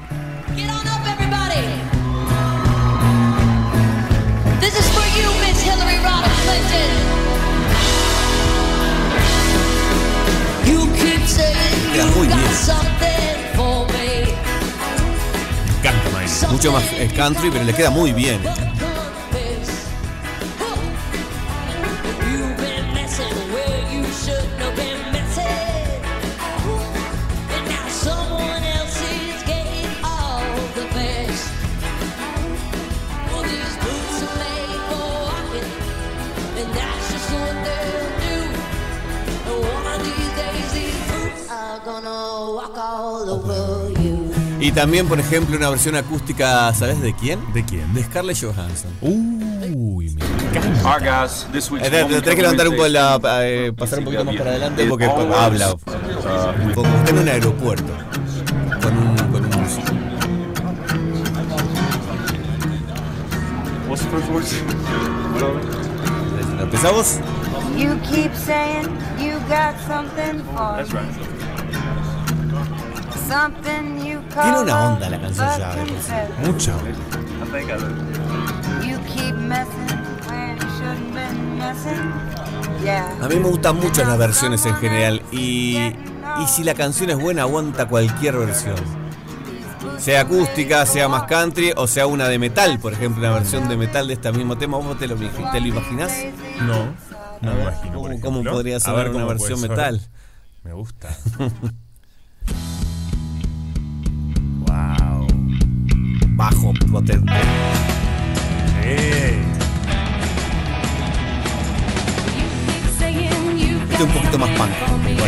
[11.92, 12.40] Queda muy bien.
[13.92, 14.34] Miley.
[16.50, 16.84] Mucho más
[17.16, 18.40] country, pero le queda muy bien.
[44.60, 47.40] Y también, por ejemplo, una versión acústica, ¿sabes de quién?
[47.54, 47.92] ¿De quién?
[47.94, 48.90] De Scarlett Johansson.
[49.00, 51.26] Uy, me encanta.
[51.50, 55.72] Tenés que levantar un poco la, eh, pasar un poquito más para adelante porque habla.
[55.72, 57.92] uh, Como está en un aeropuerto.
[58.82, 59.92] Con un, con un músico.
[66.60, 67.18] ¿Empezamos?
[67.76, 68.86] You keep saying
[69.18, 71.00] you got something for That's me.
[74.42, 75.74] Tiene una onda la canción ya.
[75.76, 75.86] de.
[82.82, 83.16] Yeah.
[83.22, 85.22] A mí me gustan mucho las versiones en general.
[85.30, 88.74] Y, y si la canción es buena, aguanta cualquier versión.
[89.98, 93.76] Sea acústica, sea más country o sea una de metal, por ejemplo, una versión de
[93.76, 94.78] metal de este mismo tema.
[94.78, 96.12] ¿Vos te lo, te lo imaginás?
[96.62, 96.86] No,
[97.42, 98.00] no me imagino.
[98.00, 100.00] por ¿Cómo, cómo podría ser una versión metal?
[100.64, 101.10] Me gusta.
[106.40, 107.30] Bajo, potente.
[108.82, 109.38] Eh.
[113.82, 114.70] Este es un poquito más punk.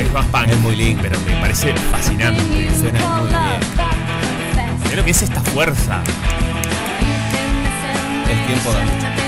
[0.01, 0.48] Es más punk.
[0.48, 1.02] Es muy lindo.
[1.02, 2.40] Pero me parece fascinante.
[2.80, 4.97] Suena muy bien.
[4.97, 6.02] Lo que es esta fuerza.
[8.30, 9.21] El tiempo da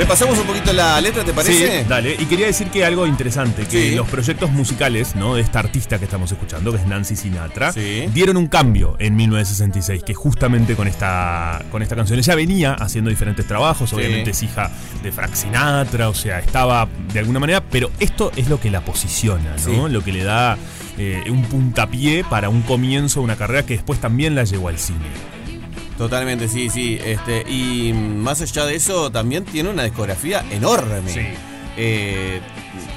[0.00, 1.82] Repasamos un poquito la letra, ¿te parece?
[1.82, 2.16] Sí, dale.
[2.18, 3.94] Y quería decir que algo interesante, que Sí.
[3.94, 5.34] los proyectos musicales, ¿no?
[5.34, 8.06] De esta artista que estamos escuchando, que es Nancy Sinatra, Sí.
[8.14, 13.10] dieron un cambio en 1966, que justamente con esta, con esta canción ella venía haciendo
[13.10, 14.70] diferentes trabajos, obviamente es hija
[15.02, 18.80] de Frank Sinatra, o sea, estaba de alguna manera, pero esto es lo que la
[18.80, 19.86] posiciona, ¿no?
[19.88, 20.56] Lo que le da
[20.96, 24.78] eh, un puntapié para un comienzo de una carrera que después también la llevó al
[24.78, 24.98] cine.
[26.00, 26.98] Totalmente, sí, sí.
[27.04, 31.12] Este, y más allá de eso, también tiene una discografía enorme.
[31.12, 31.20] Sí.
[31.76, 32.40] Eh,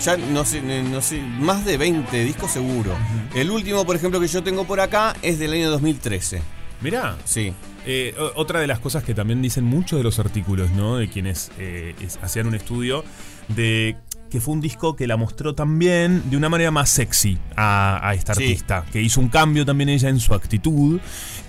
[0.02, 2.96] ya no sé, no sé, más de 20 discos seguro.
[3.36, 6.42] El último, por ejemplo, que yo tengo por acá es del año 2013.
[6.80, 7.18] Mirá.
[7.26, 7.54] Sí.
[7.86, 10.96] Eh, otra de las cosas que también dicen muchos de los artículos, ¿no?
[10.96, 13.04] De quienes eh, hacían un estudio,
[13.50, 13.98] de
[14.34, 18.16] que fue un disco que la mostró también de una manera más sexy a, a
[18.16, 18.42] esta Sí.
[18.46, 21.00] artista, que hizo un cambio también ella en su actitud,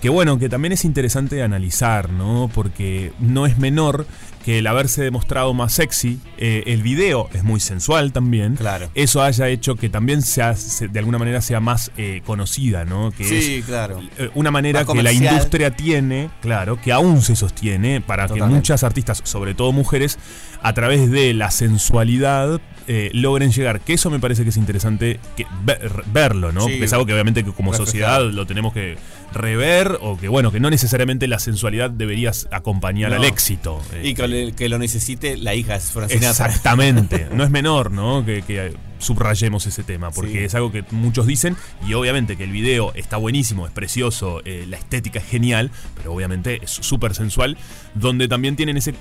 [0.03, 2.51] que bueno, que también es interesante de analizar, ¿no?
[2.53, 4.07] Porque no es menor
[4.45, 8.91] que el haberse demostrado más sexy, eh, el video es muy sensual también, Claro.
[8.95, 13.11] eso haya hecho que también sea, se- de alguna manera sea más eh, conocida, ¿no?
[13.13, 14.03] Que Sí, es, claro.
[14.19, 18.85] eh, una manera que la industria tiene, claro, que aún se sostiene para que muchas
[18.85, 20.19] artistas, sobre todo mujeres,
[20.63, 23.81] a través de la sensualidad eh, logren llegar.
[23.81, 26.67] Que eso me parece que es interesante que ver- verlo, ¿no?
[26.67, 26.83] Sí.
[26.83, 28.97] Es algo que obviamente que como sociedad lo tenemos que
[29.33, 33.17] rever o que bueno, que no necesariamente la sensualidad deberías acompañar No.
[33.17, 33.81] al éxito.
[34.03, 36.47] Y Este, que, lo necesite la hija Sinatra.
[36.47, 37.29] Exactamente.
[37.35, 38.25] No es menor, ¿no?
[38.25, 38.75] Que, que
[39.05, 40.39] subrayemos ese tema, porque Sí.
[40.39, 41.57] es algo que muchos dicen
[41.87, 46.13] y obviamente que el video está buenísimo, es precioso, eh, la estética es genial, pero
[46.13, 47.57] obviamente es súper sensual,
[47.95, 48.95] donde también tienen ese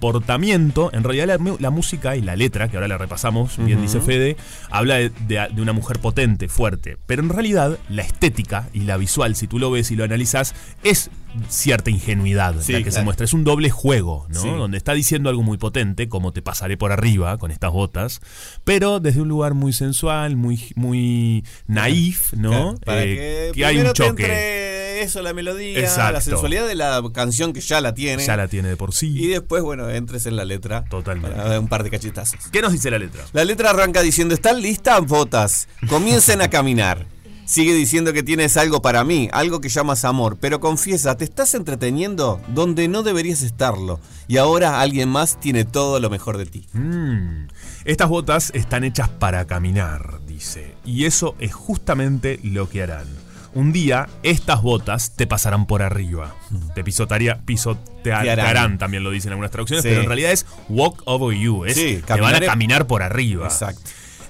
[0.00, 4.36] comportamiento, en realidad la, música y la letra, que ahora la repasamos, bien dice Fede,
[4.70, 8.96] habla de, de- de una mujer potente, fuerte, pero en realidad la estética y la
[8.96, 10.54] visual, si tú lo ves y lo analizas,
[10.84, 11.10] es
[11.50, 14.40] cierta ingenuidad Sí, la que se muestra, es un doble juego, ¿no?
[14.40, 14.48] Sí.
[14.48, 18.20] Donde está diciendo algo muy potente, como te pasaré por arriba con estas botas,
[18.64, 22.50] pero desde un lugar muy sensual, muy, muy naif, ¿no?
[22.50, 24.22] Claro, para Eh, que, hay un choque.
[24.24, 26.20] entre eso, la melodía, la Exacto.
[26.22, 28.24] sensualidad de la canción que ya la tiene.
[28.24, 29.08] Ya la tiene de por sí.
[29.16, 30.84] Y después, bueno, entres en la letra.
[30.88, 31.36] Totalmente.
[31.36, 32.40] Para un par de cachetazos.
[32.50, 33.22] ¿Qué nos dice la letra?
[33.32, 35.68] La letra arranca diciendo, ¿están listas botas?
[35.88, 37.06] Comiencen a caminar.
[37.44, 41.54] Sigue diciendo que tienes algo para mí, algo que llamas amor, pero confiesa, te estás
[41.54, 44.00] entreteniendo donde no deberías estarlo.
[44.26, 46.66] Y ahora alguien más tiene todo lo mejor de ti.
[46.72, 47.46] Mm.
[47.86, 50.74] Estas botas están hechas para caminar, dice.
[50.84, 53.06] Y eso es justamente lo que harán.
[53.54, 56.34] Un día, estas botas te pasarán por arriba.
[56.74, 59.88] Te pisotaría, pisotearán, también lo dicen algunas traducciones, Sí.
[59.88, 61.64] pero en realidad es walk over you.
[61.64, 63.46] Es, Sí, te van a caminar por arriba.
[63.46, 63.88] Exacto.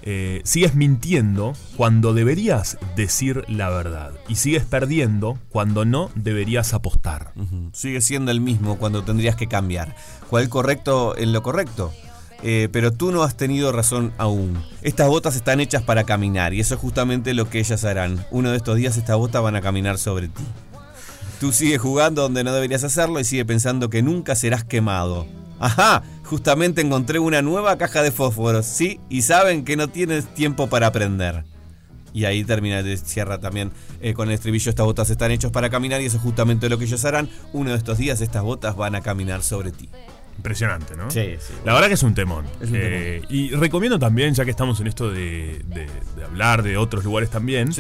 [0.09, 4.13] Eh, sigues mintiendo cuando deberías decir la verdad.
[4.29, 7.33] Y sigues perdiendo cuando no deberías apostar.
[7.35, 7.71] Ujú.
[7.73, 9.97] Sigue siendo el mismo cuando tendrías que cambiar.
[10.31, 11.93] ¿Cuál correcto en lo correcto?
[12.43, 14.63] Eh, pero tú no has tenido razón aún.
[14.83, 18.25] Estas botas están hechas para caminar y eso es justamente lo que ellas harán.
[18.31, 20.45] Uno de estos días estas botas van a caminar sobre ti.
[21.41, 25.27] Tú sigues jugando donde no deberías hacerlo y sigue pensando que nunca serás quemado.
[25.59, 30.69] Ajá, justamente encontré una nueva caja de fósforos, sí, y saben que no tienes tiempo
[30.69, 31.45] para aprender.
[32.13, 36.01] Y ahí termina, cierra también eh, con el estribillo, estas botas están hechas para caminar
[36.01, 37.29] y eso es justamente lo que ellos harán.
[37.53, 39.91] Uno de estos días estas botas van a caminar sobre ti.
[40.37, 41.11] Impresionante, ¿no?
[41.11, 41.55] Sí, sí.
[41.65, 42.45] La verdad que es un temón.
[42.61, 46.63] Es un Eh, Y recomiendo también, ya que estamos en esto de, de- de hablar
[46.63, 47.73] de otros lugares también,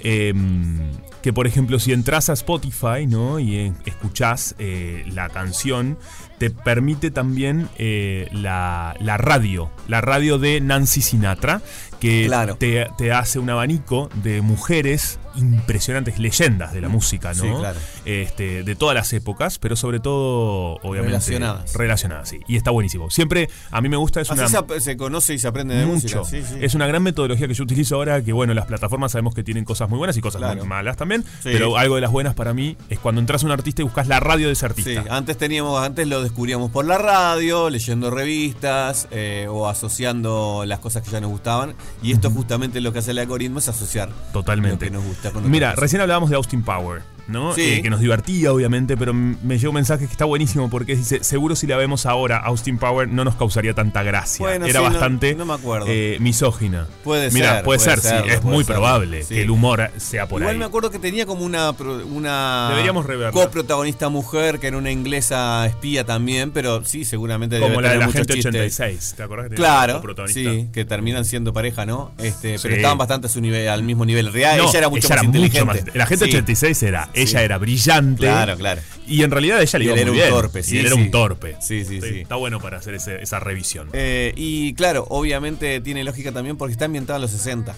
[0.00, 0.90] em,
[1.26, 3.40] que por ejemplo si entras a Spotify ¿no?
[3.40, 5.98] y eh, escuchás eh, la canción,
[6.38, 11.62] te permite también eh, la, la radio, la radio de Nancy Sinatra,
[11.98, 12.30] que
[12.60, 17.42] te, te hace un abanico de mujeres impresionantes, leyendas de la música, ¿no?
[17.42, 17.78] Sí, claro.
[18.06, 21.08] este, de todas las épocas, pero sobre todo, obviamente.
[21.08, 21.74] Relacionadas.
[21.74, 22.40] Relacionadas, sí.
[22.48, 23.10] Y está buenísimo.
[23.10, 24.80] Siempre, a mí me gusta, es Así una.
[24.80, 26.20] se, conoce y se aprende de mucho.
[26.20, 26.24] música.
[26.24, 26.58] Sí, sí.
[26.60, 29.64] Es una gran metodología que yo utilizo ahora, que bueno, las plataformas sabemos que tienen
[29.64, 30.58] cosas muy buenas y cosas Claro.
[30.60, 31.50] muy malas también, Sí.
[31.52, 34.06] pero algo de las buenas para mí es cuando entras a un artista y buscas
[34.08, 35.16] la radio de ese Sí, artista.
[35.16, 41.02] antes teníamos, antes lo descubríamos por la radio, leyendo revistas eh, o asociando las cosas
[41.02, 41.74] que ya nos gustaban.
[42.02, 44.86] Y esto justamente lo que hace el algoritmo es asociar Totalmente.
[44.86, 47.54] lo que nos gusta con Mira, recién hablábamos de Austin Power, ¿no?
[47.54, 47.62] Sí.
[47.62, 51.22] Eh, que nos divertía, obviamente, pero me llegó un mensaje que está buenísimo porque dice,
[51.24, 54.44] seguro si la vemos ahora, Austin Power no nos causaría tanta gracia.
[54.46, 55.86] Bueno, Era sí, bastante no me acuerdo.
[55.88, 56.86] eh, misógina.
[57.04, 59.34] Puede ser, puede, puede ser, sí, es muy probable sí.
[59.34, 60.58] que el humor sea por Igual ahí.
[60.58, 63.32] me acuerdo que tenía como una, una Deberíamos reverla.
[63.32, 68.04] coprotagonista mujer que era una inglesa espía también, pero sí, seguramente Como la de la
[68.08, 68.46] gente chistes.
[68.46, 72.12] 86, ¿te acordás que tenía Claro, sí, que terminan siendo pareja, ¿no?
[72.18, 74.26] Este, pero estaban bastante a su nivel, al mismo nivel.
[74.26, 75.64] No, ella era mucho ella más era mucho inteligente.
[75.84, 76.30] más- la gente Sí.
[76.30, 77.08] 86 era.
[77.16, 78.20] Ella era brillante.
[78.22, 78.80] Claro, claro.
[79.06, 80.86] Y en realidad ella le Y iba él muy era un torpe, Y sí, él
[80.86, 81.56] era un torpe.
[81.60, 82.20] Sí, sí, sí.
[82.20, 83.88] Está bueno para hacer ese- esa revisión.
[83.92, 87.74] Eh, y claro, obviamente tiene lógica también porque está ambientada en los 60.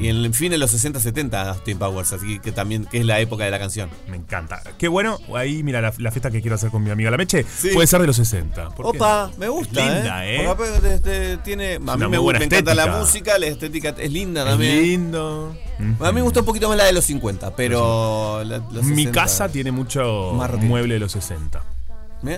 [0.00, 3.06] Y en el fin de los 60, 70 Austin Powers, así que también que es
[3.06, 3.88] la época de la canción.
[4.08, 4.62] Me encanta.
[4.78, 7.44] Qué bueno, ahí mira la, la fiesta que quiero hacer con mi amiga la Meche,
[7.72, 8.70] puede ser de los 60.
[8.70, 8.98] ¿Por qué?
[8.98, 9.80] Opa, me gusta.
[9.86, 10.42] Es linda, ¿eh?
[10.46, 14.12] Porque aparte, este, tiene, a mí me, gusta, me encanta la música, la estética es
[14.12, 14.82] linda Es también.
[14.82, 15.56] lindo.
[16.00, 19.04] A mí me gustó un poquito más la de los 50, pero la- los Mi
[19.04, 21.62] 60 casa tiene mucho mueble de los 60.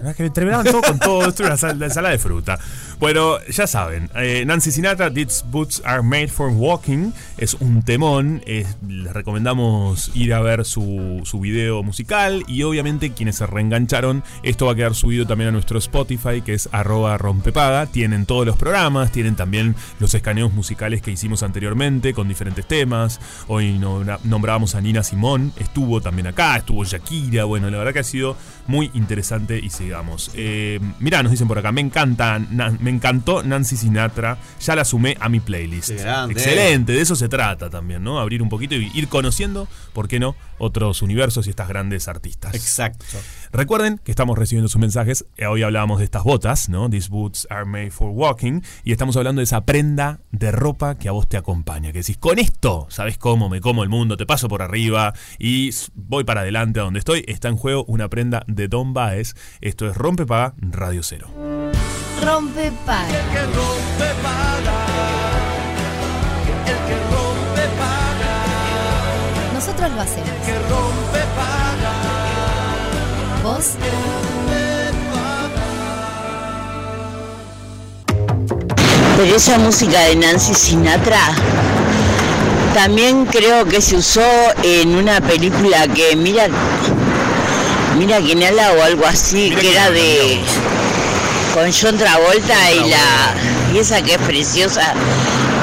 [0.08, 2.58] Es que terminaban todo con todo esto, una sal- la ensalada de fruta.
[2.98, 8.42] Bueno, ya saben, eh, Nancy Sinatra, These Boots Are Made for Walking, es un temón,
[8.46, 14.22] es- les recomendamos ir a ver su, su video musical y obviamente quienes se reengancharon,
[14.42, 18.46] esto va a quedar subido también a nuestro Spotify, que es arroba rompepaga, tienen todos
[18.46, 23.78] los programas, tienen también los escaneos musicales que hicimos anteriormente con diferentes temas, hoy
[24.24, 28.36] nombrábamos a Nina Simón, estuvo también acá, estuvo Shakira, bueno, la verdad que ha sido
[28.66, 30.30] muy interesante y sigamos.
[30.34, 34.84] Eh, mirá, nos dicen por acá, me encanta, na- me encantó Nancy Sinatra, ya la
[34.84, 35.90] sumé a mi playlist.
[36.30, 38.18] Excelente, de eso se trata también, ¿no?
[38.20, 42.54] Abrir un poquito y ir conociendo, ¿por qué no?, otros universos y estas grandes artistas.
[42.54, 43.04] Exacto.
[43.54, 45.26] Recuerden que estamos recibiendo sus mensajes.
[45.36, 46.90] Eh, Hoy hablábamos de estas botas, ¿no?
[46.90, 48.62] These boots are made for walking.
[48.82, 51.92] Y estamos hablando de esa prenda de ropa que a vos te acompaña.
[51.92, 53.48] Que decís, con esto, ¿sabes cómo?
[53.48, 57.24] Me como el mundo, te paso por arriba y voy para adelante a donde estoy.
[57.28, 59.36] Está en juego una prenda de Don Baez.
[59.60, 61.28] Esto es Rompe Paga Radio Cero.
[62.24, 63.08] Rompe para.
[69.54, 70.28] Nosotros lo hacemos.
[79.16, 81.20] Pero esa música de Nancy Sinatra
[82.72, 84.22] también creo que se usó
[84.62, 86.48] en una película que mira
[87.98, 90.40] mira quién habla o algo así que era de
[91.52, 93.34] con John Travolta y la
[93.74, 94.94] y esa que es preciosa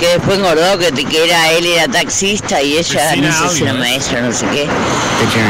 [0.02, 3.64] que después engordó que, que era él era taxista y ella Cristina no sé si
[3.64, 4.68] era maestra no sé qué.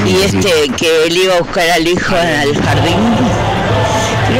[0.05, 3.50] Y este que él iba a buscar al hijo al jardín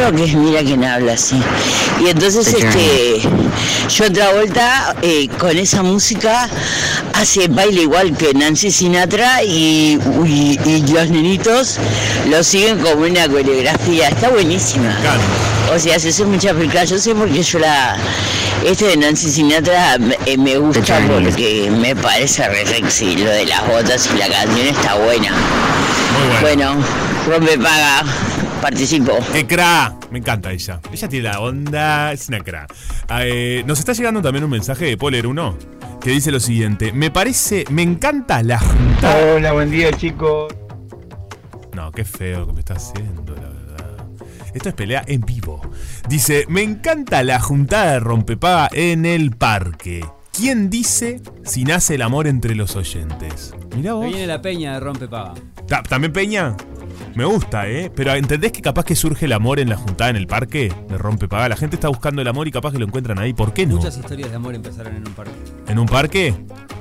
[0.02, 1.40] Creo que es Mira quién habla, sí.
[2.04, 3.22] Y entonces, este,
[3.96, 4.96] yo otra vuelta
[5.38, 6.50] con esa música
[7.14, 11.78] hace baile igual que Nancy Sinatra y, y- y los nenitos
[12.32, 14.08] lo siguen como una coreografía.
[14.10, 14.98] Está buenísima.
[15.76, 16.84] O sea, se hace mucha película.
[16.86, 17.96] Yo sé porque yo la.
[18.66, 23.18] Este de Nancy Sinatra me, eh, me gusta porque me parece re sexy.
[23.18, 25.32] Lo de las botas y la canción está buena.
[26.42, 26.76] bueno.
[27.28, 28.04] rompe paga.
[28.62, 29.14] Participo.
[29.34, 29.98] ¡Qué cra!
[30.12, 30.80] Me encanta ella.
[30.92, 32.68] Ella tiene la onda, es una cra.
[33.22, 35.58] Eh, nos está llegando también un mensaje de Poler 1
[36.00, 39.34] que dice lo siguiente: Me parece, me encanta la juntada.
[39.36, 40.54] Hola, buen día chicos.
[41.74, 44.06] No, qué feo que me está haciendo, la verdad.
[44.54, 45.62] Esto es pelea en vivo.
[46.08, 50.06] Dice: Me encanta la juntada de rompepaga en el parque.
[50.32, 53.54] ¿Quién dice si nace el amor entre los oyentes?
[53.76, 54.06] Mirá vos.
[54.06, 55.34] Ahí viene la peña de Rompe Paga.
[55.68, 56.56] Ta- ¿También Peña?
[57.16, 57.92] Me gusta, ¿eh?
[57.94, 60.98] Pero ¿entendés que capaz que surge el amor en la juntada en el parque de
[60.98, 61.50] Rompepaga?
[61.50, 63.34] La gente está buscando el amor y capaz que lo encuentran ahí.
[63.34, 63.76] ¿Por qué no?
[63.76, 65.34] Muchas historias de amor empezaron en un parque.
[65.68, 66.34] ¿En un parque?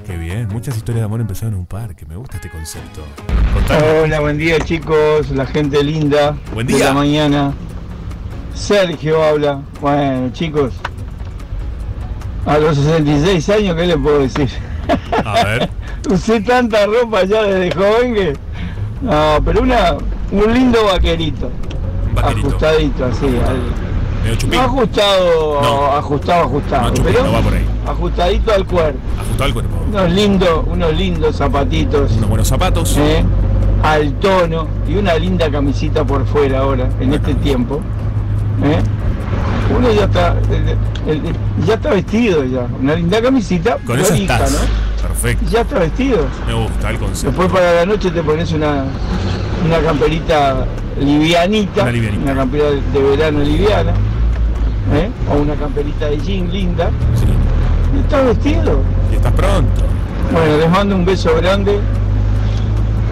[0.07, 2.07] Qué bien, muchas historias de amor empezaron en un parque.
[2.07, 3.03] Me gusta este concepto.
[3.53, 4.01] Contame.
[4.01, 6.37] Hola, buen día chicos, la gente linda.
[6.55, 6.87] Buen día.
[6.87, 7.53] la mañana.
[8.55, 9.63] Sergio habla.
[9.81, 10.75] Bueno, chicos.
[12.47, 14.49] A los 66 años, ¿qué le puedo decir?
[15.25, 15.71] A ver.
[16.09, 18.33] Usé tanta ropa ya desde joven que.
[19.03, 19.97] No, pero una,
[20.33, 21.51] un lindo vaquerito.
[22.15, 22.49] vaquerito.
[22.49, 23.27] Ajustadito, así.
[23.27, 23.91] al-
[24.51, 25.87] no ajustado, No.
[25.97, 26.83] ajustado, ajustado.
[26.83, 27.65] No, chupín, pero no va por ahí.
[27.87, 28.99] ajustadito al cuerpo.
[29.19, 29.77] Ajustado al cuerpo.
[29.89, 32.13] Unos lindos, unos lindos zapatitos.
[32.13, 32.97] Unos buenos zapatos.
[32.99, 33.25] ¿eh?
[33.83, 37.81] Al tono y una linda camisita por fuera ahora, en este tiempo.
[38.63, 38.79] ¿eh?
[39.75, 40.37] Uno ya está,
[41.67, 42.67] ya está vestido ya.
[42.79, 43.79] Una linda camisita.
[43.87, 44.53] Con eso estás.
[44.53, 45.09] ¿no?
[45.09, 45.47] Perfecto.
[45.51, 46.27] Ya está vestido.
[46.47, 47.27] Me gusta el concepto.
[47.41, 48.85] Después para la noche te pones una,
[49.65, 50.67] una camperita
[51.01, 52.23] livianita, Una livianita.
[52.23, 53.93] una campera de, verano liviana,
[54.95, 55.11] ¿eh?
[55.31, 56.91] o una camperita de jean linda.
[57.95, 58.81] Y estás vestido.
[59.13, 59.83] Y estás pronto.
[60.33, 61.79] Bueno, les mando un beso grande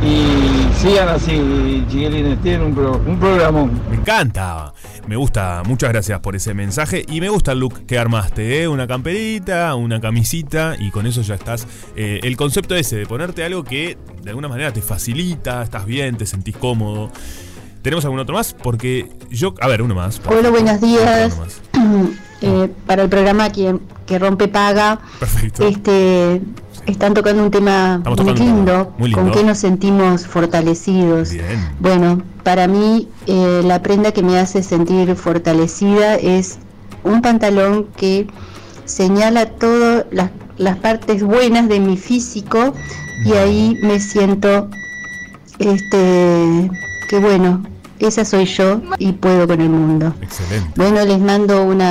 [0.02, 3.72] y sigan así, chiquilines, tienen un, pro- un programón.
[3.90, 4.72] Me encanta.
[5.08, 5.62] Me gusta.
[5.66, 7.04] Muchas gracias por ese mensaje.
[7.08, 8.68] Y me gusta el look que armaste, ¿eh?
[8.68, 11.66] Una camperita, una camisita y con eso ya estás.
[11.96, 16.16] eh, el concepto ese de ponerte algo que de alguna manera te facilita, estás bien,
[16.18, 17.10] te sentís cómodo.
[17.80, 18.52] ¿Tenemos algún otro más?
[18.54, 19.54] Porque yo.
[19.62, 20.20] A ver, uno más.
[20.26, 21.38] Hola, buenos días.
[21.38, 21.60] Más.
[22.40, 23.76] Eh, para el programa que,
[24.06, 25.66] que rompe paga, Perfecto.
[25.66, 26.40] este,
[26.88, 31.30] están tocando un tema muy tocando lindo, con que nos sentimos fortalecidos.
[31.30, 31.68] Bien.
[31.80, 36.58] Bueno, para mí eh, la prenda que me hace sentir fortalecida es
[37.04, 38.26] un pantalón que
[38.86, 42.72] señala todas las, las partes buenas de mi físico
[43.24, 44.68] y ahí me siento
[45.58, 46.70] este
[47.08, 47.62] que bueno,
[47.98, 50.14] esa soy yo y puedo con el mundo.
[50.20, 50.70] Excelente.
[50.76, 51.82] Bueno, les mando un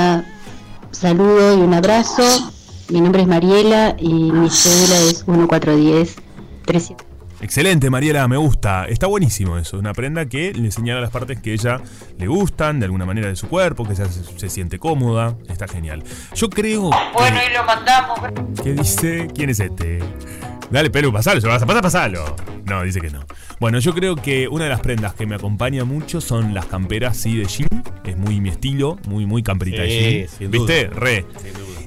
[0.90, 2.52] saludo y un abrazo.
[2.90, 6.16] Mi nombre es Mariela y mi cédula es 1410
[6.64, 7.06] 300.
[7.40, 8.86] Excelente, Mariela, me gusta.
[8.86, 9.78] Está buenísimo eso.
[9.78, 11.80] Una prenda que le señala las partes que ella
[12.18, 15.36] le gustan, de alguna manera de su cuerpo, que se, se siente cómoda.
[15.48, 16.02] Está genial.
[16.34, 16.90] Yo creo.
[17.14, 18.18] Bueno, y lo mandamos.
[18.62, 19.28] ¿Qué dice?
[19.34, 20.00] ¿Quién es este?
[20.70, 22.36] Dale, Pelu, pasalo, vas a pasar, pasalo.
[22.64, 23.20] No, dice que no.
[23.60, 27.16] Bueno, yo creo que una de las prendas que me acompaña mucho son las camperas,
[27.16, 27.84] sí, de jean.
[28.04, 30.28] Es muy mi estilo, muy, muy camperita de Sí, jean.
[30.38, 30.86] sin ¿Viste?
[30.88, 30.98] duda.
[30.98, 31.24] Re.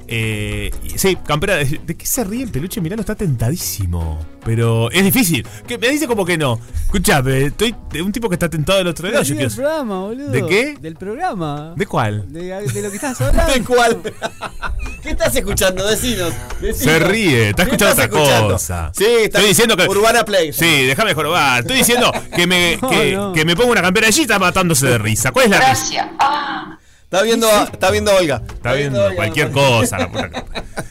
[0.08, 1.56] Eh, sí, campera.
[1.56, 2.80] ¿De, qué se ríe el peluche?
[2.80, 4.18] Milano está tentadísimo.
[4.44, 5.46] Pero es difícil.
[5.66, 6.58] Que me dice como que no.
[6.84, 9.24] Escuchame, estoy de un tipo que está tentado del otro lado.
[9.24, 10.30] Sí, Yo del quiero- programa, boludo.
[10.30, 10.76] ¿De qué?
[10.80, 11.74] Del programa.
[11.76, 12.32] ¿De cuál?
[12.32, 13.52] De, de lo que estás hablando.
[13.52, 14.02] ¿De cuál?
[15.02, 15.86] ¿Qué estás escuchando?
[15.86, 16.32] Decinos.
[16.60, 16.76] decinos.
[16.78, 18.48] Se ríe, está ¿Qué escuchando otra escuchando?
[18.54, 18.90] cosa.
[18.94, 19.88] Sí, está Estoy diciendo que.
[19.88, 20.52] Urbana Play.
[20.52, 21.60] Sí, déjame jorobar.
[21.60, 23.32] Estoy diciendo que me, No, que, no.
[23.32, 25.30] que me ponga una campera allí y está matándose de risa.
[25.30, 26.71] ¿Cuál es la risa?
[27.12, 28.42] Está viendo, está viendo a Olga.
[28.54, 29.98] Está viendo cualquier cosa.
[29.98, 30.30] la puta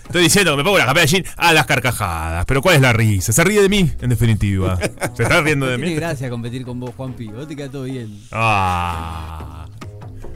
[0.05, 2.45] Estoy diciendo que me pongo una campera allí a las carcajadas.
[2.45, 3.33] Pero ¿cuál es la risa?
[3.33, 4.77] Se ríe de mí, en definitiva.
[5.15, 5.95] Se está riendo de Tiene mí.
[5.95, 7.25] gracia competir con vos, Juanpi.
[7.29, 8.21] Vos te queda todo bien.
[8.31, 9.65] Ah.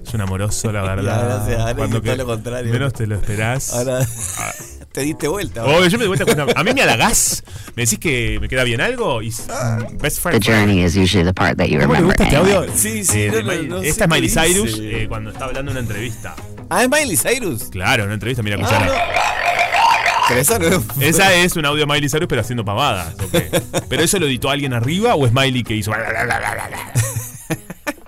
[0.03, 1.03] Es un amoroso, la verdad.
[1.03, 2.73] Ya, gracias, ahora Cuando que lo contrario.
[2.73, 3.71] Menos te lo esperás.
[3.73, 3.99] Ahora
[4.95, 5.61] te diste vuelta.
[5.61, 5.77] ahora.
[5.77, 7.43] Oh, yo me di vuelta con una- A mí me halagás.
[7.75, 9.29] Me decís que me queda bien algo y.
[9.29, 10.41] mm, Best friend.
[10.41, 12.05] The journey is usually the part that you ¿Cómo le remember.
[12.05, 12.53] gusta este anyway.
[12.55, 12.73] audio?
[12.75, 14.29] Sí, sí, Eh, no, de no, Miley- no sé Esta es Miley.
[14.29, 16.35] Cyrus eh, cuando está hablando en una entrevista.
[16.69, 17.65] Ah, es Miley Cyrus.
[17.65, 19.03] Claro, en una entrevista, mira, Ah, escuchala.
[20.27, 20.57] Pero esa.
[21.01, 23.13] Esa es un audio de Miley Cyrus, pero haciendo pavadas.
[23.15, 23.83] ¿ok?
[23.89, 25.91] ¿Pero eso lo editó alguien arriba o es Miley que hizo?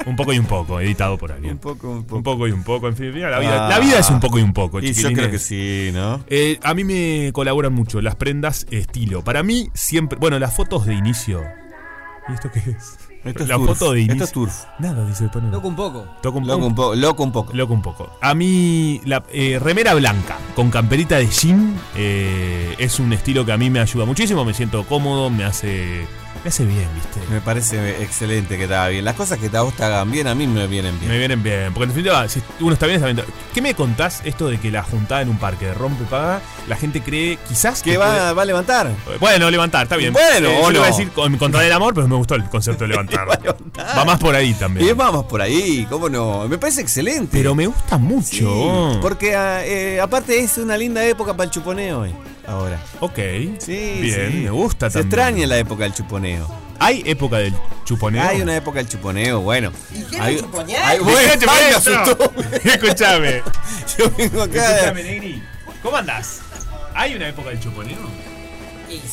[0.08, 1.54] Un poco y un poco, editado por alguien.
[1.54, 2.48] Un poco, un poco.
[2.48, 2.88] y un poco.
[2.88, 3.70] En fin, mira, la vida, Ah.
[3.70, 4.80] la vida es un poco y un poco.
[4.80, 6.22] Y yo creo que sí, ¿no?
[6.28, 9.24] Eh, a mí me colaboran mucho las prendas estilo.
[9.24, 10.18] Para mí, siempre.
[10.20, 11.44] Bueno, las fotos de inicio.
[12.30, 12.98] ¿Y esto qué es?
[13.24, 13.68] Esto es la turf.
[13.78, 14.26] foto de Esto inicio.
[14.26, 14.64] es turf.
[14.80, 15.50] Nada, dice pone.
[15.52, 16.06] Toca un poco.
[16.22, 16.96] Toca un, Loco un poco.
[16.96, 17.54] Loco un poco.
[17.54, 18.18] Loco un poco.
[18.22, 23.52] A mí, la eh, remera blanca con camperita de jean eh, es un estilo que
[23.52, 24.46] a mí me ayuda muchísimo.
[24.46, 26.06] Me siento cómodo, me hace,
[26.48, 27.19] me hace bien, ¿viste?
[27.30, 29.03] Me parece excelente que te haga bien.
[29.03, 31.11] Las cosas que a vos te hagan bien, a mí me vienen bien.
[31.11, 31.74] Me vienen bien.
[31.74, 33.26] Porque en definitiva, si uno está bien, está bien.
[33.53, 36.78] ¿Qué me contás esto de que la juntada en un parque de rompe paga, la
[36.78, 38.90] gente cree quizás Que va, va a levantar.
[39.19, 40.14] Bueno, levantar, está bien.
[40.14, 40.95] Bueno, Eh, o yo le iba a no.
[40.98, 43.28] decir con, contra el amor, pero me gustó el concepto de levantar.
[43.28, 44.88] va más por ahí también.
[44.88, 46.48] Y vamos por ahí, ¿cómo no?
[46.48, 47.28] Me parece excelente.
[47.34, 48.30] Pero me gusta mucho.
[48.94, 52.15] Sí, porque ah, eh, aparte es una linda época para el chuponeo hoy.
[52.48, 52.80] Ahora.
[53.02, 53.15] Ok.
[53.60, 54.38] Sí, Bien, sí.
[54.45, 55.07] me gusta Se también.
[55.07, 56.48] extraña la época del chuponeo.
[56.80, 57.53] ¿Hay época del
[57.86, 58.24] chuponeo?
[58.24, 59.72] Hay una época del chuponeo, bueno.
[59.94, 60.36] ¿Y qué Hay-
[60.84, 62.32] hay- ¿Qué bueno, me asustó.
[62.64, 63.41] Escúchame.
[63.98, 64.76] Yo vengo acá.
[64.76, 65.44] Escúchame, Negri.
[65.84, 66.40] ¿Cómo andás?
[66.95, 67.98] ¿Hay una época del chuponeo?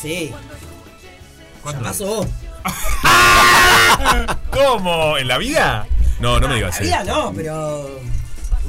[0.01, 0.31] Sí.
[1.61, 1.81] ¿Cuándo?
[1.81, 2.27] Ya pasó.
[4.51, 5.17] ¿Cómo?
[5.17, 5.85] ¿En la vida?
[6.19, 7.99] No, no me digas La vida no, pero.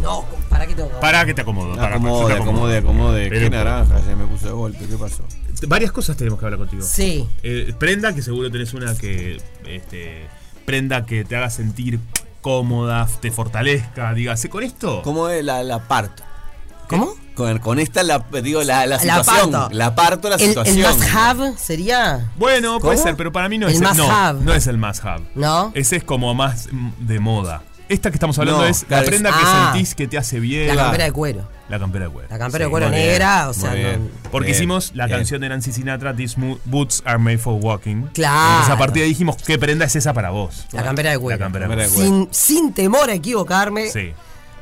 [0.01, 1.75] No, ¿para qué tengo que Para que te acomodo.
[1.75, 2.43] para, Acomode, te acomodo.
[2.67, 3.29] acomode, acomode.
[3.29, 4.87] Pero- Qué naranja, se me puso de golpe.
[4.87, 5.23] ¿Qué pasó?
[5.67, 6.83] Varias cosas tenemos que hablar contigo.
[6.83, 7.27] Sí.
[7.43, 9.41] Eh, prenda, que seguro tenés una que.
[9.67, 10.27] Este,
[10.67, 11.99] prenda que te haga sentir
[12.43, 14.13] cómoda, te fortalezca.
[14.15, 15.01] Dígase, con esto.
[15.03, 16.23] ¿Cómo es la, la parto?
[16.89, 17.15] ¿Cómo?
[17.35, 19.51] Con, con esta, la, digo, la, la La situación.
[19.51, 19.75] parto.
[19.75, 20.79] La parto, la El, el situación.
[20.95, 22.31] must have sería.
[22.37, 24.41] Bueno, puede ser, pero para mí no El es must no, have.
[24.45, 25.25] no es el must have.
[25.35, 25.73] ¿No?
[25.75, 26.69] Ese es como más
[27.01, 27.63] de moda.
[27.89, 29.71] Esta que estamos hablando No, es claro, la prenda es- que Ah.
[29.73, 30.69] sentís que te hace bien.
[30.69, 31.49] La campera de cuero.
[31.69, 32.29] La campera de cuero.
[32.31, 34.05] La campera de cuero muy bien, negra, o sea, muy bien.
[34.05, 35.19] no- Porque Bien, hicimos la bien.
[35.19, 38.07] canción de Nancy Sinatra, These Mo- Boots Are Made for Walking.
[38.13, 38.51] Claro.
[38.51, 40.67] Entonces a partir de ahí dijimos, ¿qué prenda es esa para vos?
[40.73, 41.39] La campera de cuero.
[41.39, 41.91] La campera de cuero.
[41.91, 43.89] Sin, sin temor a equivocarme.
[43.91, 44.13] Sí.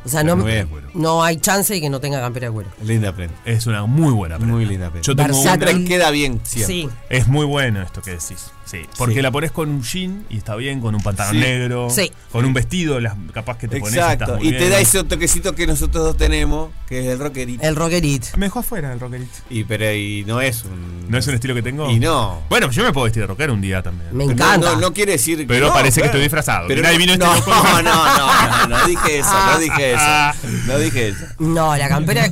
[0.06, 0.88] O sea, no, Muy bien, cuero.
[0.92, 2.68] no hay chance de que no tenga campera de cuero.
[2.82, 3.34] Linda prenda.
[3.46, 4.54] Es una muy buena prenda.
[4.54, 5.00] Muy linda prenda.
[5.06, 5.76] Yo tengo Versátil.
[5.78, 6.74] una- Queda bien siempre.
[6.74, 6.88] Sí.
[7.08, 8.50] Es muy bueno esto que decís.
[8.64, 8.78] Sí.
[8.96, 9.22] Porque Sí.
[9.22, 11.38] la pones con un jean y está bien, con un pantalón Sí.
[11.40, 11.88] negro.
[11.90, 12.10] Sí.
[12.32, 14.36] Con un vestido, las, capaz que te pones y estás Exacto.
[14.38, 17.62] muy Y te da ese toquecito que nosotros dos tenemos, que es el rockerito.
[17.62, 18.28] El rockerito.
[18.36, 19.30] Me dejó afuera el rockerito.
[19.50, 21.10] Y pero y no es un.
[21.10, 21.90] ¿No es un estilo que tengo?
[21.90, 22.42] Y no.
[22.48, 24.16] Bueno, yo me puedo vestir de rockero un día también.
[24.16, 24.72] Me encanta.
[24.74, 25.46] No, no quiere decir que.
[25.46, 26.66] Pero no, parece que estoy disfrazado.
[26.68, 30.64] Pero Mirá, vino este no, no, no, no, no dije eso, no dije eso.
[30.66, 31.24] No dije eso.
[31.38, 32.30] No, la campera.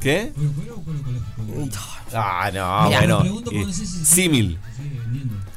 [0.00, 0.32] ¿Qué?
[2.12, 2.98] Ah, no, Mirá.
[3.00, 3.22] bueno.
[3.66, 4.58] Dice Símil.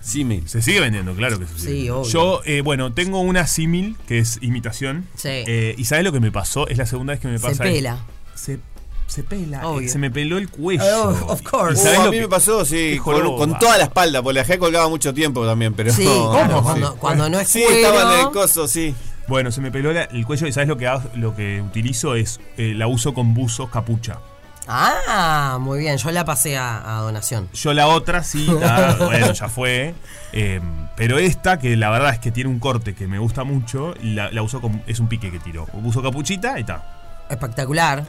[0.03, 0.47] Símil.
[0.49, 1.71] Se sigue vendiendo, claro que se sigue.
[1.83, 2.09] Sí, obvio.
[2.09, 5.07] Yo, eh, bueno, tengo una símil que es imitación.
[5.15, 5.29] Sí.
[5.29, 6.67] Eh, ¿Y sabes lo que me pasó?
[6.67, 7.63] Es la segunda vez que me Se pasa.
[7.63, 7.97] pela.
[8.35, 8.59] Se,
[9.07, 9.65] se pela.
[9.67, 9.87] Obvio.
[9.87, 10.83] eh, Se me peló el cuello.
[10.85, 11.81] Oh, of course.
[11.83, 14.59] ¿Y Uh, a mí que- me pasó, sí, con, toda la espalda, porque la dejé
[14.59, 15.93] colgada mucho tiempo también, pero.
[15.93, 17.87] Sí, claro, cuando, cuando no es Sí, cuero.
[17.87, 18.93] estaba en el coso, sí.
[19.29, 22.15] Bueno, se me peló la- el cuello y ¿sabes lo que, hago- lo que utilizo?
[22.15, 24.19] Es eh, la uso con buzos capucha.
[24.67, 25.97] Ah, muy bien.
[25.97, 27.49] Yo la pasé a, a donación.
[27.53, 29.93] Yo la otra sí, ta, bueno, ya fue.
[30.31, 30.61] eh,
[30.95, 34.31] pero esta, que la verdad es que tiene un corte que me gusta mucho, la,
[34.31, 34.81] la uso con.
[34.87, 35.67] Es un pique que tiro.
[35.83, 37.25] Uso capuchita y está.
[37.29, 38.05] Espectacular.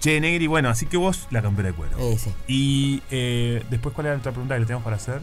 [0.00, 1.96] Che, Negri, bueno, así que vos la campera de cuero.
[1.98, 2.30] Eh, sí.
[2.46, 5.20] Y eh, después, ¿cuál era la otra pregunta que le tenemos para hacer?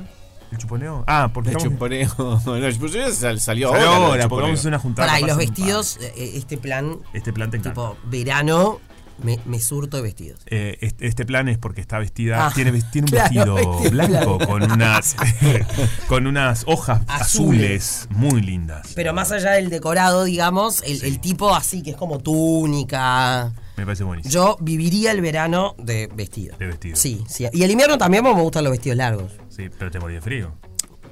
[0.52, 1.04] ¿El chuponeo?
[1.08, 2.42] Ah, porque El estamos- chuponeo.
[2.46, 4.06] No, el chuponeo sal- salió Salió ahora.
[4.08, 5.08] ahora, porque vamos a hacer una juntada.
[5.08, 6.98] Para, y los vestidos, eh, este plan.
[7.14, 7.80] Este plan te encanta.
[7.82, 8.80] tipo verano,
[9.22, 10.42] me, me surto de vestidos.
[10.48, 14.40] Eh, este, este plan es porque está vestida, Ah, tiene, tiene un claro, vestido blanco
[14.40, 15.16] con unas
[16.08, 18.06] con unas hojas Azules.
[18.08, 18.92] azules muy lindas.
[18.96, 23.54] Pero más allá del decorado, digamos, el, el tipo así que es como túnica.
[23.78, 24.32] Me parece buenísimo.
[24.32, 26.56] Yo viviría el verano de vestido.
[26.58, 26.96] De vestido.
[26.96, 27.48] Sí, sí.
[27.54, 29.32] Y el invierno también porque me gustan los vestidos largos.
[29.50, 30.54] Sí, pero te morí de frío.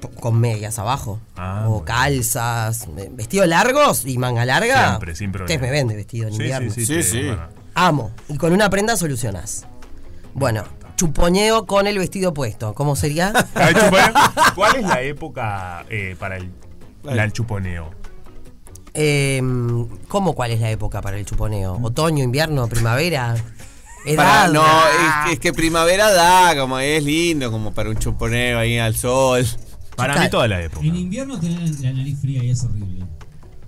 [0.00, 1.20] P- Con medias abajo.
[1.36, 2.86] Ah, o calzas.
[2.98, 4.88] eh, Vestidos largos y manga larga.
[4.90, 5.54] Siempre, sin problema.
[5.54, 6.72] Ustedes me venden vestido en Sí, invierno.
[6.72, 7.30] sí, sí, sí.
[7.74, 8.10] Amo.
[8.28, 9.66] Y con una prenda solucionás.
[10.34, 10.64] Bueno,
[10.96, 12.74] chupoñeo con el vestido puesto.
[12.74, 13.32] ¿Cómo sería?
[13.54, 14.12] Chuponeo.
[14.54, 16.50] ¿Cuál es la época eh, para el,
[17.02, 17.90] la- el chuponeo?
[18.94, 21.78] Em, ¿Cómo cuál es la época para el chuponeo?
[21.82, 23.34] ¿Otoño, invierno, primavera?
[24.04, 24.16] Edad.
[24.16, 24.64] Para- no,
[25.26, 29.46] es, es que primavera da, como es lindo, como para un chuponeo ahí al sol.
[29.96, 30.84] Para mí toda la época.
[30.84, 33.04] En invierno tenés la nariz fría y es horrible.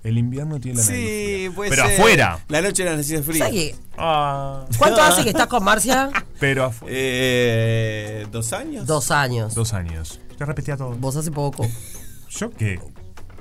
[0.05, 1.51] El invierno tiene la nariz Sí, fría.
[1.55, 1.99] puede Pero ser.
[1.99, 2.39] afuera.
[2.47, 3.39] La noche de la nariz fría.
[3.45, 3.75] ¿Sabes qué?
[3.97, 4.65] Ah.
[4.77, 6.11] ¿Cuánto hace que estás con Marcia?
[6.39, 6.93] Pero afuera.
[6.95, 8.85] Eh, ¿Dos años?
[8.85, 9.55] Dos años.
[9.55, 10.19] Dos años.
[10.37, 10.91] Te repetía todo.
[10.91, 11.65] Vos hace poco.
[12.29, 12.79] ¿Yo qué?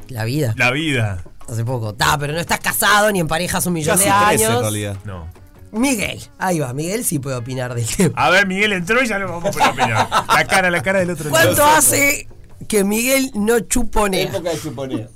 [0.08, 0.54] La vida.
[0.56, 1.22] La vida.
[1.48, 1.94] Hace poco.
[1.94, 4.54] Ta, pero no estás casado ni en pareja hace un millón Casi de años.
[4.56, 4.96] en realidad.
[5.04, 5.28] No.
[5.72, 6.22] Miguel.
[6.38, 6.72] Ahí va.
[6.72, 8.14] Miguel sí puede opinar del tema.
[8.16, 10.08] A ver, Miguel entró y ya lo vamos a poner a opinar.
[10.28, 11.28] La cara, la cara del otro.
[11.30, 11.76] ¿Cuánto lado.
[11.76, 12.26] hace
[12.68, 14.22] que Miguel no chuponea?
[14.24, 15.08] Época de chuponeo.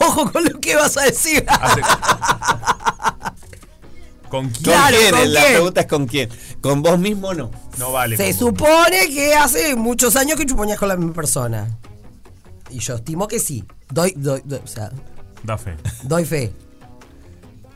[0.00, 1.44] Ojo con lo que vas a decir.
[4.28, 4.62] ¿Con quién?
[4.62, 5.10] ¿Con Claro, quién?
[5.14, 5.52] ¿con La quién?
[5.54, 6.28] pregunta es con quién.
[6.60, 7.50] Con vos mismo no.
[7.78, 8.16] No vale.
[8.16, 11.66] Se supone que hace muchos años que chuponeas con la misma persona.
[12.70, 13.64] Y yo estimo que sí.
[13.90, 14.90] Doy, doy, doy- o sea,
[15.42, 15.76] Da fe.
[16.02, 16.52] doy fe.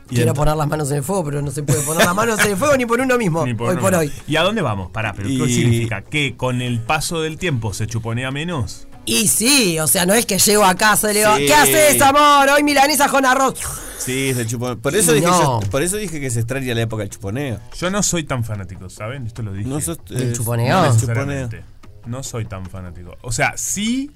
[0.07, 2.51] Quiero poner las manos en el fuego, pero no se puede poner las manos en
[2.51, 3.43] el fuego ni por uno mismo.
[3.47, 4.11] Ni por hoy uno por hoy.
[4.27, 4.91] ¿Y a dónde vamos?
[4.91, 6.03] Pará, pero ¿qué Y- significa?
[6.03, 8.87] ¿Que con el paso del tiempo se chuponea menos?
[9.05, 11.45] Y sí, o sea, no es que llego a casa y le digo, Sí.
[11.45, 12.49] ¿qué haces, amor?
[12.49, 13.59] Hoy milanesa con arroz.
[13.99, 14.79] Sí, es el chuponeo.
[14.79, 15.61] Por eso, Y dije no.
[15.61, 17.59] yo- por eso dije que se extraña la época del chuponeo.
[17.77, 19.27] Yo no soy tan fanático, ¿saben?
[19.27, 19.67] Esto lo dije.
[19.69, 20.75] No sos, ¿Del eh, chuponeo?
[20.75, 21.63] No del necesariamente.
[22.05, 23.15] No soy tan fanático.
[23.21, 24.11] O sea, sí.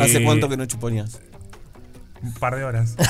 [0.00, 1.20] ¿Hace eh, cuánto que no chuponeas?
[2.24, 2.94] Un par de horas.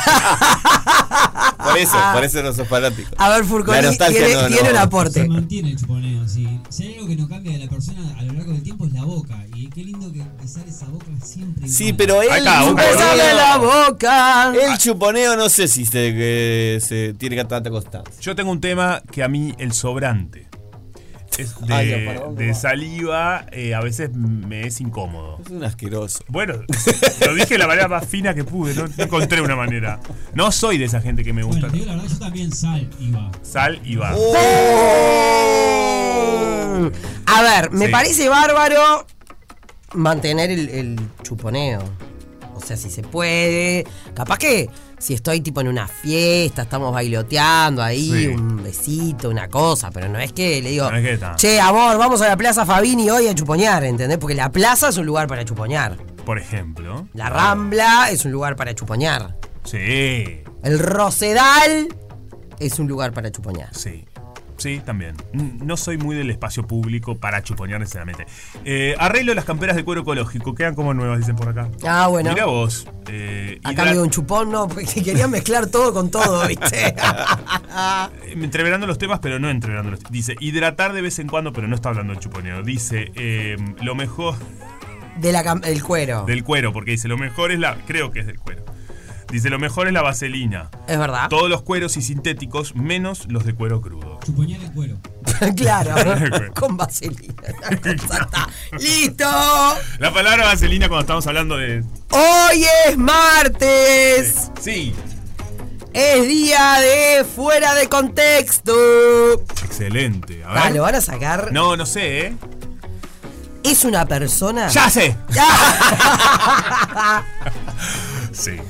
[1.64, 3.10] Por eso, por eso no sos fanático.
[3.16, 4.68] A ver, Furconi tiene, no, tiene no.
[4.68, 5.28] un Se aporte.
[5.28, 6.60] mantiene el chuponeo, sí.
[6.68, 8.92] Si hay algo que no cambia de la persona a lo largo del tiempo es
[8.92, 9.44] la boca.
[9.54, 11.66] Y qué lindo que empezar esa boca siempre.
[11.66, 11.96] Sí, igual.
[11.96, 14.52] pero el está, un Besame la boca.
[14.54, 18.14] El chuponeo no sé si se, que se tiene que tanta constancia.
[18.20, 20.43] Yo tengo un tema que a mí, el sobrante.
[21.38, 22.56] Es de, Ay, ya, ¿para dónde de va?
[22.56, 25.38] saliva, eh, a veces me es incómodo.
[25.44, 26.24] Es un asqueroso.
[26.28, 26.54] Bueno,
[27.26, 29.98] lo dije de la manera más fina que pude, no, no encontré una manera.
[30.34, 31.68] No soy de esa gente que me gusta.
[31.68, 33.30] Bueno, te digo la verdad, yo también sal iba.
[33.42, 34.14] Sal y va.
[34.16, 35.54] Oh.
[37.26, 37.92] A ver, me Sí.
[37.92, 39.06] parece bárbaro
[39.94, 41.82] mantener el, el chuponeo.
[42.54, 43.86] O sea, si se puede.
[44.14, 44.68] Capaz que
[45.04, 48.26] si estoy tipo en una fiesta, estamos bailoteando ahí, Sí.
[48.28, 51.36] un besito, una cosa, pero no es que le digo, No es que está.
[51.36, 54.16] che, amor, vamos a la Plaza Fabini hoy a chuponear, ¿entendés?
[54.16, 55.98] Porque la plaza es un lugar para chuponear.
[56.24, 57.06] Por ejemplo.
[57.12, 59.36] La Rambla es un lugar para chuponear.
[59.64, 61.88] Sí, El Rosedal
[62.58, 63.74] es un lugar para chuponear.
[63.74, 64.06] sí.
[64.56, 65.16] Sí, también.
[65.32, 68.24] No soy muy del espacio público para chuponear necesariamente.
[68.64, 70.54] Eh, arreglo las camperas de cuero ecológico.
[70.54, 71.68] Quedan como nuevas, dicen por acá.
[71.86, 72.30] Ah, bueno.
[72.30, 72.86] Mira vos.
[73.08, 76.94] eh, A cambio de un chupón, no, porque querían mezclar todo con todo, ¿viste?
[78.32, 80.12] Entreverando los temas, pero no entreverando los temas.
[80.12, 82.62] Dice, hidratar de vez en cuando, pero no está hablando del chuponeo.
[82.62, 84.34] Dice, eh, lo mejor
[85.18, 86.24] De la cam- el cuero.
[86.26, 87.76] del cuero, porque dice, lo mejor es la.
[87.86, 88.64] Creo que es del cuero.
[89.30, 90.70] Dice, lo mejor es la vaselina.
[90.86, 91.28] Es verdad.
[91.28, 94.20] Todos los cueros y sintéticos, menos los de cuero crudo.
[94.24, 94.96] Chuponear el cuero.
[95.56, 95.94] claro.
[96.54, 97.34] con vaselina.
[97.84, 98.48] Está.
[98.78, 99.24] ¡Listo!
[99.98, 101.84] La palabra vaselina cuando estamos hablando de.
[102.10, 104.50] Hoy es martes.
[104.60, 104.94] Sí.
[105.92, 108.74] Es día de fuera de contexto.
[109.64, 110.42] Excelente.
[110.44, 110.58] A ver.
[110.64, 111.52] Ah, lo van a sacar.
[111.52, 112.36] No, no sé, ¿eh?
[113.62, 114.68] Es una persona.
[114.68, 115.16] ¡Ya sé!
[118.32, 118.60] Sí,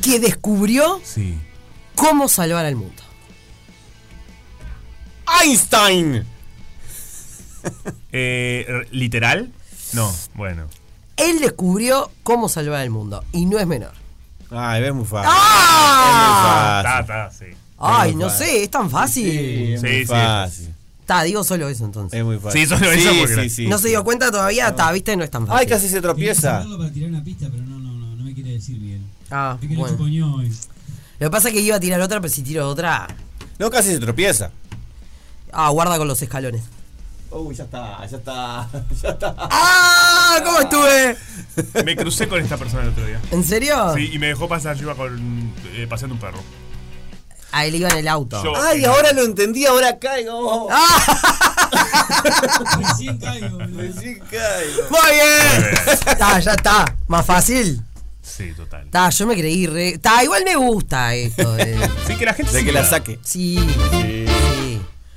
[0.00, 1.38] que descubrió sí.
[1.94, 3.02] cómo salvar al mundo.
[5.42, 6.24] ¡Einstein!
[8.12, 9.50] Eh, ¿Literal?
[9.92, 10.66] No, bueno.
[11.16, 13.24] Él descubrió cómo salvar al mundo.
[13.32, 13.92] Y no es menor.
[14.50, 15.30] Ay, es muy fácil.
[15.34, 16.82] ¡Ah!
[16.84, 17.52] Está, está, sí.
[17.78, 18.46] Ay, muy no fácil.
[18.46, 19.30] sé, es tan fácil.
[19.30, 20.06] Sí, es Sí, muy sí.
[20.06, 20.74] fácil.
[21.00, 22.18] Está, digo solo eso entonces.
[22.18, 22.60] Es muy fácil.
[22.62, 23.66] Sí, solo eso porque sí, sí.
[23.66, 25.60] no se dio cuenta todavía, está, viste, no es tan fácil.
[25.60, 26.64] Ay, casi se tropieza.
[26.76, 27.77] para tirar una pista, pero no,
[28.58, 29.06] decir bien.
[29.30, 29.96] Ah, Es que no bueno.
[29.96, 30.48] chuponeó hoy.
[31.18, 33.08] Lo que pasa es que iba a tirar otra, pero si tiro otra.
[33.58, 34.50] No, casi se tropieza.
[35.52, 36.62] Ah, guarda con los escalones.
[37.30, 38.68] Uy, ya está, ya está,
[39.02, 39.34] ya está.
[39.38, 40.38] ¡Ah!
[40.44, 41.16] ¿Cómo estuve?
[41.84, 43.20] Me crucé con esta persona el otro día.
[43.32, 43.92] ¿En serio?
[43.94, 46.38] Sí, y me dejó pasar, yo iba con, eh, paseando un perro.
[47.52, 48.42] Ah, él iba en el auto.
[48.44, 50.68] Yo- Ay, ahora lo entendí, ahora caigo.
[52.78, 53.58] Recién caigo.
[53.58, 54.82] Recién caigo.
[54.90, 56.16] Muy bien.
[56.20, 56.84] Ah, ya está.
[57.06, 57.82] Más fácil.
[58.28, 58.88] Sí, total.
[58.90, 59.98] Ta, yo me creí re.
[59.98, 61.52] Ta, igual me gusta esto.
[61.54, 61.76] de-
[62.06, 63.18] Sí, que la gente De que la saque.
[63.22, 63.58] Sí,
[63.90, 64.24] sí.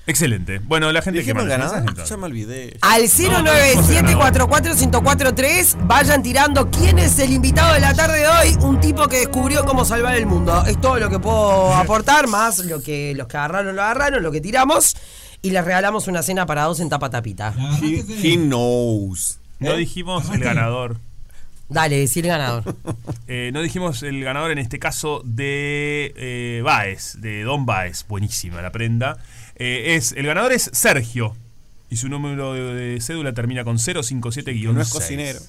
[0.07, 0.59] Excelente.
[0.59, 1.83] Bueno, la gente que ganador.
[1.83, 2.75] mensajes, Ya me olvidé.
[2.81, 9.07] Al 097441043 vayan tirando quién es el invitado de la tarde de hoy, un tipo
[9.07, 10.63] que descubrió cómo salvar el mundo.
[10.65, 14.31] Es todo lo que puedo aportar, más lo que los que agarraron lo agarraron, lo
[14.31, 14.95] que tiramos
[15.41, 17.53] y les regalamos una cena para dos en tapa tapita.
[17.81, 19.37] He, he knows.
[19.59, 19.77] No ¿Eh?
[19.77, 20.97] dijimos el ganador.
[21.71, 22.63] Dale, decir ganador.
[23.33, 28.05] Eh, no dijimos el ganador en este caso de eh, Baez, de Don Baez.
[28.05, 29.19] Buenísima la prenda.
[29.55, 31.37] Eh, es, el ganador es Sergio.
[31.89, 34.73] Y su número de, de cédula termina con 057-6.
[34.73, 35.39] No es cocinero.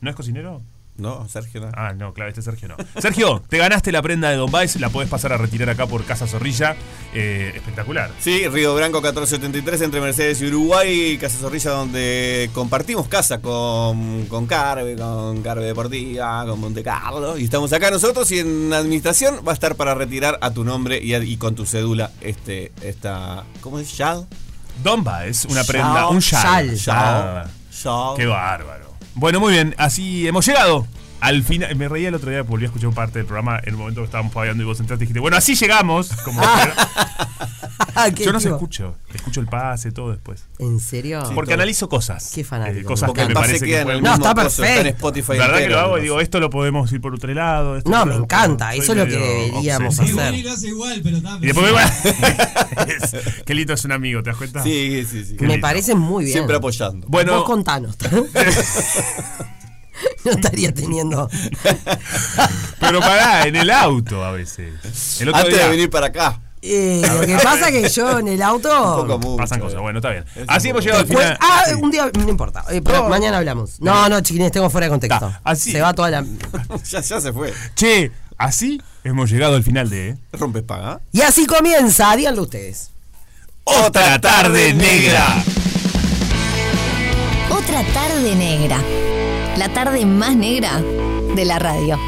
[0.00, 0.62] ¿No es cocinero?
[1.02, 1.68] No, Sergio no.
[1.74, 2.76] Ah, no, claro, este Sergio no.
[3.00, 4.76] Sergio, te ganaste la prenda de Don Baez.
[4.80, 6.76] La podés pasar a retirar acá por Casa Zorrilla.
[7.14, 8.10] Eh, espectacular.
[8.20, 14.46] Sí, Río Branco 1473 entre Mercedes y Uruguay, Casa Zorrilla donde compartimos casa con, con
[14.46, 17.36] Carve, con Carve Deportiva, con Monte Carlo.
[17.36, 20.98] Y estamos acá nosotros y en administración va a estar para retirar a tu nombre
[21.02, 23.96] y, a- y con tu cédula este, esta, ¿cómo es?
[23.98, 24.26] ¿Yal?
[24.82, 26.74] Don Baez, una prenda, un Yal.
[26.76, 26.96] yal.
[26.96, 27.44] Ah,
[27.84, 28.16] Yal.
[28.16, 28.91] Qué bárbaro.
[29.14, 30.86] Bueno, muy bien, así hemos llegado.
[31.22, 33.76] Al final, me reía el otro día, volví a escuchar parte del programa en el
[33.76, 36.08] momento que estábamos pagando y vos entraste y dijiste, bueno, así llegamos.
[36.24, 36.42] Como
[38.16, 40.44] ¿Qué Yo no se escucho, escucho el pase, todo después.
[40.58, 41.22] ¿En serio?
[41.34, 42.32] Porque analizo cosas.
[42.34, 42.80] Qué fanático.
[42.80, 44.46] Eh, cosas Porque que me pase parece que en pueden- el No, está está en
[44.48, 44.88] perfecto.
[44.96, 45.98] Spotify ¿Verdad que entero, lo hago?
[45.98, 47.76] Y digo, esto lo podemos ir por otro lado.
[47.76, 48.24] esto No, me otro.
[48.24, 50.20] encanta, eso es lo que deberíamos obsesivo.
[50.20, 50.34] hacer.
[50.34, 51.36] Igual lo hace igual, pero está.
[51.40, 54.62] Y después me Qué lindo es un amigo, ¿te das cuenta?
[54.64, 55.36] Sí, sí, sí.
[55.36, 55.62] Qué Me lindo.
[55.66, 56.34] parece muy bien.
[56.34, 57.06] Siempre apoyando.
[57.08, 57.96] Bueno, Vos contanos.
[60.24, 61.28] no estaría teniendo.
[62.80, 64.74] pero pará, en el auto a veces.
[65.20, 66.40] El otro Antes día- de venir para acá.
[66.64, 69.04] Eh, lo que pasa es que yo en el auto.
[69.18, 69.36] Mucho.
[69.36, 70.24] Pasan cosas, bueno, está bien.
[70.36, 71.36] Es Así hemos llegado al final.
[71.40, 71.74] ah, Sí.
[71.74, 72.64] un día, no importa.
[72.70, 73.08] Eh, pero No.
[73.08, 73.80] mañana hablamos.
[73.80, 75.18] No, no, chiquines, tengo fuera de contexto.
[75.28, 75.72] Ta, así.
[75.72, 76.24] Se va toda la.
[76.88, 77.52] ya, ya se fue.
[77.74, 81.00] Che, así hemos llegado al final de Rompes paga.
[81.10, 82.90] Y así comienza, díganlo ustedes.
[83.64, 85.42] Otra tarde negra.
[87.50, 88.78] Otra tarde negra.
[89.56, 90.80] La tarde más negra
[91.34, 91.98] de la radio.